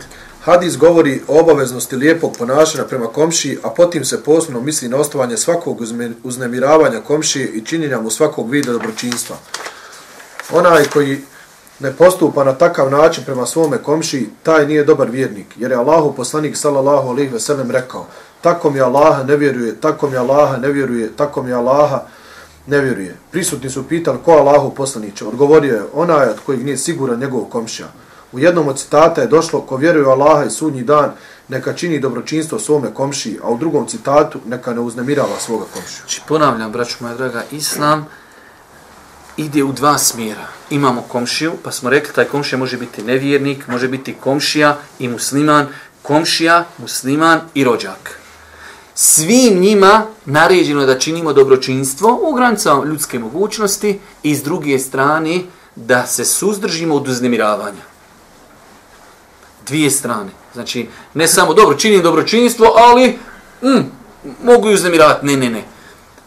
Hadis 0.44 0.78
govori 0.78 1.22
o 1.28 1.40
obaveznosti 1.40 1.96
lijepog 1.96 2.36
ponašanja 2.38 2.84
prema 2.84 3.06
komšiji, 3.06 3.58
a 3.62 3.70
potim 3.70 4.04
se 4.04 4.22
posebno 4.24 4.60
misli 4.60 4.88
na 4.88 4.96
ostavanje 4.96 5.36
svakog 5.36 5.82
uznemiravanja 6.22 7.00
komšije 7.00 7.48
i 7.48 7.64
činjenja 7.64 8.00
mu 8.00 8.10
svakog 8.10 8.50
vida 8.50 8.72
dobročinstva. 8.72 9.36
Onaj 10.52 10.84
koji 10.84 11.20
ne 11.80 11.92
postupa 11.92 12.44
na 12.44 12.52
takav 12.52 12.90
način 12.90 13.24
prema 13.24 13.46
svome 13.46 13.78
komšiji, 13.78 14.28
taj 14.42 14.66
nije 14.66 14.84
dobar 14.84 15.10
vjernik, 15.10 15.46
jer 15.56 15.70
je 15.70 15.76
Allahu 15.76 16.14
poslanik 16.16 16.56
sallallahu 16.56 17.08
alejhi 17.08 17.32
ve 17.32 17.40
sellem 17.40 17.70
rekao: 17.70 18.06
"Tako 18.40 18.70
mi 18.70 18.80
Allaha 18.80 19.22
ne 19.22 19.36
vjeruje, 19.36 19.80
tako 19.80 20.10
mi 20.10 20.16
Allaha 20.16 20.56
ne 20.56 20.68
vjeruje, 20.68 21.10
tako 21.16 21.42
mi 21.42 21.52
Allaha 21.52 22.02
ne 22.66 22.80
vjeruje." 22.80 23.16
Prisutni 23.30 23.70
su 23.70 23.88
pitali 23.88 24.18
ko 24.24 24.32
Allahu 24.32 24.74
poslanice. 24.74 25.24
Odgovorio 25.24 25.74
je: 25.74 25.82
"Onaj 25.94 26.28
od 26.28 26.40
kojeg 26.46 26.64
nije 26.64 26.76
siguran 26.76 27.20
njegov 27.20 27.44
komšija." 27.44 27.88
U 28.32 28.38
jednom 28.38 28.68
od 28.68 28.78
citata 28.78 29.20
je 29.20 29.26
došlo 29.26 29.60
ko 29.60 29.76
vjeruje 29.76 30.06
u 30.06 30.10
Allaha 30.10 30.44
i 30.44 30.50
sudnji 30.50 30.82
dan, 30.82 31.12
neka 31.48 31.72
čini 31.72 32.00
dobročinstvo 32.00 32.58
svome 32.58 32.94
komšiji, 32.94 33.38
a 33.42 33.50
u 33.50 33.58
drugom 33.58 33.86
citatu 33.86 34.40
neka 34.46 34.74
ne 34.74 34.80
uznemirava 34.80 35.38
svoga 35.38 35.64
komšiju. 35.74 35.98
Znači, 35.98 36.20
ponavljam, 36.28 36.72
braću 36.72 36.96
moja 37.00 37.14
draga, 37.14 37.42
Islam 37.50 38.06
ide 39.36 39.62
u 39.64 39.72
dva 39.72 39.98
smjera. 39.98 40.46
Imamo 40.70 41.02
komšiju, 41.02 41.52
pa 41.62 41.72
smo 41.72 41.90
rekli 41.90 42.14
taj 42.14 42.24
komšija 42.24 42.58
može 42.58 42.76
biti 42.76 43.02
nevjernik, 43.02 43.68
može 43.68 43.88
biti 43.88 44.16
komšija 44.20 44.76
i 44.98 45.08
musliman, 45.08 45.66
komšija, 46.02 46.64
musliman 46.78 47.40
i 47.54 47.64
rođak. 47.64 48.20
Svim 48.94 49.60
njima 49.60 50.06
naređeno 50.24 50.80
je 50.80 50.86
da 50.86 50.98
činimo 50.98 51.32
dobročinstvo 51.32 52.20
u 52.22 52.32
granicama 52.32 52.84
ljudske 52.84 53.18
mogućnosti 53.18 53.98
i 54.22 54.34
s 54.34 54.42
druge 54.42 54.78
strane 54.78 55.42
da 55.76 56.06
se 56.06 56.24
suzdržimo 56.24 56.94
od 56.94 57.08
uznemiravanja 57.08 57.89
dvije 59.66 59.90
strane. 59.90 60.30
Znači, 60.54 60.88
ne 61.14 61.28
samo 61.28 61.54
dobro, 61.54 61.76
činim 61.76 62.02
dobročinstvo, 62.02 62.74
ali 62.76 63.18
mm, 63.62 63.84
mogu 64.42 64.70
i 64.70 64.74
uznemiravati. 64.74 65.26
Ne, 65.26 65.36
ne, 65.36 65.50
ne. 65.50 65.64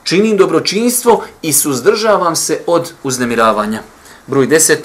Činim 0.04 0.38
dobročinstvo 0.38 1.24
i 1.42 1.54
suzdržavam 1.54 2.36
se 2.36 2.60
od 2.68 2.94
uznemiravanja. 3.04 3.82
Broj 4.28 4.48
10. 4.48 4.78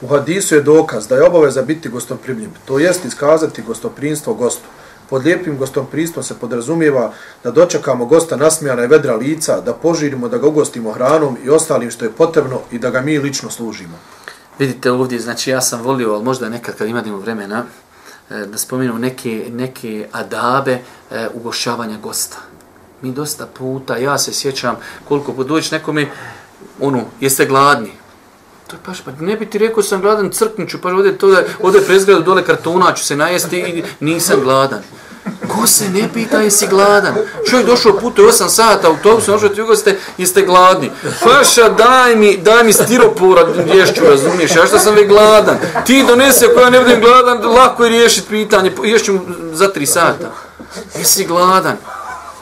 U 0.00 0.08
hadisu 0.08 0.54
je 0.54 0.62
dokaz 0.62 1.08
da 1.08 1.16
je 1.16 1.26
obaveza 1.26 1.62
biti 1.62 1.88
gostoprimljiv, 1.88 2.48
to 2.64 2.78
jest 2.78 3.04
iskazati 3.04 3.62
gostoprinstvo 3.62 4.34
gostu. 4.34 4.68
Pod 5.10 5.24
lijepim 5.24 5.58
gostoprinstvom 5.58 6.24
se 6.24 6.34
podrazumijeva 6.34 7.12
da 7.44 7.50
dočekamo 7.50 8.06
gosta 8.06 8.36
nasmijana 8.36 8.84
i 8.84 8.86
vedra 8.86 9.14
lica, 9.14 9.60
da 9.60 9.74
požirimo 9.74 10.28
da 10.28 10.38
ga 10.38 10.46
ugostimo 10.46 10.92
hranom 10.92 11.38
i 11.44 11.50
ostalim 11.50 11.90
što 11.90 12.04
je 12.04 12.12
potrebno 12.12 12.60
i 12.72 12.78
da 12.78 12.90
ga 12.90 13.00
mi 13.00 13.18
lično 13.18 13.50
služimo. 13.50 13.98
Vidite 14.58 14.90
ovdje, 14.90 15.20
znači 15.20 15.50
ja 15.50 15.60
sam 15.60 15.82
volio, 15.82 16.14
ali 16.14 16.24
možda 16.24 16.48
nekad 16.48 16.76
kad 16.76 16.88
imamo 16.88 17.16
vremena, 17.16 17.64
e, 18.30 18.46
da 18.46 18.58
spomenu 18.58 18.98
neke, 18.98 19.46
neke 19.52 20.08
adabe 20.12 20.78
e, 21.10 21.28
ugošavanja 21.34 21.98
gosta. 21.98 22.36
Mi 23.02 23.12
dosta 23.12 23.46
puta, 23.46 23.96
ja 23.96 24.18
se 24.18 24.32
sjećam 24.32 24.76
koliko 25.08 25.32
put 25.32 25.46
dođeš 25.48 25.70
nekome, 25.70 26.10
ono, 26.80 27.04
jeste 27.20 27.46
gladni? 27.46 27.92
To 28.66 28.76
je 28.76 28.80
paš, 28.84 29.00
pa 29.00 29.10
ne 29.20 29.36
bi 29.36 29.46
ti 29.46 29.58
rekao 29.58 29.82
sam 29.82 30.00
gladan, 30.00 30.30
crknuću, 30.30 30.80
pa 30.80 30.88
ovdje, 30.88 31.18
to 31.18 31.30
da, 31.30 31.42
ovdje 31.62 31.86
prezgradu 31.86 32.22
dole 32.22 32.44
kartona, 32.44 32.92
ću 32.94 33.04
se 33.04 33.16
najesti 33.16 33.58
i 33.58 33.84
nisam 34.00 34.40
gladan. 34.40 34.82
Ko 35.48 35.66
se 35.66 35.88
ne 35.88 36.08
pita 36.14 36.40
jesi 36.40 36.66
gladan? 36.66 37.14
Čovjek 37.50 37.66
došao 37.66 37.98
putu 37.98 38.22
8 38.22 38.48
sata 38.48 38.88
u 38.88 38.92
autobusu, 38.92 39.32
možete 39.32 39.54
ti 39.54 39.62
ugoste, 39.62 39.98
jeste 40.18 40.42
gladni. 40.42 40.90
Paša, 41.22 41.68
daj 41.68 42.16
mi, 42.16 42.36
daj 42.36 42.64
mi 42.64 42.72
stiropora 42.72 43.46
ješću, 43.74 44.00
razumiješ, 44.04 44.56
ja 44.56 44.66
što 44.66 44.78
sam 44.78 44.94
već 44.94 45.08
gladan. 45.08 45.58
Ti 45.86 46.04
donese, 46.08 46.46
ako 46.46 46.60
ja 46.60 46.70
ne 46.70 46.80
budem 46.80 47.00
gladan, 47.00 47.46
lako 47.46 47.84
je 47.84 47.90
riješiti 47.90 48.28
pitanje, 48.28 48.72
ješću 48.84 49.18
za 49.52 49.68
3 49.72 49.86
sata. 49.86 50.30
Jesi 50.98 51.24
gladan? 51.24 51.76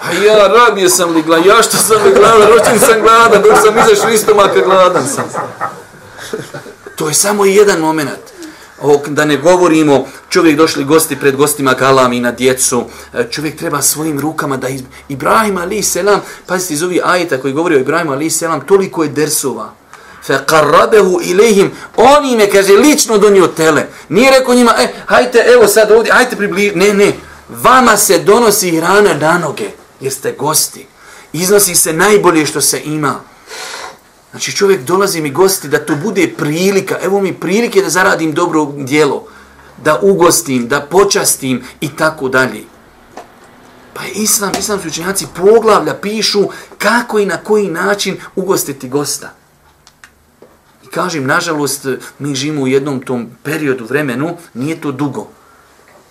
A 0.03 0.13
ja 0.13 0.49
rabije 0.49 0.89
sam 0.89 1.15
li 1.15 1.23
gladan, 1.23 1.47
ja 1.47 1.63
što 1.63 1.77
sam 1.77 1.97
li 2.05 2.15
gladan, 2.15 2.49
ročin 2.49 2.81
sam 2.81 3.01
gladan, 3.03 3.43
dok 3.43 3.59
sam 3.65 3.79
izašao 3.79 4.11
istomaka, 4.11 4.61
gladan 4.65 5.07
sam. 5.07 5.25
To 6.97 7.09
je 7.09 7.15
samo 7.15 7.45
jedan 7.45 7.81
moment. 7.81 8.38
O, 8.83 9.03
da 9.07 9.25
ne 9.25 9.37
govorimo, 9.37 10.07
čovjek 10.29 10.57
došli 10.57 10.85
gosti 10.85 11.17
pred 11.17 11.37
gostima 11.37 11.75
galami 11.75 12.21
na 12.21 12.33
djecu, 12.33 12.85
e, 13.15 13.25
čovjek 13.31 13.57
treba 13.57 13.83
svojim 13.83 14.21
rukama 14.21 14.57
da 14.57 14.69
iz... 14.69 14.83
Ibrahim 15.09 15.59
ali 15.59 15.83
selam, 15.83 16.21
pazite 16.47 16.75
iz 16.75 16.83
ovih 16.83 17.01
ajeta 17.05 17.41
koji 17.41 17.55
govori 17.55 17.77
o 17.77 17.79
Ibrahim 17.79 18.11
ali 18.11 18.31
selam, 18.31 18.61
toliko 18.61 19.03
je 19.03 19.09
dersova. 19.09 19.73
Fe 20.27 20.39
qarrabehu 20.47 21.21
ilihim, 21.23 21.71
on 21.97 22.25
im 22.25 22.41
je, 22.41 22.51
kaže, 22.51 22.73
lično 22.73 23.19
donio 23.19 23.47
tele. 23.47 23.87
Nije 24.09 24.31
rekao 24.31 24.55
njima, 24.55 24.75
e, 24.79 24.93
hajte, 25.07 25.45
evo 25.55 25.67
sad 25.67 25.91
ovdje, 25.91 26.13
hajte 26.13 26.37
približi. 26.37 26.73
Ne, 26.75 26.95
ne, 26.95 27.13
vama 27.49 27.97
se 27.97 28.19
donosi 28.19 28.77
hrana 28.77 29.15
na 29.15 29.39
noge, 29.39 29.71
jer 30.01 30.13
ste 30.13 30.33
gosti. 30.33 30.87
Iznosi 31.33 31.75
se 31.75 31.93
najbolje 31.93 32.47
što 32.47 32.61
se 32.61 32.81
ima. 32.85 33.21
Znači 34.31 34.53
čovjek 34.57 34.83
dolazi 34.83 35.21
mi 35.21 35.31
gosti 35.31 35.69
da 35.69 35.79
to 35.79 35.97
bude 35.97 36.35
prilika, 36.37 36.99
evo 37.03 37.21
mi 37.21 37.35
prilike 37.35 37.83
da 37.83 37.89
zaradim 37.89 38.33
dobro 38.33 38.73
djelo, 38.77 39.25
da 39.85 40.01
ugostim, 40.03 40.69
da 40.69 40.81
počastim 40.81 41.63
i 41.81 41.97
tako 41.97 42.29
dalje. 42.29 42.65
Pa 43.95 44.03
je 44.05 44.13
islam, 44.13 44.53
islamski 44.59 44.89
učenjaci 44.89 45.27
poglavlja 45.37 45.95
pišu 45.95 46.49
kako 46.79 47.19
i 47.19 47.27
na 47.27 47.37
koji 47.37 47.69
način 47.69 48.17
ugostiti 48.37 48.89
gosta. 48.89 49.35
I 50.85 50.87
kažem, 50.87 51.27
nažalost, 51.27 51.87
mi 52.19 52.35
živimo 52.35 52.63
u 52.63 52.69
jednom 52.69 53.01
tom 53.01 53.29
periodu 53.43 53.85
vremenu, 53.85 54.37
nije 54.55 54.81
to 54.81 54.93
dugo. 54.93 55.27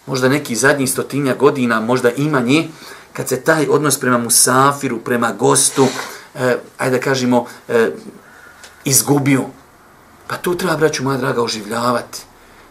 Možda 0.06 0.30
neki 0.30 0.56
zadnji 0.56 0.88
stotinja 0.88 1.36
godina, 1.36 1.82
možda 1.82 2.12
ima 2.12 2.40
nje, 2.40 2.68
kad 3.14 3.30
se 3.30 3.42
taj 3.42 3.68
odnos 3.70 4.00
prema 4.00 4.18
musafiru, 4.18 5.00
prema 5.00 5.32
gostu, 5.32 5.88
eh, 6.38 6.58
ajde 6.78 6.98
da 6.98 7.04
kažemo, 7.04 7.46
eh, 7.68 7.90
izgubio. 8.86 9.44
Pa 10.28 10.36
tu 10.36 10.56
treba, 10.56 10.78
braću 10.78 11.04
moja 11.04 11.18
draga, 11.18 11.42
oživljavati. 11.42 12.20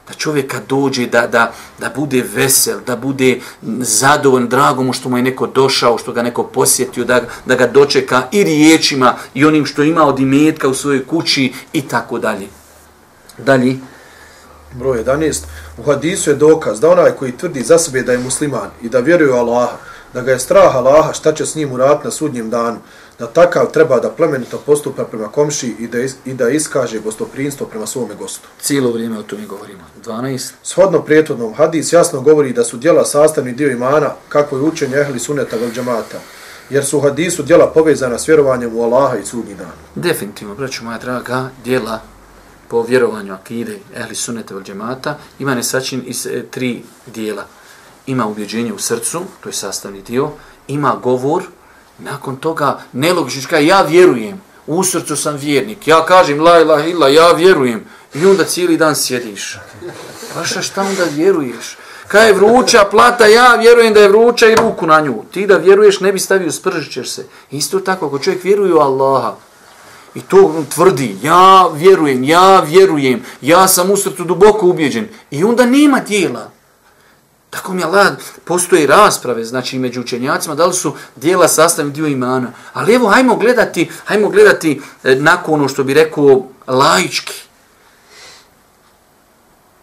Da 0.09 0.15
čovjek 0.15 0.51
kad 0.51 0.67
dođe, 0.69 1.07
da, 1.07 1.27
da, 1.27 1.53
da 1.79 1.91
bude 1.97 2.25
vesel, 2.35 2.79
da 2.87 2.97
bude 2.97 3.41
zadovoljan, 3.81 4.49
drago 4.49 4.83
mu 4.83 4.93
što 4.93 5.09
mu 5.09 5.17
je 5.17 5.23
neko 5.23 5.47
došao, 5.47 5.99
što 5.99 6.13
ga 6.13 6.23
neko 6.23 6.45
posjetio, 6.45 7.05
da, 7.05 7.21
da 7.47 7.55
ga 7.55 7.67
dočeka 7.67 8.23
i 8.33 8.45
riječima 8.45 9.15
i 9.35 9.45
onim 9.45 9.67
što 9.67 9.83
ima 9.83 10.07
od 10.07 10.21
imetka 10.21 10.69
u 10.69 10.75
svojoj 10.75 11.07
kući 11.07 11.53
i 11.73 11.83
tako 11.83 12.19
dalje. 12.19 12.47
Dalje. 13.39 13.77
Broj 14.75 15.05
11. 15.05 15.45
U 15.79 15.83
hadisu 15.83 16.31
je 16.31 16.37
dokaz 16.37 16.81
da 16.81 16.91
onaj 16.91 17.11
koji 17.11 17.33
tvrdi 17.33 17.63
za 17.63 17.79
sebe 17.79 18.03
da 18.03 18.13
je 18.13 18.19
musliman 18.19 18.71
i 18.83 18.89
da 18.89 19.01
vjeruje 19.01 19.33
u 19.33 19.37
Allaha, 19.37 19.77
da 20.15 20.23
ga 20.23 20.33
je 20.33 20.39
strah 20.39 20.77
Allaha, 20.77 21.13
šta 21.13 21.33
će 21.33 21.47
s 21.47 21.55
njim 21.55 21.73
urat 21.73 22.05
na 22.05 22.11
sudnjem 22.11 22.51
danu, 22.51 22.79
da 23.19 23.27
takav 23.27 23.73
treba 23.73 24.01
da 24.01 24.11
plemenito 24.11 24.59
postupa 24.67 25.05
prema 25.05 25.29
komši 25.29 25.75
i 25.79 25.89
da, 25.89 26.01
is, 26.01 26.15
i 26.25 26.35
da 26.35 26.51
iskaže 26.51 27.01
gostoprinstvo 27.01 27.67
prema 27.67 27.87
svome 27.87 28.15
gostu. 28.15 28.49
Cijelo 28.61 28.93
vrijeme 28.93 29.19
o 29.19 29.23
tome 29.23 29.47
govorimo. 29.47 29.83
12. 30.05 30.51
Shodno 30.63 31.03
prijetvodnom, 31.03 31.55
hadis 31.55 31.93
jasno 31.93 32.21
govori 32.21 32.53
da 32.53 32.65
su 32.65 32.77
djela 32.77 33.05
sastavni 33.05 33.53
dio 33.53 33.71
imana, 33.71 34.11
kako 34.29 34.57
je 34.57 34.63
učenje 34.63 34.97
ehli 34.97 35.19
suneta 35.19 35.57
vel 35.57 35.71
džemata, 35.73 36.19
jer 36.71 36.85
su 36.85 37.01
hadisu 37.01 37.43
djela 37.43 37.67
povezana 37.67 38.19
s 38.19 38.29
vjerovanjem 38.29 38.77
u 38.77 38.83
Allaha 38.83 39.17
i 39.17 39.25
sudnji 39.25 39.55
dan. 39.55 39.73
Definitivno, 39.95 40.55
braću 40.55 40.85
moja 40.85 40.99
draga, 40.99 41.51
djela 41.65 42.01
po 42.69 42.83
vjerovanju 42.83 43.35
akide 43.35 43.79
ehli 43.95 44.15
suneta 44.15 44.55
vel 44.55 44.63
džemata 44.63 45.19
ima 45.39 45.55
nesačin 45.55 46.03
iz 46.07 46.27
e, 46.27 46.43
tri 46.51 46.83
dijela. 47.15 47.45
Ima 48.07 48.27
ubjeđenje 48.27 48.73
u 48.73 48.79
srcu, 48.79 49.23
to 49.41 49.49
je 49.49 49.53
sastavni 49.53 50.03
dio, 50.03 50.31
ima 50.69 50.97
govor, 51.03 51.43
Nakon 51.99 52.37
toga 52.37 52.81
nelogično 52.93 53.59
ja 53.59 53.83
vjerujem, 53.83 54.41
u 54.67 54.85
srcu 54.85 55.17
sam 55.17 55.37
vjernik, 55.37 55.89
ja 55.89 56.05
kažem 56.07 56.41
la 56.41 56.61
ilaha 56.61 56.87
illa, 56.87 57.09
ja 57.09 57.33
vjerujem. 57.33 57.85
I 58.15 58.27
onda 58.27 58.45
cijeli 58.45 58.77
dan 58.77 58.97
sjediš. 58.97 59.59
Paša 60.35 60.63
šta 60.63 60.83
onda 60.83 61.05
vjeruješ? 61.05 61.77
Kaj 62.09 62.27
je 62.27 62.33
vruća 62.33 62.85
plata, 62.91 63.27
ja 63.27 63.55
vjerujem 63.55 63.95
da 63.95 64.01
je 64.01 64.09
vruća 64.09 64.49
i 64.49 64.55
ruku 64.55 64.87
na 64.87 65.01
nju. 65.01 65.25
Ti 65.33 65.47
da 65.47 65.57
vjeruješ 65.57 66.01
ne 66.01 66.13
bi 66.13 66.19
stavio, 66.19 66.53
spržit 66.53 66.93
ćeš 66.93 67.11
se. 67.11 67.27
Isto 67.51 67.81
tako, 67.81 68.07
ako 68.07 68.19
čovjek 68.19 68.45
vjeruje 68.45 68.75
u 68.75 68.79
Allaha, 68.79 69.35
i 70.15 70.21
to 70.21 70.65
tvrdi, 70.75 71.17
ja 71.23 71.69
vjerujem, 71.75 72.25
ja 72.25 72.61
vjerujem, 72.61 73.23
ja 73.41 73.69
sam 73.69 73.91
u 73.91 73.97
srcu 73.97 74.25
duboko 74.25 74.67
ubjeđen. 74.67 75.09
I 75.31 75.45
onda 75.45 75.67
nema 75.67 76.01
dijela. 76.01 76.51
Tako 77.51 77.75
mi 77.75 77.85
Allah, 77.85 78.13
postoje 78.45 78.87
rasprave, 78.87 79.45
znači 79.45 79.79
među 79.79 80.01
učenjacima, 80.01 80.55
da 80.55 80.67
li 80.67 80.75
su 80.75 80.95
dijela 81.17 81.49
sastavni 81.49 81.93
dio 81.93 82.07
imana. 82.07 82.53
Ali 82.73 82.95
evo, 82.95 83.09
hajmo 83.09 83.37
gledati, 83.37 83.91
hajmo 84.05 84.29
gledati 84.29 84.81
e, 85.05 85.15
nakon 85.15 85.55
ono 85.55 85.69
što 85.69 85.85
bi 85.85 85.95
rekao 85.95 86.47
laički. 86.67 87.35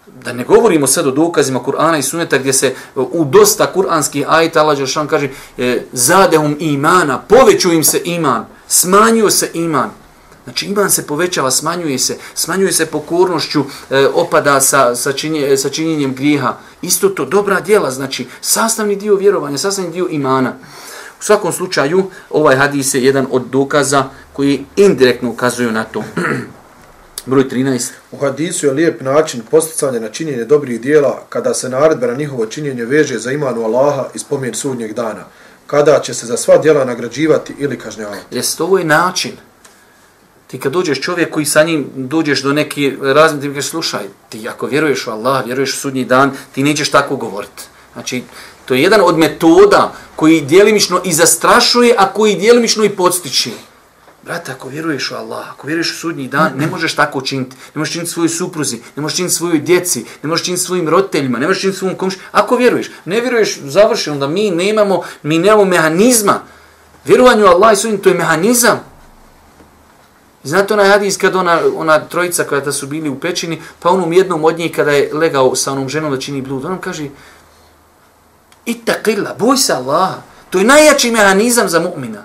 Da 0.07 0.34
ne 0.34 0.43
govorimo 0.43 0.88
sad 0.88 1.07
o 1.07 1.11
dokazima 1.11 1.59
Kur'ana 1.59 1.97
i 1.99 2.03
Suneta 2.03 2.38
gdje 2.38 2.53
se 2.53 2.68
e, 2.68 2.74
u 2.95 3.26
dosta 3.26 3.72
kur'anskih 3.76 4.26
ajta 4.28 4.61
Allah 4.61 4.78
Đeršan 4.78 5.07
kaže 5.07 5.30
e, 5.57 5.84
zadehum 5.91 6.55
imana, 6.59 7.20
poveću 7.20 7.74
im 7.74 7.84
se 7.84 8.01
iman, 8.03 8.45
smanjio 8.68 9.30
se 9.30 9.51
iman. 9.53 10.03
Znači 10.43 10.65
iman 10.65 10.91
se 10.91 11.07
povećava, 11.07 11.51
smanjuje 11.51 11.99
se, 11.99 12.17
smanjuje 12.35 12.71
se 12.71 12.85
pokornošću, 12.85 13.63
e, 13.89 14.07
opada 14.13 14.61
sa, 14.61 14.95
sa, 14.95 15.13
činje, 15.13 15.57
sa 15.57 15.69
činjenjem 15.69 16.15
grijeha. 16.15 16.57
Isto 16.81 17.09
to, 17.09 17.25
dobra 17.25 17.61
djela, 17.61 17.91
znači 17.91 18.27
sastavni 18.41 18.95
dio 18.95 19.15
vjerovanja, 19.15 19.57
sastavni 19.57 19.91
dio 19.91 20.07
imana. 20.09 20.53
U 21.19 21.23
svakom 21.23 21.51
slučaju, 21.51 22.03
ovaj 22.29 22.55
hadis 22.55 22.93
je 22.93 23.03
jedan 23.03 23.27
od 23.31 23.41
dokaza 23.41 24.03
koji 24.33 24.65
indirektno 24.75 25.29
ukazuju 25.29 25.71
na 25.71 25.83
to. 25.83 26.03
Broj 27.25 27.49
13. 27.49 27.91
U 28.11 28.17
hadisu 28.17 28.65
je 28.65 28.73
lijep 28.73 29.01
način 29.01 29.41
posticanja 29.51 29.99
na 29.99 30.09
činjenje 30.09 30.45
dobrih 30.45 30.81
dijela 30.81 31.23
kada 31.29 31.53
se 31.53 31.69
naredba 31.69 32.07
na 32.07 32.13
njihovo 32.13 32.45
činjenje 32.45 32.85
veže 32.85 33.19
za 33.19 33.31
imanu 33.31 33.63
Allaha 33.63 34.05
i 34.13 34.19
spomen 34.19 34.53
sudnjeg 34.53 34.93
dana. 34.93 35.25
Kada 35.67 35.99
će 35.99 36.13
se 36.13 36.25
za 36.25 36.37
sva 36.37 36.57
dijela 36.57 36.85
nagrađivati 36.85 37.53
ili 37.59 37.79
kažnjavati. 37.79 38.35
Jeste, 38.35 38.63
ovo 38.63 38.77
je 38.77 38.85
način. 38.85 39.31
Ti 40.54 40.60
kad 40.60 40.72
dođeš 40.72 41.01
čovjek 41.01 41.30
koji 41.30 41.45
sa 41.45 41.64
njim 41.64 41.86
dođeš 41.95 42.43
do 42.43 42.54
neki 42.54 42.97
razmi, 43.01 43.41
ti 43.41 43.47
mi 43.47 43.56
kažeš, 43.56 43.70
slušaj, 43.70 44.04
ti 44.30 44.47
ako 44.49 44.68
vjeruješ 44.68 45.08
u 45.08 45.12
Allah, 45.12 45.45
vjeruješ 45.45 45.74
u 45.74 45.80
sudnji 45.80 46.06
dan, 46.06 46.32
ti 46.51 46.64
nećeš 46.64 46.91
tako 46.91 47.16
govoriti. 47.16 47.64
Znači, 47.93 48.24
to 48.66 48.74
je 48.74 48.82
jedan 48.82 49.01
od 49.04 49.18
metoda 49.18 49.93
koji 50.16 50.41
dijelimično 50.41 51.01
i 51.06 51.14
zastrašuje, 51.14 51.95
a 51.97 52.14
koji 52.14 52.36
dijelimično 52.36 52.84
i 52.84 52.89
podstiče. 52.89 53.49
Brate, 54.24 54.51
ako 54.51 54.70
vjeruješ 54.70 55.12
u 55.12 55.16
Allah, 55.16 55.49
ako 55.51 55.68
vjeruješ 55.68 55.91
u 55.91 55.97
sudnji 55.97 56.28
dan, 56.28 56.51
ne 56.58 56.68
možeš 56.68 56.95
tako 56.95 57.22
činiti. 57.22 57.56
Ne 57.76 57.80
možeš 57.80 57.93
činiti 57.93 58.12
svojoj 58.12 58.30
supruzi, 58.30 58.82
ne 58.95 59.01
možeš 59.01 59.16
činiti 59.16 59.36
svojoj 59.36 59.60
djeci, 59.60 60.06
ne 60.24 60.30
možeš 60.30 60.45
činiti 60.45 60.64
svojim 60.64 60.89
roditeljima, 60.89 61.39
ne 61.39 61.47
možeš 61.47 61.62
činiti 61.62 61.80
svom 61.80 61.95
komši. 61.95 62.18
Ako 62.32 62.56
vjeruješ, 62.56 62.91
ne 63.06 63.22
vjeruješ, 63.22 63.60
završi, 63.64 64.10
onda 64.10 64.28
mi 64.28 64.51
nemamo, 64.51 65.01
mi 65.24 65.38
nemamo 65.39 65.66
mehanizma. 65.66 66.41
Vjerovanju 67.06 67.45
u 67.45 67.47
Allah 67.47 67.74
i 67.74 67.76
sudnji, 67.76 67.97
to 67.97 68.10
je 68.10 68.16
mehanizam. 68.16 68.92
Znate 70.43 70.73
onaj 70.73 70.89
hadis 70.89 71.17
kad 71.17 71.35
ona, 71.35 71.59
ona 71.75 71.99
trojica 71.99 72.43
kada 72.43 72.71
su 72.71 72.87
bili 72.87 73.09
u 73.09 73.19
pećini, 73.19 73.61
pa 73.79 73.89
onom 73.89 74.13
jednom 74.13 74.43
od 74.43 74.57
njih 74.57 74.71
kada 74.71 74.91
je 74.91 75.13
legao 75.13 75.55
sa 75.55 75.71
onom 75.71 75.89
ženom 75.89 76.11
da 76.11 76.19
čini 76.19 76.41
blud, 76.41 76.65
on 76.65 76.77
kaže 76.77 77.07
Itaqilla, 78.65 79.35
boj 79.39 79.57
se 79.57 79.73
Allaha. 79.73 80.21
To 80.49 80.57
je 80.59 80.65
najjači 80.65 81.11
mehanizam 81.11 81.69
za 81.69 81.79
mu'mina. 81.79 82.21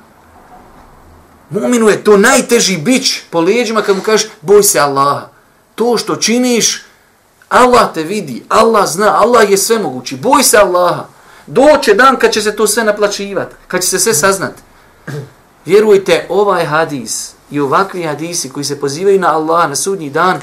Mu'minu 1.51 1.89
je 1.89 2.05
to 2.05 2.17
najteži 2.17 2.77
bić 2.77 3.21
po 3.31 3.41
leđima 3.41 3.83
kad 3.83 3.97
mu 3.97 4.03
kažeš 4.03 4.29
boj 4.41 4.63
se 4.63 4.79
Allaha. 4.79 5.29
To 5.75 5.99
što 5.99 6.17
činiš, 6.17 6.83
Allah 7.49 7.95
te 7.95 8.03
vidi, 8.03 8.45
Allah 8.49 8.89
zna, 8.89 9.23
Allah 9.23 9.51
je 9.51 9.59
sve 9.59 9.79
mogući. 9.79 10.17
Boj 10.17 10.43
se 10.43 10.57
Allaha. 10.57 11.05
Doće 11.47 11.95
dan 11.95 12.17
kad 12.17 12.33
će 12.33 12.43
se 12.43 12.57
to 12.57 12.67
sve 12.67 12.85
naplaćivati, 12.85 13.55
kad 13.69 13.83
će 13.83 13.89
se 13.89 13.99
sve 13.99 14.15
saznati. 14.15 14.63
Vjerujte, 15.65 16.27
ovaj 16.29 16.65
hadis 16.65 17.38
i 17.51 17.61
ovakvi 17.61 18.03
hadisi 18.03 18.51
koji 18.51 18.65
se 18.65 18.81
pozivaju 18.81 19.21
na 19.21 19.35
Allah 19.35 19.69
na 19.69 19.77
sudnji 19.77 20.11
dan, 20.11 20.41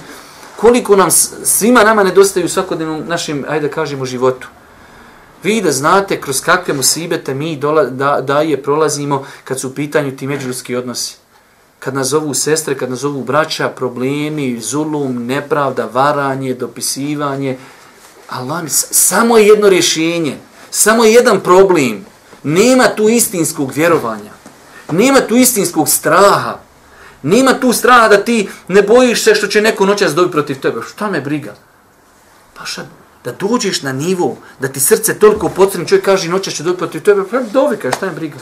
koliko 0.56 0.95
nam 0.95 1.12
svima 1.43 1.84
nama 1.84 2.03
nedostaju 2.03 2.45
u 2.45 2.49
svakodnevnom 2.49 3.03
našem, 3.08 3.45
ajde 3.47 3.68
da 3.68 3.74
kažemo, 3.74 4.06
životu. 4.06 4.47
Vi 5.43 5.62
da 5.62 5.72
znate 5.72 6.22
kroz 6.22 6.41
kakve 6.41 6.74
musibete 6.74 7.34
mi 7.34 7.56
dola, 7.56 7.84
da, 7.84 8.22
da 8.22 8.41
je 8.41 8.64
prolazimo 8.64 9.26
kad 9.43 9.60
su 9.60 9.68
u 9.68 9.74
pitanju 9.74 10.18
ti 10.18 10.28
međuljudski 10.28 10.76
odnosi. 10.76 11.16
Kad 11.80 11.93
nas 11.93 12.08
zovu 12.08 12.34
sestre, 12.34 12.78
kad 12.78 12.89
nas 12.89 12.99
zovu 12.99 13.24
braća, 13.24 13.70
problemi, 13.70 14.60
zulum, 14.62 15.26
nepravda, 15.26 15.89
varanje, 15.93 16.53
dopisivanje. 16.53 17.58
Allah, 18.30 18.64
samo 18.91 19.38
je 19.38 19.47
jedno 19.47 19.70
rješenje, 19.70 20.38
samo 20.72 21.06
je 21.06 21.14
jedan 21.14 21.39
problem. 21.39 22.06
Nema 22.43 22.84
tu 22.95 23.10
istinskog 23.10 23.72
vjerovanja. 23.76 24.32
Nema 24.91 25.22
tu 25.22 25.36
istinskog 25.36 25.89
straha. 25.89 26.64
Nema 27.26 27.53
tu 27.53 27.73
straha 27.73 28.07
da 28.07 28.17
ti 28.17 28.49
ne 28.67 28.82
bojiš 28.82 29.23
se 29.23 29.36
što 29.36 29.47
će 29.47 29.61
neko 29.61 29.86
noćas 29.86 30.15
dobiti 30.15 30.32
protiv 30.32 30.59
tebe. 30.59 30.82
Šta 30.89 31.09
me 31.09 31.21
briga? 31.21 31.55
Pa 32.53 32.65
šta, 32.65 32.86
da 33.23 33.32
dođeš 33.32 33.82
na 33.82 33.93
nivo, 33.93 34.38
da 34.59 34.67
ti 34.67 34.80
srce 34.80 35.19
toliko 35.19 35.49
potrebno, 35.49 35.88
čovjek 35.88 36.05
kaže 36.05 36.30
noćas 36.30 36.53
će 36.53 36.63
dobiti 36.63 36.80
protiv 36.80 37.01
tebe, 37.01 37.23
pa 37.32 37.41
dovi 37.41 37.78
kaže, 37.78 37.97
šta 37.97 38.05
me 38.05 38.11
briga? 38.11 38.38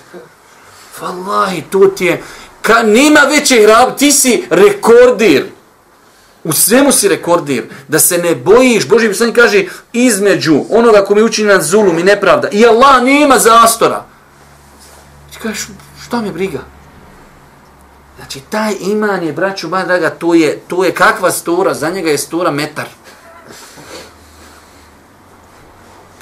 Valahi, 1.01 1.63
to 1.69 1.79
ti 1.87 2.05
je, 2.05 2.21
ka, 2.61 2.83
nema 2.83 3.19
veće 3.19 3.61
hrab, 3.63 3.97
ti 3.97 4.11
si 4.11 4.43
rekordir. 4.49 5.45
U 6.43 6.53
svemu 6.53 6.91
si 6.91 7.07
rekordir. 7.07 7.63
Da 7.87 7.99
se 7.99 8.17
ne 8.17 8.35
bojiš, 8.35 8.87
Boži 8.87 9.07
poslanik 9.07 9.35
kaže, 9.35 9.65
između 9.93 10.63
onoga 10.69 11.05
ko 11.05 11.15
mi 11.15 11.23
učini 11.23 11.47
na 11.47 11.61
zulum 11.61 11.99
i 11.99 12.03
nepravda. 12.03 12.49
I 12.51 12.65
Allah 12.65 13.03
nema 13.03 13.39
zastora. 13.39 14.05
Ti 15.31 15.37
kažeš, 15.41 15.67
šta 16.05 16.21
me 16.21 16.31
briga? 16.31 16.72
Znači, 18.33 18.49
taj 18.49 18.75
iman 18.79 19.23
je, 19.23 19.33
braću, 19.33 19.67
ba, 19.67 19.83
draga, 19.83 20.09
to 20.09 20.33
je, 20.33 20.59
to 20.67 20.83
je 20.83 20.93
kakva 20.95 21.31
stora, 21.31 21.73
za 21.73 21.89
njega 21.89 22.09
je 22.09 22.17
stora 22.17 22.51
metar. 22.51 22.85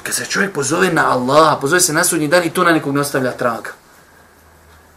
Kad 0.02 0.14
se 0.14 0.24
čovjek 0.24 0.52
pozove 0.52 0.92
na 0.92 1.10
Allaha, 1.10 1.56
pozove 1.60 1.80
se 1.80 1.92
na 1.92 2.04
sudnji 2.04 2.28
dan 2.28 2.44
i 2.44 2.50
to 2.50 2.64
na 2.64 2.72
nekog 2.72 2.94
ne 2.94 3.00
ostavlja 3.00 3.30
traga. 3.30 3.70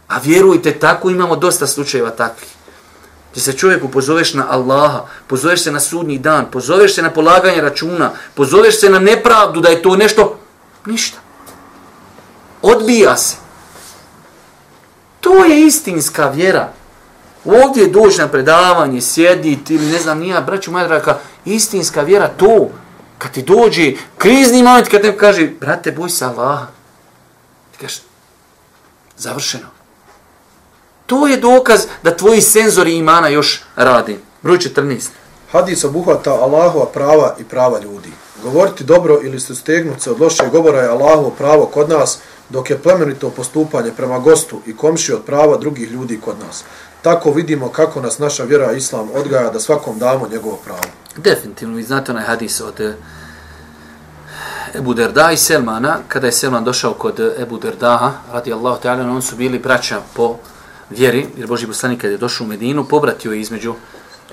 A 0.07 0.19
vjerujte, 0.19 0.79
tako 0.79 1.09
imamo 1.09 1.35
dosta 1.35 1.67
slučajeva 1.67 2.09
takvih. 2.09 2.49
Gdje 3.31 3.43
se 3.43 3.53
čovjeku 3.53 3.87
pozoveš 3.87 4.33
na 4.33 4.45
Allaha, 4.49 5.05
pozoveš 5.27 5.63
se 5.63 5.71
na 5.71 5.79
sudnji 5.79 6.17
dan, 6.17 6.51
pozoveš 6.51 6.95
se 6.95 7.01
na 7.01 7.09
polaganje 7.09 7.61
računa, 7.61 8.11
pozoveš 8.33 8.79
se 8.79 8.89
na 8.89 8.99
nepravdu 8.99 9.61
da 9.61 9.69
je 9.69 9.81
to 9.81 9.95
nešto, 9.95 10.39
ništa. 10.85 11.17
Odbija 12.61 13.17
se. 13.17 13.35
To 15.21 15.45
je 15.45 15.65
istinska 15.65 16.27
vjera. 16.29 16.73
Ovdje 17.45 17.87
doći 17.87 18.17
na 18.17 18.27
predavanje, 18.27 19.01
sjediti 19.01 19.75
ili 19.75 19.85
ne 19.85 19.99
znam 19.99 20.19
nija, 20.19 20.41
braću 20.41 20.71
moja 20.71 21.19
istinska 21.45 22.01
vjera 22.01 22.27
to, 22.27 22.69
kad 23.17 23.31
ti 23.31 23.41
dođe 23.41 23.93
krizni 24.17 24.63
moment, 24.63 24.87
kad 24.87 25.03
neko 25.03 25.17
kaže, 25.17 25.49
brate, 25.59 25.91
boj 25.91 26.09
se 26.09 26.25
Allah, 26.25 26.59
ti 27.71 27.77
kažeš, 27.81 28.01
završeno. 29.17 29.67
To 31.05 31.27
je 31.27 31.37
dokaz 31.37 31.85
da 32.03 32.17
tvoji 32.17 32.41
senzori 32.41 32.95
imana 32.95 33.27
još 33.27 33.63
radi. 33.75 34.19
Broj 34.41 34.57
14. 34.57 35.07
Hadis 35.51 35.83
obuhvata 35.83 36.33
Allahova 36.33 36.85
prava 36.85 37.35
i 37.39 37.43
prava 37.43 37.79
ljudi. 37.79 38.09
Govoriti 38.43 38.83
dobro 38.83 39.19
ili 39.23 39.39
se 39.39 39.55
stegnuti 39.55 40.01
se 40.01 40.11
od 40.11 40.21
lošeg 40.21 40.49
govora 40.51 40.81
je 40.81 40.89
Allahovo 40.89 41.29
pravo 41.29 41.65
kod 41.65 41.89
nas, 41.89 42.19
dok 42.49 42.69
je 42.69 42.77
plemenito 42.77 43.29
postupanje 43.29 43.91
prema 43.97 44.19
gostu 44.19 44.61
i 44.65 44.77
komši 44.77 45.13
od 45.13 45.23
prava 45.25 45.57
drugih 45.57 45.91
ljudi 45.91 46.19
kod 46.25 46.35
nas. 46.47 46.63
Tako 47.05 47.31
vidimo 47.31 47.69
kako 47.69 48.01
nas 48.01 48.19
naša 48.19 48.43
vjera 48.43 48.71
Islam 48.71 49.09
odgaja 49.13 49.49
da 49.49 49.59
svakom 49.59 49.99
damo 49.99 50.27
njegovo 50.31 50.59
pravo. 50.65 50.81
Definitivno, 51.17 51.75
vi 51.75 51.83
znate 51.83 52.11
onaj 52.11 52.25
hadis 52.25 52.61
od 52.61 52.81
eh, 52.81 52.93
Ebu 54.75 54.93
Derda 54.93 55.31
i 55.31 55.37
Selmana, 55.37 55.97
kada 56.07 56.27
je 56.27 56.31
Selman 56.31 56.63
došao 56.63 56.93
kod 56.93 57.19
eh, 57.19 57.41
Ebu 57.41 57.57
Derdaha, 57.57 58.11
radi 58.33 58.53
Allahu 58.53 58.81
ta'ala, 58.83 59.15
on 59.15 59.21
su 59.21 59.35
bili 59.35 59.59
braća 59.59 60.01
po 60.13 60.35
vjeri, 60.89 61.27
jer 61.37 61.47
Boži 61.47 61.67
poslanik 61.67 62.01
kada 62.01 62.11
je 62.11 62.17
došao 62.17 62.45
u 62.45 62.47
Medinu, 62.47 62.87
pobratio 62.87 63.31
je 63.31 63.41
između 63.41 63.73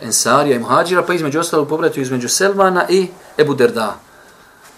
Ensarija 0.03 0.57
i 0.57 0.61
Muhađira, 0.61 1.03
pa 1.03 1.15
između 1.15 1.41
ostalog 1.41 1.69
pobratio 1.69 2.01
između 2.01 2.29
Selmana 2.29 2.87
i 2.89 3.09
Ebu 3.39 3.55
Derda. 3.55 3.97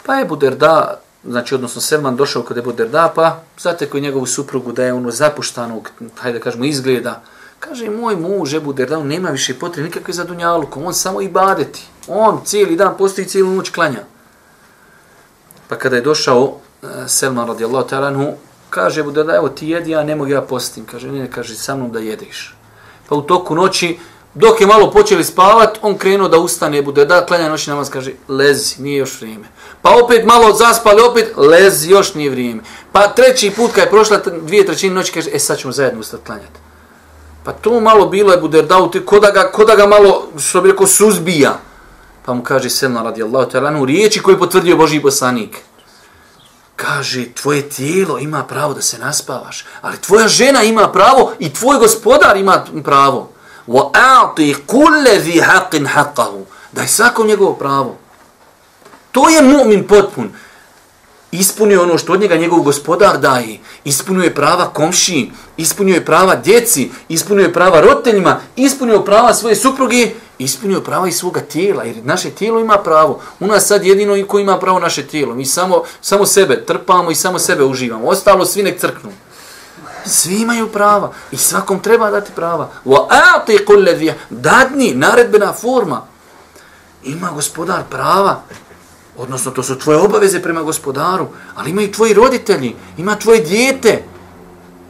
Pa 0.07 0.21
Ebu 0.21 0.37
Derda, 0.37 1.01
znači 1.25 1.55
odnosno 1.55 1.81
Selman 1.81 2.17
došao 2.17 2.43
kod 2.43 2.59
Ebu 2.59 2.73
Derda, 2.73 3.13
pa 3.15 3.41
zatekao 3.59 4.01
njegovu 4.01 4.27
suprugu 4.27 4.73
da 4.73 4.85
je 4.85 4.93
ono 4.93 5.11
zapuštanog, 5.11 5.91
hajde 6.21 6.39
da 6.39 6.45
kažemo, 6.45 6.65
izgleda. 6.65 7.23
Kaže, 7.65 7.91
moj 7.91 8.17
muž 8.17 8.55
Ebu 8.55 8.73
Derda, 8.73 8.99
on 8.99 9.07
nema 9.07 9.31
više 9.31 9.55
potrebe 9.59 9.89
nikakve 9.89 10.15
za 10.15 10.25
dunjalukom, 10.25 10.87
on 10.87 10.95
samo 10.95 11.21
i 11.21 11.29
badeti. 11.29 11.83
On 12.09 12.41
cijeli 12.45 12.77
dan 12.77 12.97
postoji 12.99 13.27
cijelu 13.27 13.51
noć 13.51 13.71
klanja. 13.71 14.05
Pa 15.69 15.77
kada 15.77 15.97
je 15.97 16.03
došao 16.03 16.43
uh, 16.43 16.89
Selman 17.07 17.49
radijallahu 17.49 17.89
ta'ala 17.89 18.33
kaže 18.71 19.01
Ebu 19.01 19.11
da 19.11 19.35
evo 19.37 19.49
ti 19.49 19.69
jedi, 19.69 19.91
ja 19.91 20.05
ne 20.05 20.17
mogu 20.17 20.31
ja 20.31 20.43
postim. 20.43 20.85
Kaže, 20.85 21.13
ne, 21.13 21.31
kaže, 21.31 21.55
sa 21.55 21.77
mnom 21.77 21.93
da 21.93 21.99
jedeš. 21.99 22.57
Pa 23.09 23.15
u 23.15 23.23
toku 23.23 23.55
noći, 23.55 23.99
dok 24.35 24.61
je 24.61 24.67
malo 24.67 24.91
počeli 24.91 25.25
spavat, 25.25 25.79
on 25.83 25.99
krenuo 25.99 26.29
da 26.29 26.39
ustane, 26.39 26.83
bude 26.83 27.05
da 27.07 27.27
klanja 27.27 27.49
noći 27.49 27.71
namaz, 27.71 27.91
kaže, 27.91 28.13
lezi, 28.29 28.83
nije 28.83 28.99
još 28.99 29.21
vrijeme. 29.21 29.49
Pa 29.83 29.91
opet 30.05 30.25
malo 30.27 30.53
zaspali, 30.53 31.03
opet, 31.03 31.33
lezi, 31.37 31.91
još 31.91 32.15
nije 32.15 32.31
vrijeme. 32.31 32.63
Pa 32.93 33.09
treći 33.09 33.51
put, 33.51 33.73
kad 33.73 33.85
je 33.85 33.91
prošla 33.91 34.21
dvije 34.43 34.67
trećine 34.67 34.95
noći, 34.95 35.13
kaže, 35.13 35.31
e 35.33 35.39
sad 35.39 35.59
ćemo 35.59 35.73
zajedno 35.73 36.01
ustati 36.01 36.25
klanjati. 36.27 36.64
Pa 37.45 37.53
to 37.53 37.81
malo 37.81 38.07
bilo 38.07 38.33
je 38.33 38.41
Buderdau, 38.41 38.89
da 38.89 39.01
ko 39.05 39.21
da 39.21 39.31
ga, 39.31 39.51
ko 39.53 39.65
da 39.65 39.75
ga 39.77 39.87
malo, 39.87 40.29
što 40.39 40.61
bi 40.61 40.71
rekao, 40.71 40.87
suzbija. 40.87 41.59
Pa 42.27 42.35
mu 42.35 42.43
kaže 42.43 42.71
Selma 42.71 43.03
radijallahu 43.03 43.51
ta'ala, 43.51 43.87
riječi 43.87 44.23
koji 44.23 44.39
potvrdio 44.39 44.77
Boži 44.77 45.01
poslanik 45.01 45.59
kaže, 46.77 47.33
tvoje 47.35 47.69
tijelo 47.69 48.19
ima 48.19 48.43
pravo 48.45 48.75
da 48.75 48.83
se 48.83 48.99
naspavaš, 48.99 49.65
ali 49.83 50.01
tvoja 50.01 50.29
žena 50.29 50.63
ima 50.63 50.89
pravo 50.89 51.33
i 51.39 51.53
tvoj 51.53 51.79
gospodar 51.79 52.37
ima 52.37 52.65
pravo. 52.85 53.31
Wa 53.67 53.91
a'ti 53.93 54.55
kulle 54.67 55.19
vi 55.19 55.41
haqin 55.41 55.87
haqahu. 55.87 56.45
Daj 56.73 56.87
svako 56.87 57.25
njegovo 57.25 57.55
pravo. 57.55 57.97
To 59.13 59.29
je 59.29 59.43
mu'min 59.43 59.87
potpun. 59.87 60.33
Ispunio 61.35 61.83
ono 61.83 61.99
što 61.99 62.13
od 62.13 62.21
njega 62.21 62.37
njegov 62.37 62.61
gospodar 62.61 63.19
daje. 63.19 63.59
Ispunio 63.85 64.23
je 64.23 64.35
prava 64.35 64.67
komši, 64.67 65.31
ispunio 65.57 65.95
je 65.95 66.05
prava 66.05 66.35
djeci, 66.35 66.91
ispunio 67.09 67.43
je 67.43 67.53
prava 67.53 67.81
roditeljima, 67.81 68.41
ispunio 68.57 69.01
prava 69.01 69.35
svoje 69.35 69.57
supruge 69.57 70.11
ispunio 70.39 70.81
prava 70.81 71.09
i 71.09 71.13
svoga 71.13 71.41
tijela, 71.41 71.85
jer 71.85 71.97
naše 72.05 72.31
tijelo 72.31 72.61
ima 72.61 72.79
pravo. 72.79 73.21
U 73.41 73.47
nas 73.47 73.67
sad 73.67 73.85
jedino 73.85 74.17
i 74.17 74.27
ko 74.27 74.39
ima 74.39 74.59
pravo 74.59 74.79
naše 74.79 75.07
tijelo. 75.07 75.35
Mi 75.35 75.47
samo, 75.47 75.83
samo 76.01 76.27
sebe 76.27 76.65
trpamo 76.67 77.11
i 77.11 77.15
samo 77.15 77.39
sebe 77.39 77.65
uživamo. 77.65 78.09
Ostalo 78.09 78.45
svi 78.47 78.63
nek 78.63 78.81
crknu. 78.81 79.11
Svi 80.07 80.35
imaju 80.35 80.69
prava 80.73 81.13
i 81.33 81.37
svakom 81.37 81.81
treba 81.81 82.11
dati 82.11 82.33
prava. 82.35 82.71
Wa 82.85 83.07
a'ti 83.09 83.65
kulli 83.65 84.13
dadni 84.31 84.95
naredbena 84.95 85.53
forma. 85.53 86.03
Ima 87.05 87.31
gospodar 87.31 87.83
prava. 87.91 88.43
Odnosno 89.17 89.51
to 89.51 89.63
su 89.63 89.79
tvoje 89.79 89.99
obaveze 89.99 90.43
prema 90.43 90.63
gospodaru, 90.63 91.27
ali 91.55 91.71
imaju 91.71 91.93
tvoji 91.93 92.15
roditelji, 92.15 92.75
ima 92.99 93.17
tvoje 93.17 93.41
dijete. 93.41 94.03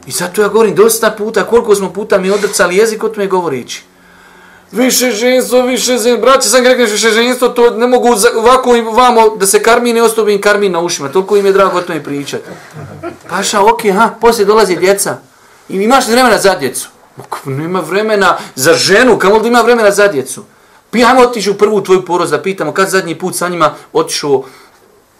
I 0.07 0.11
zato 0.11 0.41
ja 0.41 0.47
govorim 0.47 0.75
dosta 0.75 1.11
puta, 1.11 1.43
koliko 1.43 1.75
smo 1.75 1.93
puta 1.93 2.17
mi 2.17 2.31
odrcali 2.31 2.77
jezik 2.77 3.03
o 3.03 3.09
tome 3.09 3.27
govorići 3.27 3.83
više 4.71 5.11
ženstvo, 5.11 5.61
više 5.61 5.85
ženstvo, 5.85 6.17
braće 6.17 6.49
sam 6.49 6.63
rekneš 6.63 6.91
više 6.91 7.09
ženstvo, 7.09 7.49
to 7.49 7.69
ne 7.69 7.87
mogu 7.87 8.07
ovako 8.37 8.75
im 8.75 8.87
vamo 8.87 9.35
da 9.35 9.45
se 9.45 9.63
karmi 9.63 9.93
ne 9.93 10.03
ostavi 10.03 10.33
im 10.33 10.41
karmi 10.41 10.69
na 10.69 10.79
ušima, 10.79 11.09
toliko 11.09 11.37
im 11.37 11.45
je 11.45 11.51
drago 11.51 11.77
o 11.77 11.81
tome 11.81 12.03
pričati. 12.03 12.43
Paša, 13.29 13.61
ok, 13.61 13.81
ha, 13.97 14.09
poslije 14.21 14.45
dolazi 14.45 14.75
djeca. 14.75 15.17
I 15.69 15.75
imaš 15.75 16.07
vremena 16.07 16.37
za 16.37 16.55
djecu? 16.55 16.89
Nema 17.45 17.79
vremena 17.79 18.37
za 18.55 18.73
ženu, 18.73 19.17
kamo 19.19 19.39
da 19.39 19.47
ima 19.47 19.61
vremena 19.61 19.91
za 19.91 20.07
djecu? 20.07 20.43
Pijamo 20.91 21.21
otići 21.21 21.51
u 21.51 21.57
prvu 21.57 21.81
tvoju 21.81 22.05
poroz 22.05 22.31
da 22.31 22.41
pitamo 22.41 22.71
kad 22.71 22.89
zadnji 22.89 23.19
put 23.19 23.35
sa 23.35 23.49
njima 23.49 23.73
otišao 23.93 24.43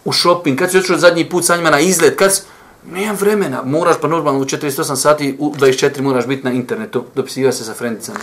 u 0.06 0.14
shopping, 0.14 0.60
kad 0.60 0.72
si 0.72 0.78
otišao 0.78 0.98
zadnji 0.98 1.30
put 1.30 1.46
sa 1.46 1.56
njima 1.56 1.70
na 1.70 1.80
izlet, 1.80 2.18
kad 2.18 2.36
si... 2.36 2.42
Nemam 2.92 3.16
vremena. 3.16 3.62
Moraš 3.66 3.96
pa 4.02 4.08
normalno 4.08 4.40
u 4.40 4.46
48 4.46 4.96
sati, 4.96 5.36
u 5.40 5.54
24 5.60 6.02
moraš 6.02 6.26
biti 6.26 6.44
na 6.44 6.52
internetu, 6.52 7.04
dopisiva 7.16 7.52
se 7.52 7.64
sa 7.64 7.74
frendicama. 7.74 8.20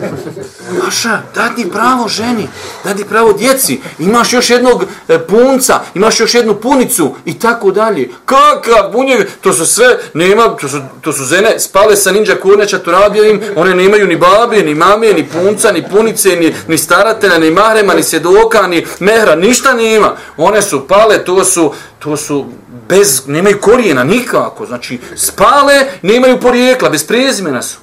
Maša, 0.84 1.20
da 1.34 1.48
ti 1.56 1.66
pravo 1.72 2.08
ženi, 2.08 2.48
da 2.84 2.94
ti 2.94 3.04
pravo 3.04 3.32
djeci, 3.32 3.80
imaš 3.98 4.32
još 4.32 4.50
jednog 4.50 4.84
e, 5.08 5.18
punca, 5.18 5.80
imaš 5.94 6.20
još 6.20 6.34
jednu 6.34 6.54
punicu 6.54 7.14
i 7.24 7.38
tako 7.38 7.70
dalje. 7.70 8.10
Kakav 8.24 8.92
bunje, 8.92 9.26
to 9.40 9.52
su 9.52 9.66
sve, 9.66 9.98
nema, 10.14 10.56
to 10.56 10.68
su, 10.68 10.80
to 11.00 11.12
su 11.12 11.24
zene 11.24 11.58
spale 11.58 11.96
sa 11.96 12.12
ninja 12.12 12.34
kurneća, 12.42 12.78
to 12.78 12.90
radio 12.90 13.24
im, 13.24 13.40
one 13.56 13.74
nemaju 13.74 14.06
ni 14.06 14.16
babe, 14.16 14.62
ni 14.62 14.74
mame, 14.74 15.12
ni 15.12 15.28
punca, 15.28 15.72
ni 15.72 15.88
punice, 15.90 16.28
ni, 16.28 16.54
ni 16.68 16.78
staratelja, 16.78 17.38
ni 17.38 17.50
mahrema, 17.50 17.94
ni 17.94 18.02
sjedoka, 18.02 18.66
ni 18.66 18.86
mehra, 18.98 19.36
ništa 19.36 19.74
nema. 19.74 20.16
One 20.36 20.62
su 20.62 20.88
pale, 20.88 21.24
to 21.24 21.44
su, 21.44 21.72
to 21.98 22.16
su 22.16 22.46
bez, 22.90 23.22
nemaju 23.26 23.60
korijena 23.60 24.04
nikako, 24.04 24.66
znači 24.66 25.00
spale, 25.16 25.86
nemaju 26.02 26.40
porijekla, 26.40 26.90
bez 26.90 27.06
prezimena 27.06 27.62
su. 27.62 27.78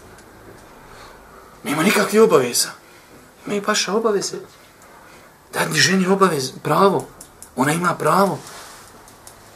Nema 1.64 1.84
nikakve 1.84 2.22
obaveza. 2.22 2.70
Imaju 3.46 3.62
paša 3.62 3.94
obaveze. 3.94 4.38
Dadni 5.54 5.80
ženi 5.80 6.08
obavez, 6.08 6.52
pravo. 6.64 7.06
Ona 7.56 7.74
ima 7.74 7.96
pravo. 7.96 8.40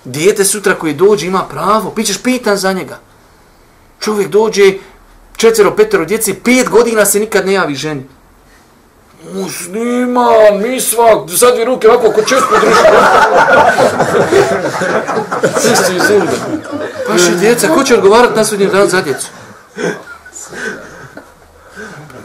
Dijete 0.05 0.45
sutra 0.45 0.75
koji 0.75 0.93
dođe 0.93 1.27
ima 1.27 1.45
pravo. 1.49 1.93
Bićeš 1.95 2.17
pitan 2.23 2.57
za 2.57 2.73
njega. 2.73 2.99
Čovjek 3.99 4.29
dođe, 4.29 4.73
četvero, 5.37 5.75
petero 5.75 6.05
djeci, 6.05 6.33
pet 6.33 6.69
godina 6.69 7.05
se 7.05 7.19
nikad 7.19 7.45
ne 7.45 7.53
javi 7.53 7.75
ženi. 7.75 8.05
Musliman, 9.33 10.61
mi 10.61 10.81
svak, 10.81 11.29
sad 11.37 11.53
dvije 11.53 11.65
ruke 11.65 11.89
ovako, 11.89 12.11
ko 12.11 12.21
čest 12.21 12.43
podruži. 12.49 12.75
Sisi 15.61 15.95
iz 15.95 16.09
ulda. 16.09 16.31
Paši 17.07 17.35
djeca, 17.35 17.67
ko 17.67 17.83
će 17.83 17.95
odgovarati 17.95 18.35
na 18.35 18.45
sudnjem 18.45 18.69
danu 18.69 18.87
za 18.87 19.01
djecu? 19.01 19.27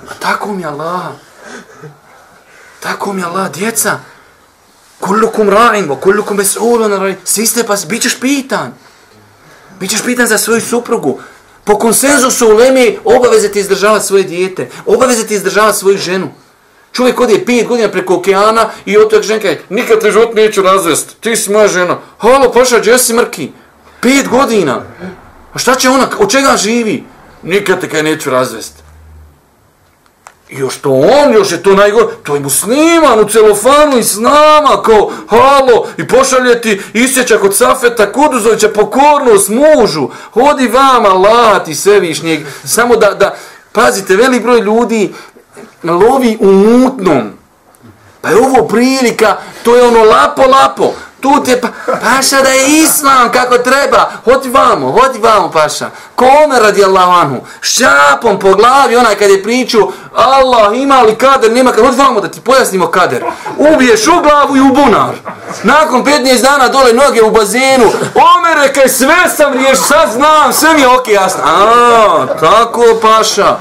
A 0.08 0.14
tako 0.20 0.52
mi 0.52 0.66
Allah. 0.66 1.02
Tako 2.80 3.12
mi 3.12 3.24
Allah, 3.24 3.52
djeca. 3.52 3.98
Kullukum 5.00 5.48
ra'in, 5.50 6.00
kullukum 6.00 6.38
bes'ulun 6.38 6.90
ra'in. 6.90 7.14
Svi 7.24 7.46
ste 7.46 7.64
pa, 7.64 7.76
bit 7.88 8.02
ćeš 8.02 8.20
pitan. 8.20 8.74
Bit 9.80 9.90
ćeš 9.90 10.04
pitan 10.04 10.26
za 10.26 10.38
svoju 10.38 10.60
suprugu. 10.60 11.20
Po 11.64 11.78
konsenzusu 11.78 12.48
u 12.48 12.56
Lemi 12.56 12.98
obaveze 13.04 13.48
ti 13.48 13.58
izdržavati 13.60 14.06
svoje 14.06 14.22
dijete. 14.22 14.70
Obaveze 14.86 15.26
ti 15.26 15.34
izdržavati 15.34 15.78
svoju 15.78 15.98
ženu. 15.98 16.30
Čovjek 16.96 17.20
ode 17.20 17.44
pet 17.46 17.66
godina 17.66 17.88
preko 17.88 18.14
okeana 18.14 18.70
i 18.86 18.96
otak 18.98 19.22
ženka 19.22 19.48
je, 19.48 19.62
nikad 19.68 20.00
te 20.00 20.10
život 20.10 20.34
neću 20.34 20.62
razvest, 20.62 21.16
ti 21.20 21.36
si 21.36 21.50
moja 21.50 21.68
žena. 21.68 21.98
Halo, 22.18 22.52
paša, 22.52 22.78
gdje 22.78 22.98
si 22.98 23.14
mrki? 23.14 23.50
Pet 24.00 24.28
godina. 24.28 24.80
A 25.52 25.58
šta 25.58 25.74
će 25.74 25.88
ona, 25.88 26.08
od 26.18 26.30
čega 26.30 26.56
živi? 26.56 27.04
Nikad 27.42 27.80
te 27.80 27.88
kaj 27.88 28.02
neću 28.02 28.30
razvest. 28.30 28.72
I 30.48 30.58
još 30.58 30.76
to 30.76 30.90
on, 30.90 31.34
još 31.34 31.52
je 31.52 31.62
to 31.62 31.74
najgore, 31.74 32.06
to 32.22 32.34
je 32.34 32.40
musliman 32.40 33.20
u 33.20 33.28
celofanu 33.28 33.98
i 33.98 34.04
s 34.04 34.16
nama, 34.16 34.82
kao, 34.84 35.10
halo, 35.28 35.88
i 35.96 36.08
pošalje 36.08 36.60
ti 36.60 36.80
isjećak 36.92 37.44
od 37.44 37.56
Safeta 37.56 38.12
Kuduzovića 38.12 38.68
pokornost 38.68 39.48
mužu, 39.48 40.08
hodi 40.32 40.68
vama, 40.68 41.08
lati 41.08 41.74
sevišnjeg, 41.74 42.46
samo 42.64 42.96
da, 42.96 43.14
da, 43.14 43.36
pazite, 43.76 44.16
veli 44.16 44.40
broj 44.40 44.60
ljudi, 44.60 45.14
lovi 45.92 46.38
u 46.40 46.46
mutnom. 46.46 47.32
Pa 48.20 48.28
je 48.28 48.36
ovo 48.36 48.68
prilika, 48.68 49.36
to 49.62 49.76
je 49.76 49.82
ono 49.82 50.04
lapo, 50.04 50.42
lapo. 50.42 50.92
Tu 51.20 51.42
te 51.44 51.60
pa, 51.60 51.68
paša 51.86 52.42
da 52.42 52.48
je 52.48 52.82
islam 52.82 53.32
kako 53.32 53.58
treba. 53.58 54.10
Hodi 54.24 54.48
vamo, 54.48 54.92
hodi 54.92 55.18
vamo 55.18 55.50
paša. 55.50 55.90
Kome 56.14 56.60
radi 56.60 56.84
Allah 56.84 57.08
anhu? 57.08 57.36
Šapom 57.60 58.38
po 58.38 58.54
glavi, 58.54 58.96
onaj 58.96 59.14
kad 59.14 59.30
je 59.30 59.42
priču, 59.42 59.78
Allah 60.14 60.76
ima 60.76 61.02
li 61.02 61.14
kader, 61.14 61.52
nema 61.52 61.70
kader. 61.70 61.84
Hodi 61.84 61.96
vamo 61.96 62.20
da 62.20 62.28
ti 62.28 62.40
pojasnimo 62.40 62.86
kader. 62.86 63.24
Ubiješ 63.56 64.06
u 64.06 64.22
glavu 64.22 64.56
i 64.56 64.60
u 64.60 64.74
bunar. 64.74 65.14
Nakon 65.62 66.04
15 66.04 66.42
dana 66.42 66.68
dole 66.68 66.92
noge 66.92 67.22
u 67.22 67.30
bazenu. 67.30 67.84
Omere, 68.14 68.72
kaj 68.72 68.88
sve 68.88 69.16
sam 69.36 69.52
riješ, 69.52 69.78
sad 69.78 70.12
znam, 70.12 70.52
sve 70.52 70.74
mi 70.74 70.80
je 70.80 70.88
ok 70.88 71.08
jasno. 71.08 71.42
A, 71.44 72.26
tako 72.40 72.82
paša. 73.02 73.56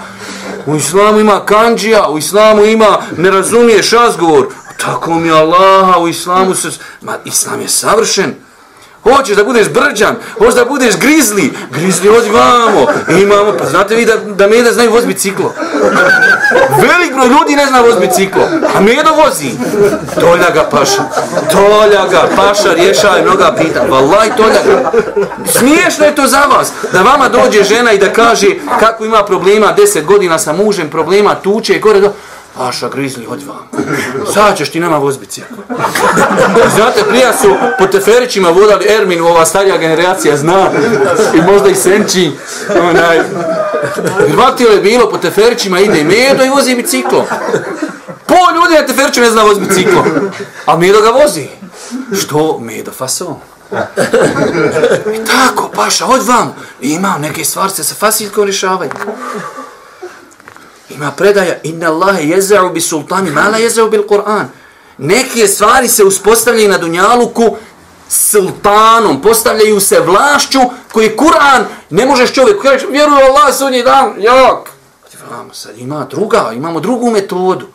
U 0.66 0.76
islamu 0.76 1.20
ima 1.20 1.46
kanđija, 1.46 2.10
u 2.10 2.18
islamu 2.18 2.66
ima 2.66 2.98
ne 3.18 3.32
razumiješ 3.32 3.92
razgovor. 3.92 4.48
Tako 4.78 5.14
mi 5.20 5.32
Allaha, 5.32 6.00
u 6.00 6.08
islamu 6.08 6.56
se... 6.56 6.70
Ma, 7.02 7.18
islam 7.26 7.62
je 7.62 7.68
savršen. 7.68 8.45
Hoćeš 9.14 9.36
da 9.38 9.44
budeš 9.44 9.70
brđan, 9.70 10.16
hoćeš 10.38 10.56
da 10.56 10.66
budeš 10.66 10.98
grizli, 10.98 11.54
grizli 11.72 12.10
hođi 12.10 12.30
vamo. 12.30 12.88
Imamo, 13.22 13.54
pa 13.60 13.66
znate 13.66 13.96
vi 13.96 14.06
da, 14.06 14.18
da 14.18 14.48
Meda 14.48 14.72
znaju 14.74 14.92
voz 14.92 15.06
biciklo? 15.06 15.54
Velik 16.82 17.14
broj 17.14 17.28
ljudi 17.28 17.56
ne 17.56 17.66
zna 17.68 17.82
voz 17.82 17.96
biciklo, 18.00 18.44
a 18.76 18.80
Medo 18.82 19.10
vozi. 19.24 19.50
Tolja 20.20 20.50
ga 20.54 20.64
paša, 20.72 21.04
tolja 21.52 22.08
ga 22.12 22.28
paša, 22.36 22.74
rješaj 22.74 23.22
mnoga 23.22 23.56
pita. 23.58 23.82
Valaj, 23.90 24.30
tolja 24.38 24.62
ga. 24.68 24.92
Pa- 24.92 25.52
Smiješno 25.52 26.06
je 26.06 26.16
to 26.16 26.28
za 26.28 26.40
vas, 26.40 26.72
da 26.94 27.02
vama 27.02 27.30
dođe 27.30 27.64
žena 27.64 27.92
i 27.92 27.98
da 27.98 28.14
kaže 28.14 28.48
kako 28.80 29.06
ima 29.06 29.24
problema, 29.24 29.72
deset 29.72 30.06
godina 30.06 30.40
sa 30.40 30.54
mužem, 30.54 30.90
problema, 30.90 31.36
tuče 31.36 31.74
i 31.74 31.80
gore 31.80 32.00
do... 32.00 32.14
Paša, 32.58 32.90
grizli, 32.90 33.26
hođi 33.26 33.46
vam. 33.46 33.70
Sad 34.34 34.58
ćeš 34.58 34.72
ti 34.72 34.80
nama 34.80 34.98
vozbici. 34.98 35.42
Znate, 36.76 37.04
prija 37.10 37.34
su 37.34 37.56
po 37.80 37.88
teferićima 37.88 38.50
vodali 38.50 38.86
Ermin, 38.90 39.22
ova 39.22 39.46
starija 39.46 39.78
generacija 39.78 40.38
zna. 40.38 40.70
I 41.34 41.42
možda 41.52 41.70
i 41.70 41.76
Senči. 41.76 42.32
Onaj. 42.82 43.22
Hrvatilo 44.30 44.72
je 44.72 44.82
bilo 44.82 45.10
po 45.10 45.18
teferićima, 45.18 45.80
ide 45.80 46.04
Medo 46.04 46.44
i 46.44 46.50
vozi 46.50 46.76
biciklo. 46.76 47.26
Po 48.26 48.36
ljudi 48.56 48.76
na 48.82 48.86
teferiću 48.88 49.22
ne 49.22 49.30
zna 49.30 49.44
vozi 49.44 49.62
biciklo. 49.62 50.06
A 50.66 50.78
Medo 50.78 51.02
ga 51.02 51.10
vozi. 51.10 51.48
Što? 52.22 52.60
Medo 52.60 52.92
faso? 52.92 53.36
I 55.16 55.26
tako, 55.26 55.70
paša, 55.76 56.06
hođi 56.06 56.26
vam. 56.28 56.56
Imam 56.82 57.22
neke 57.22 57.46
stvarce 57.46 57.84
sa 57.84 57.96
fasilkom 57.96 58.44
rješavaju. 58.44 58.92
Ima 60.90 61.12
predaja 61.12 61.56
inna 61.64 61.88
Allahe 61.88 62.24
jeza'u 62.24 62.70
bi 62.70 62.82
sultani, 62.82 63.32
mala 63.32 63.58
jeza'u 63.58 63.90
bil 63.90 64.08
Kur'an. 64.08 64.48
Neke 64.98 65.48
stvari 65.48 65.88
se 65.88 66.04
uspostavljaju 66.04 66.70
na 66.70 66.78
Dunjaluku 66.78 67.58
sultanom, 68.10 69.22
postavljaju 69.22 69.80
se 69.80 70.00
vlašću 70.00 70.60
koji 70.94 71.18
Kur'an 71.18 71.64
ne 71.90 72.06
možeš 72.06 72.34
čovjek 72.34 72.62
kažeš, 72.62 72.88
vjeruj 72.92 73.24
Allah 73.24 73.56
sunji 73.58 73.84
dan, 73.84 74.16
jak. 74.18 74.76
Vamo 75.32 75.54
sad 75.54 75.78
ima 75.78 76.08
druga, 76.10 76.52
imamo 76.56 76.80
drugu 76.80 77.12
metodu. 77.12 77.68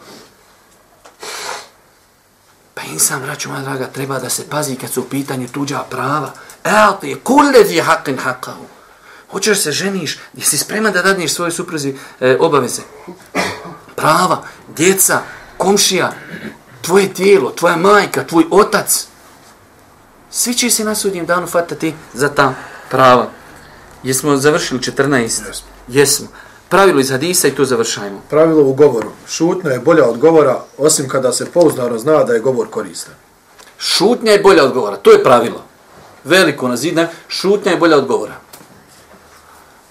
Pa 2.74 2.82
insan, 2.82 3.22
braću 3.22 3.48
moja 3.48 3.62
draga, 3.62 3.86
treba 3.86 4.18
da 4.18 4.30
se 4.30 4.48
pazi 4.50 4.76
kad 4.76 4.90
su 4.90 5.00
u 5.00 5.04
pitanju 5.04 5.48
tuđa 5.48 5.78
prava. 5.90 6.32
E'al 6.64 7.16
kulle 7.24 7.64
zi 7.64 7.80
haqqin 7.80 8.16
haqqahu. 8.16 8.79
Hoćeš 9.30 9.62
se 9.62 9.72
ženiš, 9.72 10.18
jesi 10.34 10.58
spreman 10.58 10.92
da 10.92 11.02
dadneš 11.02 11.34
svoje 11.34 11.50
supruzi 11.50 11.94
e, 12.20 12.36
obaveze? 12.40 12.82
Prava, 13.96 14.44
djeca, 14.76 15.22
komšija, 15.56 16.12
tvoje 16.82 17.14
tijelo, 17.14 17.50
tvoja 17.50 17.76
majka, 17.76 18.26
tvoj 18.26 18.44
otac. 18.50 19.06
Svi 20.30 20.54
će 20.54 20.70
se 20.70 20.84
na 20.84 20.94
sudnjem 20.94 21.26
danu 21.26 21.46
fatati 21.46 21.94
za 22.14 22.28
ta 22.28 22.54
prava. 22.90 23.30
Jesmo 24.02 24.36
završili 24.36 24.80
14? 24.80 25.22
Jesmo. 25.22 25.66
Jesmo. 25.88 26.26
Pravilo 26.68 27.00
iz 27.00 27.10
hadisa 27.10 27.48
i 27.48 27.54
to 27.54 27.64
završajmo. 27.64 28.22
Pravilo 28.30 28.62
u 28.62 28.72
govoru. 28.72 29.10
Šutnja 29.28 29.70
je 29.70 29.80
bolja 29.80 30.04
od 30.04 30.18
govora, 30.18 30.60
osim 30.78 31.08
kada 31.08 31.32
se 31.32 31.46
pouzdano 31.46 31.98
zna 31.98 32.24
da 32.24 32.32
je 32.32 32.40
govor 32.40 32.68
koristan. 32.70 33.14
Šutnja 33.78 34.32
je 34.32 34.42
bolja 34.42 34.64
od 34.64 34.72
govora. 34.72 34.96
To 34.96 35.12
je 35.12 35.22
pravilo. 35.24 35.64
Veliko 36.24 36.68
nazidna. 36.68 37.08
Šutnja 37.28 37.72
je 37.72 37.78
bolja 37.78 37.96
od 37.96 38.06
govora. 38.06 38.39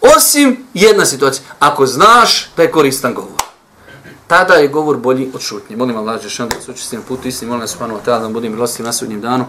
Osim 0.01 0.57
jedna 0.73 1.05
situacija. 1.05 1.45
Ako 1.59 1.85
znaš 1.85 2.49
da 2.57 2.63
je 2.63 2.71
koristan 2.71 3.13
govor, 3.13 3.41
tada 4.27 4.53
je 4.53 4.67
govor 4.67 4.97
bolji 4.97 5.31
od 5.33 5.41
šutnje. 5.41 5.75
Molim 5.75 5.97
Allah, 5.97 6.23
da 6.23 6.29
šan 6.29 6.49
da 6.49 6.61
se 6.61 6.71
učestim 6.71 6.99
na 6.99 7.05
putu 7.05 7.27
istini, 7.27 7.49
molim 7.49 7.61
vas 7.61 7.71
subhanahu 7.71 7.99
wa 7.99 8.05
ta'ala 8.05 8.19
da 8.19 8.29
budem 8.29 8.51
milostiv 8.51 8.85
na 8.85 8.93
sudnjem 8.93 9.21
danu. 9.21 9.45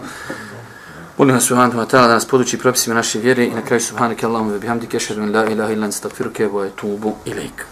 Molim 1.17 1.35
vas 1.35 1.43
subhanahu 1.43 1.79
wa 1.79 1.85
ta'ala 1.85 2.07
da 2.07 2.13
nas 2.13 2.25
poduči 2.25 2.57
propisima 2.57 2.95
naše 2.95 3.19
vjere 3.19 3.45
i 3.45 3.51
na 3.51 3.61
kraju 3.61 3.81
subhanahu 3.81 4.15
wa 4.15 4.21
ta'ala 4.21 4.51
da 4.51 4.57
bihamdike 4.57 4.99
šeru 4.99 5.25
la 5.25 5.45
ilaha 5.45 5.73
ilan 5.73 5.91
stakfiruke 5.91 6.47
wa 6.47 6.67
etubu 6.67 7.15
ilaik. 7.25 7.70